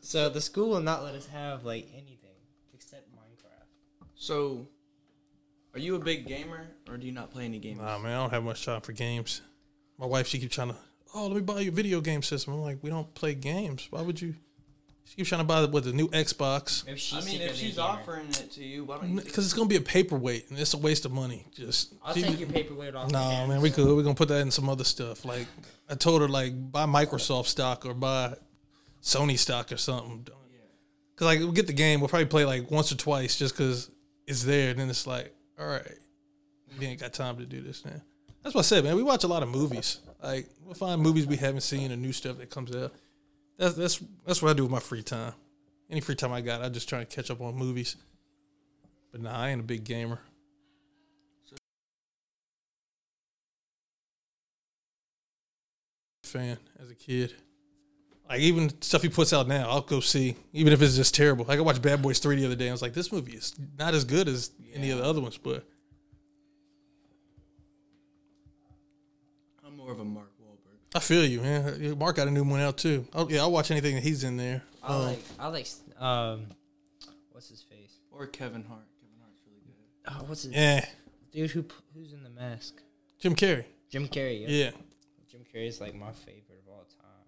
so 0.02 0.28
the 0.28 0.40
school 0.40 0.70
will 0.70 0.80
not 0.80 1.04
let 1.04 1.14
us 1.14 1.26
have 1.28 1.64
like 1.64 1.88
anything 1.92 2.18
except 2.74 3.10
Minecraft. 3.12 4.06
So, 4.14 4.68
are 5.74 5.80
you 5.80 5.94
a 5.96 5.98
big 5.98 6.26
gamer 6.26 6.66
or 6.88 6.96
do 6.96 7.06
you 7.06 7.12
not 7.12 7.30
play 7.30 7.44
any 7.44 7.58
games? 7.58 7.80
Nah, 7.80 7.98
man, 7.98 8.12
I 8.12 8.22
don't 8.22 8.30
have 8.30 8.44
much 8.44 8.64
time 8.64 8.80
for 8.80 8.92
games. 8.92 9.40
My 9.98 10.06
wife, 10.06 10.26
she 10.26 10.38
keeps 10.38 10.54
trying 10.54 10.70
to, 10.70 10.76
oh, 11.14 11.26
let 11.26 11.36
me 11.36 11.42
buy 11.42 11.60
you 11.60 11.70
a 11.70 11.74
video 11.74 12.00
game 12.00 12.22
system. 12.22 12.54
I'm 12.54 12.60
like, 12.60 12.78
we 12.82 12.90
don't 12.90 13.12
play 13.14 13.34
games. 13.34 13.86
Why 13.90 14.02
would 14.02 14.20
you? 14.20 14.34
She 15.04 15.16
keeps 15.16 15.28
trying 15.28 15.40
to 15.40 15.46
buy 15.46 15.60
the, 15.60 15.68
what, 15.68 15.84
the 15.84 15.92
new 15.92 16.08
Xbox 16.08 16.86
Maybe 16.86 16.98
she's 16.98 17.22
I 17.22 17.30
mean, 17.30 17.42
if 17.42 17.54
she's 17.54 17.74
gamer. 17.76 17.86
offering 17.88 18.28
it 18.30 18.50
to 18.52 18.64
you, 18.64 18.84
why 18.84 18.96
don't 18.98 19.10
you? 19.10 19.20
because 19.20 19.44
it's 19.44 19.52
gonna 19.52 19.68
be 19.68 19.76
a 19.76 19.80
paperweight 19.80 20.48
and 20.48 20.58
it's 20.58 20.72
a 20.72 20.78
waste 20.78 21.04
of 21.04 21.12
money. 21.12 21.44
Just 21.54 21.92
I'll 22.02 22.14
she- 22.14 22.22
take 22.22 22.40
your 22.40 22.48
paperweight 22.48 22.94
off. 22.94 23.10
No, 23.10 23.18
your 23.20 23.30
hands. 23.30 23.48
man, 23.50 23.60
we 23.60 23.70
could. 23.70 23.86
We're 23.94 24.02
gonna 24.02 24.14
put 24.14 24.28
that 24.28 24.40
in 24.40 24.50
some 24.50 24.68
other 24.70 24.84
stuff. 24.84 25.24
Like 25.26 25.46
I 25.90 25.94
told 25.96 26.22
her, 26.22 26.28
like 26.28 26.52
buy 26.72 26.86
Microsoft 26.86 27.46
stock 27.46 27.84
or 27.84 27.92
buy 27.94 28.34
Sony 29.02 29.38
stock 29.38 29.70
or 29.72 29.76
something. 29.76 30.26
Cause 31.16 31.26
like 31.26 31.40
we'll 31.40 31.52
get 31.52 31.66
the 31.66 31.72
game, 31.74 32.00
we'll 32.00 32.08
probably 32.08 32.26
play 32.26 32.44
like 32.46 32.70
once 32.70 32.90
or 32.90 32.96
twice 32.96 33.36
just 33.36 33.54
cause 33.54 33.90
it's 34.26 34.44
there. 34.44 34.70
And 34.70 34.78
then 34.78 34.88
it's 34.88 35.06
like, 35.06 35.34
all 35.60 35.66
right, 35.66 35.86
we 36.78 36.86
ain't 36.86 37.00
got 37.00 37.12
time 37.12 37.36
to 37.36 37.44
do 37.44 37.60
this 37.60 37.84
now. 37.84 38.00
That's 38.42 38.54
what 38.54 38.62
I 38.62 38.64
said, 38.64 38.82
man. 38.84 38.96
We 38.96 39.02
watch 39.02 39.24
a 39.24 39.28
lot 39.28 39.42
of 39.42 39.50
movies. 39.50 39.98
Like 40.22 40.46
we'll 40.64 40.74
find 40.74 41.02
movies 41.02 41.26
we 41.26 41.36
haven't 41.36 41.60
seen 41.60 41.92
or 41.92 41.96
new 41.96 42.12
stuff 42.12 42.38
that 42.38 42.48
comes 42.48 42.74
out. 42.74 42.92
That's 43.58 43.74
that's 43.74 44.02
that's 44.26 44.42
what 44.42 44.50
I 44.50 44.54
do 44.54 44.64
with 44.64 44.72
my 44.72 44.80
free 44.80 45.02
time. 45.02 45.34
Any 45.90 46.00
free 46.00 46.14
time 46.14 46.32
I 46.32 46.40
got, 46.40 46.62
I 46.62 46.68
just 46.68 46.88
try 46.88 47.00
to 47.00 47.04
catch 47.04 47.30
up 47.30 47.40
on 47.40 47.54
movies. 47.54 47.96
But 49.10 49.20
nah, 49.20 49.38
I 49.38 49.50
ain't 49.50 49.60
a 49.60 49.64
big 49.64 49.84
gamer. 49.84 50.20
fan 56.32 56.56
as 56.80 56.90
a 56.90 56.94
kid. 56.94 57.34
Like 58.28 58.40
even 58.40 58.80
stuff 58.80 59.02
he 59.02 59.10
puts 59.10 59.32
out 59.32 59.46
now, 59.46 59.68
I'll 59.68 59.82
go 59.82 60.00
see, 60.00 60.36
even 60.54 60.72
if 60.72 60.80
it's 60.80 60.96
just 60.96 61.14
terrible. 61.14 61.44
Like 61.44 61.58
I 61.58 61.62
watched 61.62 61.82
Bad 61.82 62.00
Boys 62.00 62.18
Three 62.18 62.36
the 62.36 62.46
other 62.46 62.56
day. 62.56 62.68
I 62.68 62.72
was 62.72 62.80
like, 62.80 62.94
this 62.94 63.12
movie 63.12 63.32
is 63.32 63.54
not 63.78 63.92
as 63.92 64.04
good 64.04 64.26
as 64.28 64.50
any 64.72 64.90
of 64.90 64.98
the 64.98 65.04
other 65.04 65.20
ones, 65.20 65.36
but 65.36 65.64
I'm 69.66 69.76
more 69.76 69.92
of 69.92 70.00
a 70.00 70.04
Mark. 70.04 70.31
I 70.94 70.98
feel 71.00 71.24
you, 71.24 71.40
man. 71.40 71.98
Mark 71.98 72.16
got 72.16 72.28
a 72.28 72.30
new 72.30 72.44
one 72.44 72.60
out 72.60 72.76
too. 72.76 73.06
Oh 73.14 73.28
yeah, 73.28 73.40
I'll 73.40 73.52
watch 73.52 73.70
anything 73.70 73.94
that 73.94 74.02
he's 74.04 74.24
in 74.24 74.36
there. 74.36 74.62
I 74.82 74.94
Um, 74.94 75.02
like. 75.02 75.22
I 75.38 75.48
like. 75.48 75.66
Um, 75.98 76.46
what's 77.30 77.48
his 77.48 77.62
face? 77.62 77.98
Or 78.10 78.26
Kevin 78.26 78.62
Hart. 78.64 78.84
Kevin 79.00 79.16
Hart's 79.20 79.40
really 79.46 79.62
good. 79.64 79.74
Oh, 80.22 80.24
what's 80.28 80.42
his 80.42 80.52
yeah, 80.52 80.84
dude? 81.32 81.50
Who 81.52 81.64
who's 81.94 82.12
in 82.12 82.22
the 82.22 82.30
mask? 82.30 82.82
Jim 83.18 83.34
Carrey. 83.34 83.64
Jim 83.90 84.06
Carrey. 84.08 84.42
Yeah. 84.42 84.48
Yeah, 84.48 84.70
Jim 85.30 85.40
Carrey 85.54 85.66
is 85.68 85.80
like 85.80 85.94
my 85.94 86.12
favorite 86.12 86.60
of 86.66 86.72
all 86.72 86.84
time. 86.84 87.24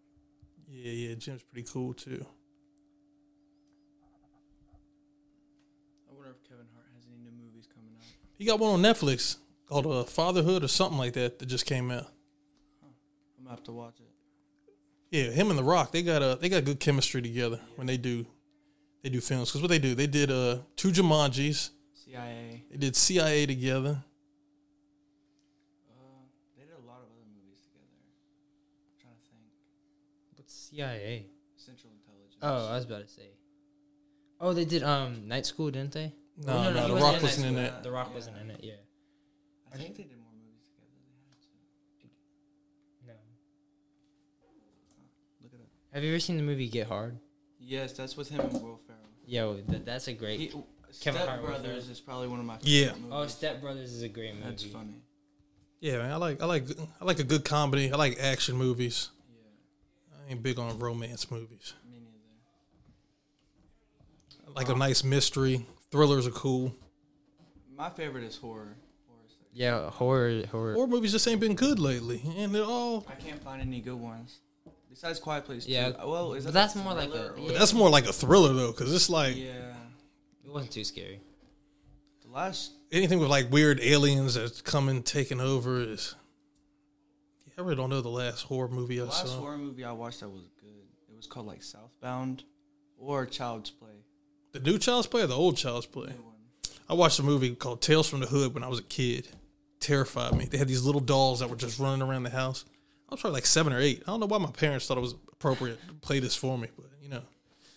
yeah, 0.68 0.90
yeah. 1.08 1.14
Jim's 1.14 1.42
pretty 1.42 1.66
cool 1.70 1.94
too. 1.94 2.26
I 6.10 6.14
wonder 6.14 6.30
if 6.32 6.48
Kevin 6.48 6.66
Hart 6.74 6.86
has 6.94 7.04
any 7.06 7.18
new 7.22 7.30
movies 7.44 7.66
coming 7.74 7.92
out. 7.98 8.04
He 8.36 8.44
got 8.44 8.58
one 8.58 8.72
on 8.74 8.82
Netflix 8.82 9.36
called 9.68 9.86
uh, 9.86 10.04
Fatherhood 10.04 10.62
or 10.64 10.68
something 10.68 10.98
like 10.98 11.14
that 11.14 11.38
that 11.38 11.46
just 11.46 11.64
came 11.66 11.90
out. 11.90 12.08
I'm 13.59 13.64
gonna 13.64 13.86
have 13.86 13.94
to 13.94 14.00
watch 14.00 14.00
it. 14.00 15.16
Yeah, 15.16 15.30
him 15.30 15.50
and 15.50 15.59
The 15.59 15.64
Rock, 15.64 15.92
they 15.92 16.02
got 16.02 16.22
a 16.22 16.36
they 16.40 16.48
got 16.48 16.64
good 16.64 16.80
chemistry 16.80 17.22
together 17.22 17.61
when 17.76 17.86
they 17.86 17.96
do 17.96 18.26
they 19.02 19.11
do 19.11 19.20
films. 19.20 19.50
Because 19.50 19.62
what 19.62 19.68
they 19.68 19.78
do, 19.78 19.94
they 19.94 20.07
did 20.07 20.30
uh 20.30 20.59
two 20.76 20.90
Jumanjis, 20.90 21.70
CIA. 21.94 22.64
they 22.70 22.76
did 22.76 22.96
CIA 22.96 23.46
together. 23.46 24.02
Uh, 25.88 25.94
they 26.57 26.64
did 26.64 26.72
a 26.74 26.86
lot 26.86 26.98
of 26.98 27.07
other 27.12 27.26
movies 27.34 27.61
together. 27.62 27.86
I'm 28.90 29.00
trying 29.00 29.14
to 29.14 29.28
think. 29.30 29.46
What's 30.36 30.55
CIA? 30.55 31.26
Central 31.57 31.92
Intelligence. 31.92 32.38
Oh, 32.42 32.72
I 32.72 32.76
was 32.76 32.84
about 32.84 33.02
to 33.02 33.09
say. 33.09 33.28
Oh, 34.40 34.52
they 34.52 34.64
did 34.64 34.82
um 34.82 35.28
Night 35.28 35.46
School, 35.46 35.70
didn't 35.70 35.92
they? 35.92 36.12
No, 36.44 36.52
Oh, 36.52 36.62
no, 36.72 36.80
he 36.80 36.88
The 36.88 36.94
wasn't 36.94 37.02
Rock 37.02 37.14
in 37.16 37.22
wasn't 37.22 37.44
Night 37.55 37.59
in 37.61 37.64
it. 37.66 37.82
The 37.84 37.90
Rock 37.92 38.09
Yeah. 38.11 38.14
wasn't 38.14 38.36
in 38.38 38.50
it. 38.50 38.61
Yeah. 38.64 38.72
I 39.72 39.76
think 39.76 39.96
they 39.96 40.02
did 40.05 40.18
Have 45.95 46.03
you 46.03 46.11
ever 46.11 46.18
seen 46.20 46.36
the 46.36 46.42
movie 46.42 46.68
Get 46.68 46.88
Hard? 46.88 47.16
Yes, 47.61 47.92
that's 47.92 48.16
with 48.16 48.28
him 48.28 48.40
and 48.40 48.53
Will 48.53 48.80
Ferrell. 48.86 49.01
Yo, 49.26 49.55
th- 49.61 49.84
that's 49.84 50.09
a 50.09 50.12
great. 50.12 50.40
He, 50.40 50.47
Kevin 50.49 50.62
Step 51.22 51.28
Hart 51.28 51.40
was 51.42 51.51
Brothers 51.51 51.84
there. 51.84 51.92
is 51.92 52.01
probably 52.01 52.28
one 52.28 52.40
of 52.40 52.45
my 52.45 52.57
favorite 52.59 52.70
Yeah. 52.72 52.92
favorite 52.92 53.09
Oh, 53.12 53.18
movies. 53.20 53.32
Step 53.32 53.61
Brothers 53.61 53.92
is 53.92 54.03
a 54.03 54.09
great 54.09 54.34
movie. 54.34 54.47
That's 54.49 54.64
funny. 54.64 55.03
Yeah, 55.80 55.99
man. 55.99 56.11
I 56.12 56.16
like 56.16 56.42
I 56.42 56.47
like 56.47 56.64
I 57.01 57.05
like 57.05 57.20
a 57.20 57.24
good 57.24 57.45
comedy. 57.45 57.92
I 57.92 57.97
like 57.97 58.18
action 58.18 58.57
movies. 58.57 59.11
Yeah, 59.32 60.18
I 60.26 60.30
ain't 60.32 60.42
big 60.42 60.59
on 60.59 60.78
romance 60.78 61.30
movies. 61.30 61.74
me 61.90 61.99
neither. 62.01 62.09
I 64.49 64.59
like 64.59 64.68
a 64.68 64.72
um, 64.72 64.78
nice 64.78 65.05
mystery. 65.05 65.64
Thrillers 65.92 66.26
are 66.26 66.30
cool. 66.32 66.74
My 67.76 67.88
favorite 67.90 68.24
is 68.24 68.36
horror. 68.36 68.76
Horror 69.07 69.20
section. 69.28 69.47
Yeah, 69.53 69.90
horror, 69.90 70.42
horror. 70.51 70.74
Horror 70.74 70.86
movies 70.88 71.12
just 71.12 71.26
ain't 71.28 71.40
been 71.40 71.55
good 71.55 71.78
lately, 71.78 72.20
and 72.36 72.53
they're 72.55 72.64
all. 72.64 73.05
I 73.09 73.14
can't 73.14 73.42
find 73.42 73.61
any 73.62 73.80
good 73.80 73.95
ones. 74.01 74.38
Besides 74.95 75.18
Quiet 75.18 75.45
Place. 75.45 75.66
Yeah, 75.66 75.90
2. 75.90 76.07
Well, 76.07 76.34
is 76.34 76.45
that 76.45 76.51
but 76.51 76.55
that's 76.55 76.72
the 76.74 76.82
more 76.82 76.95
like 76.95 77.11
a- 77.12 77.34
yeah. 77.36 77.47
But 77.49 77.59
that's 77.59 77.72
more 77.74 77.90
like 77.90 78.07
a 78.07 78.12
thriller 78.12 78.53
though, 78.55 78.70
because 78.72 78.95
it's 78.95 79.11
like 79.11 79.36
Yeah. 79.36 79.74
It 80.45 80.51
wasn't 80.53 80.72
too 80.72 80.84
scary. 80.84 81.20
The 82.24 82.30
last. 82.30 82.70
anything 82.92 83.18
with 83.18 83.28
like 83.28 83.51
weird 83.51 83.80
aliens 83.80 84.34
that's 84.34 84.62
coming 84.62 85.03
taking 85.03 85.40
over 85.40 85.80
is. 85.80 86.14
I 87.57 87.61
really 87.62 87.76
don't 87.76 87.90
know 87.90 88.01
the 88.01 88.09
last 88.09 88.42
horror 88.42 88.68
movie 88.68 88.97
The 88.99 89.03
I 89.05 89.07
last 89.07 89.26
saw. 89.28 89.38
horror 89.40 89.59
movie 89.59 89.84
I 89.84 89.92
watched 89.92 90.20
that 90.20 90.28
was 90.28 90.42
good. 90.61 90.70
It 91.09 91.16
was 91.16 91.26
called 91.28 91.47
like 91.47 91.62
Southbound 91.62 92.42
or 92.99 93.26
Child's 93.26 93.70
Play. 93.70 93.90
The 94.53 94.59
new 94.61 94.78
Child's 94.78 95.07
Play 95.07 95.22
or 95.22 95.26
the 95.28 95.36
old 95.36 95.57
Child's 95.57 95.86
Play? 95.86 96.12
I 96.88 96.95
watched 96.95 97.18
a 97.18 97.22
movie 97.22 97.55
called 97.55 97.80
Tales 97.80 98.09
from 98.09 98.20
the 98.20 98.26
Hood 98.26 98.55
when 98.55 98.62
I 98.64 98.68
was 98.68 98.78
a 98.80 98.82
kid. 98.84 99.28
Terrified 99.80 100.34
me. 100.36 100.47
They 100.47 100.59
had 100.59 100.66
these 100.68 100.84
little 100.84 101.01
dolls 101.01 101.40
that 101.40 101.49
were 101.51 101.57
just 101.57 101.78
running 101.78 102.03
around 102.07 102.22
the 102.24 102.30
house. 102.30 102.64
I 103.14 103.16
was 103.16 103.20
probably 103.20 103.34
like 103.36 103.46
seven 103.46 103.72
or 103.72 103.78
eight. 103.78 104.02
I 104.06 104.10
don't 104.10 104.18
know 104.18 104.26
why 104.26 104.38
my 104.38 104.50
parents 104.50 104.86
thought 104.88 104.98
it 104.98 105.02
was 105.02 105.14
appropriate 105.32 105.78
to 105.86 105.94
play 105.94 106.18
this 106.18 106.34
for 106.34 106.58
me, 106.58 106.66
but 106.76 106.86
you 107.00 107.08
know, 107.08 107.22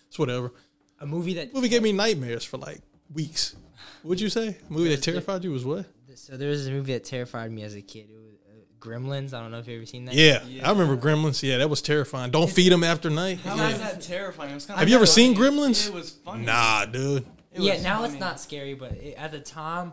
it's 0.08 0.18
whatever. 0.18 0.52
A 1.00 1.06
movie 1.06 1.34
that 1.34 1.54
movie 1.54 1.68
gave 1.68 1.82
me 1.82 1.92
nightmares 1.92 2.42
for 2.44 2.56
like 2.56 2.80
weeks. 3.14 3.54
What'd 4.02 4.20
you 4.20 4.30
say? 4.30 4.56
A 4.68 4.72
movie 4.72 4.88
that 4.88 5.02
terrified 5.02 5.44
you 5.44 5.52
was 5.52 5.64
what? 5.64 5.86
So 6.16 6.36
there 6.36 6.48
was 6.48 6.66
a 6.66 6.72
movie 6.72 6.92
that 6.94 7.04
terrified 7.04 7.52
me 7.52 7.62
as 7.62 7.74
a 7.76 7.80
kid. 7.80 8.08
It 8.10 8.18
was 8.18 8.34
uh, 8.50 8.84
Gremlins. 8.84 9.32
I 9.32 9.40
don't 9.40 9.52
know 9.52 9.58
if 9.60 9.68
you 9.68 9.76
ever 9.76 9.86
seen 9.86 10.06
that. 10.06 10.14
Yeah, 10.16 10.42
Yeah. 10.44 10.66
I 10.68 10.72
remember 10.72 10.96
Gremlins. 10.96 11.40
Yeah, 11.40 11.58
that 11.58 11.70
was 11.70 11.80
terrifying. 11.80 12.32
Don't 12.32 12.50
feed 12.50 12.72
them 12.72 12.82
after 12.82 13.08
night. 13.10 13.38
How 13.38 13.54
Yeah. 13.54 13.68
is 13.68 13.78
that 13.78 14.00
terrifying? 14.02 14.50
It 14.50 14.54
was 14.54 14.66
kinda 14.66 14.80
Have 14.80 14.88
you 14.88 14.96
ever 14.96 15.06
funny. 15.06 15.14
seen 15.14 15.36
Gremlins? 15.36 15.86
It 15.86 15.94
was 15.94 16.10
funny. 16.24 16.44
Nah, 16.44 16.86
dude. 16.86 17.24
It 17.52 17.60
yeah. 17.62 17.74
was 17.74 17.82
Now 17.84 18.02
it's 18.04 18.14
not 18.18 18.40
scary, 18.40 18.74
but 18.74 18.92
it, 18.92 19.14
at 19.16 19.30
the 19.30 19.38
time, 19.40 19.92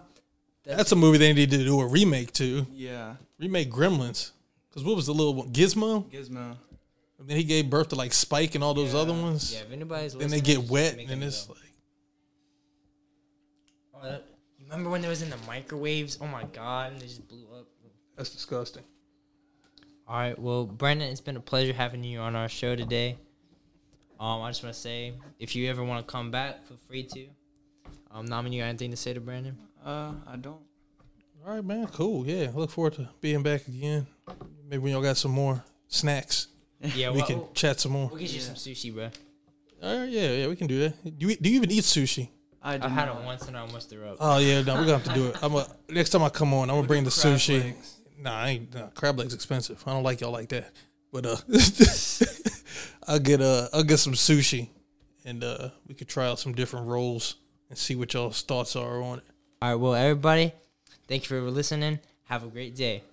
that- 0.64 0.78
That's 0.78 0.92
a 0.92 0.96
movie 0.96 1.20
they 1.20 1.32
need 1.34 1.52
to 1.52 1.58
do 1.64 1.80
a 1.80 1.86
remake 1.88 2.34
to. 2.34 2.66
Yeah. 2.74 3.16
Remake 3.38 3.70
Gremlins. 3.72 4.32
Because 4.76 4.86
what 4.86 4.98
was 4.98 5.06
the 5.06 5.14
little 5.14 5.34
one? 5.34 5.54
Gizmo? 5.54 6.04
Gizmo. 6.12 6.58
And 7.18 7.30
then 7.30 7.38
he 7.38 7.46
gave 7.46 7.70
birth 7.70 7.88
to 7.90 7.96
like 7.96 8.12
Spike 8.12 8.56
and 8.56 8.64
all 8.64 8.74
those 8.74 8.94
Yeah. 8.94 9.00
other 9.00 9.14
ones. 9.14 9.54
yeah. 9.54 9.62
If 9.62 9.72
anybody's 9.72 10.14
Then 10.14 10.30
they 10.30 10.42
get 10.42 10.64
wet 10.70 10.98
and 11.00 11.10
it 11.10 11.26
it's 11.26 11.46
go. 11.46 11.54
like 11.54 11.62
Oh, 13.94 14.02
that- 14.04 14.26
you 14.60 14.66
remember 14.66 14.90
when 14.90 15.00
there 15.00 15.10
was 15.10 15.22
in 15.22 15.30
the 15.30 15.38
microwaves? 15.48 16.18
Oh 16.20 16.28
my 16.28 16.44
god, 16.44 16.92
and 16.92 17.02
they 17.02 17.08
just 17.08 17.26
blew 17.28 17.48
up. 17.58 17.68
that's 18.18 18.30
disgusting. 18.32 18.84
All 20.08 20.16
right, 20.18 20.38
well, 20.38 20.66
Brandon, 20.66 21.10
it's 21.10 21.22
been 21.22 21.36
a 21.38 21.42
pleasure 21.42 21.74
having 21.74 22.04
you 22.04 22.20
on 22.20 22.36
our 22.36 22.48
show 22.50 22.76
today. 22.76 23.18
Um, 24.20 24.42
I 24.42 24.50
just 24.50 24.62
want 24.64 24.74
to 24.76 24.80
say, 24.80 25.14
if 25.40 25.56
you 25.56 25.70
ever 25.70 25.84
want 25.86 26.06
to 26.06 26.12
come 26.12 26.32
back, 26.32 26.66
feel 26.68 26.78
free 26.88 27.04
to. 27.04 27.28
Um, 28.12 28.28
Naman, 28.28 28.52
you 28.54 28.62
got 28.62 28.68
anything 28.68 28.92
to 28.92 28.98
say 28.98 29.14
to 29.14 29.20
Brandon? 29.22 29.58
Uh, 29.84 30.14
I 30.28 30.36
don't. 30.38 30.62
All 31.46 31.54
right, 31.56 31.64
man. 31.64 31.88
Cool. 31.88 32.26
Yeah. 32.26 32.48
I 32.54 32.58
look 32.58 32.72
forward 32.72 32.94
to 32.94 33.10
being 33.22 33.42
back 33.44 33.68
again. 33.68 34.08
Maybe 34.68 34.78
when 34.82 34.92
y'all 34.94 35.02
got 35.02 35.18
some 35.18 35.32
more 35.32 35.64
snacks, 35.88 36.48
Yeah, 36.82 37.10
we 37.12 37.18
well, 37.18 37.28
can 37.28 37.38
we'll, 37.40 37.52
chat 37.54 37.80
some 37.80 37.92
more. 37.94 38.08
we'll 38.10 38.20
get 38.20 38.32
you 38.32 38.40
Yeah. 38.40 38.46
some 38.46 38.56
sushi, 38.56 38.94
bro. 38.94 39.10
All 39.84 40.00
right. 40.00 40.10
Yeah. 40.10 40.32
Yeah. 40.32 40.48
We 40.48 40.56
can 40.56 40.68
do 40.68 40.80
that. 40.80 41.20
Do 41.20 41.28
you, 41.28 41.36
do 41.36 41.50
you 41.50 41.56
even 41.58 41.72
eat 41.72 41.84
sushi? 41.84 42.30
I, 42.62 42.74
I 42.76 42.88
had 42.90 43.06
not. 43.06 43.22
it 43.22 43.26
once 43.26 43.48
and 43.48 43.56
I 43.56 43.60
almost 43.62 43.90
threw 43.90 44.04
up. 44.08 44.18
Oh 44.20 44.38
yeah. 44.40 44.62
No, 44.64 44.74
we're 44.76 44.86
gonna 44.86 44.98
have 44.98 45.04
to 45.04 45.14
do 45.14 45.28
it. 45.28 45.38
I'm 45.44 45.54
a, 45.56 45.68
next 45.90 46.10
time 46.10 46.24
I 46.24 46.30
come 46.30 46.54
on, 46.54 46.70
I'm 46.70 46.78
gonna 46.78 46.88
bring 46.88 47.04
the 47.04 47.12
Crab 47.12 47.36
sushi. 47.36 47.62
legs. 47.62 47.98
Nah, 48.20 48.36
I 48.40 48.50
ain't. 48.50 48.74
Nah, 48.74 48.88
crab 48.90 49.20
legs 49.20 49.34
expensive. 49.36 49.84
I 49.86 49.92
don't 49.92 50.02
like 50.04 50.22
y'all 50.22 50.32
like 50.32 50.50
that. 50.50 50.72
But 51.12 51.26
uh, 51.28 51.36
I'll 53.08 53.20
get 53.20 53.42
uh, 53.42 53.68
I'll 53.72 53.84
get 53.84 53.98
some 53.98 54.14
sushi, 54.14 54.70
and 55.24 55.44
uh, 55.44 55.70
we 55.88 55.94
could 55.94 56.08
try 56.08 56.26
out 56.28 56.40
some 56.40 56.54
different 56.54 56.88
rolls 56.88 57.36
and 57.70 57.78
see 57.78 57.96
what 57.96 58.14
y'all's 58.14 58.42
thoughts 58.42 58.76
are 58.76 59.02
on 59.02 59.20
it. 59.20 59.24
All 59.62 59.70
right, 59.70 59.76
well, 59.76 59.94
everybody, 59.96 60.52
thank 61.08 61.24
you 61.30 61.40
for 61.40 61.52
listening. 61.52 62.00
Have 62.24 62.44
a 62.44 62.48
great 62.48 62.76
day. 62.76 63.04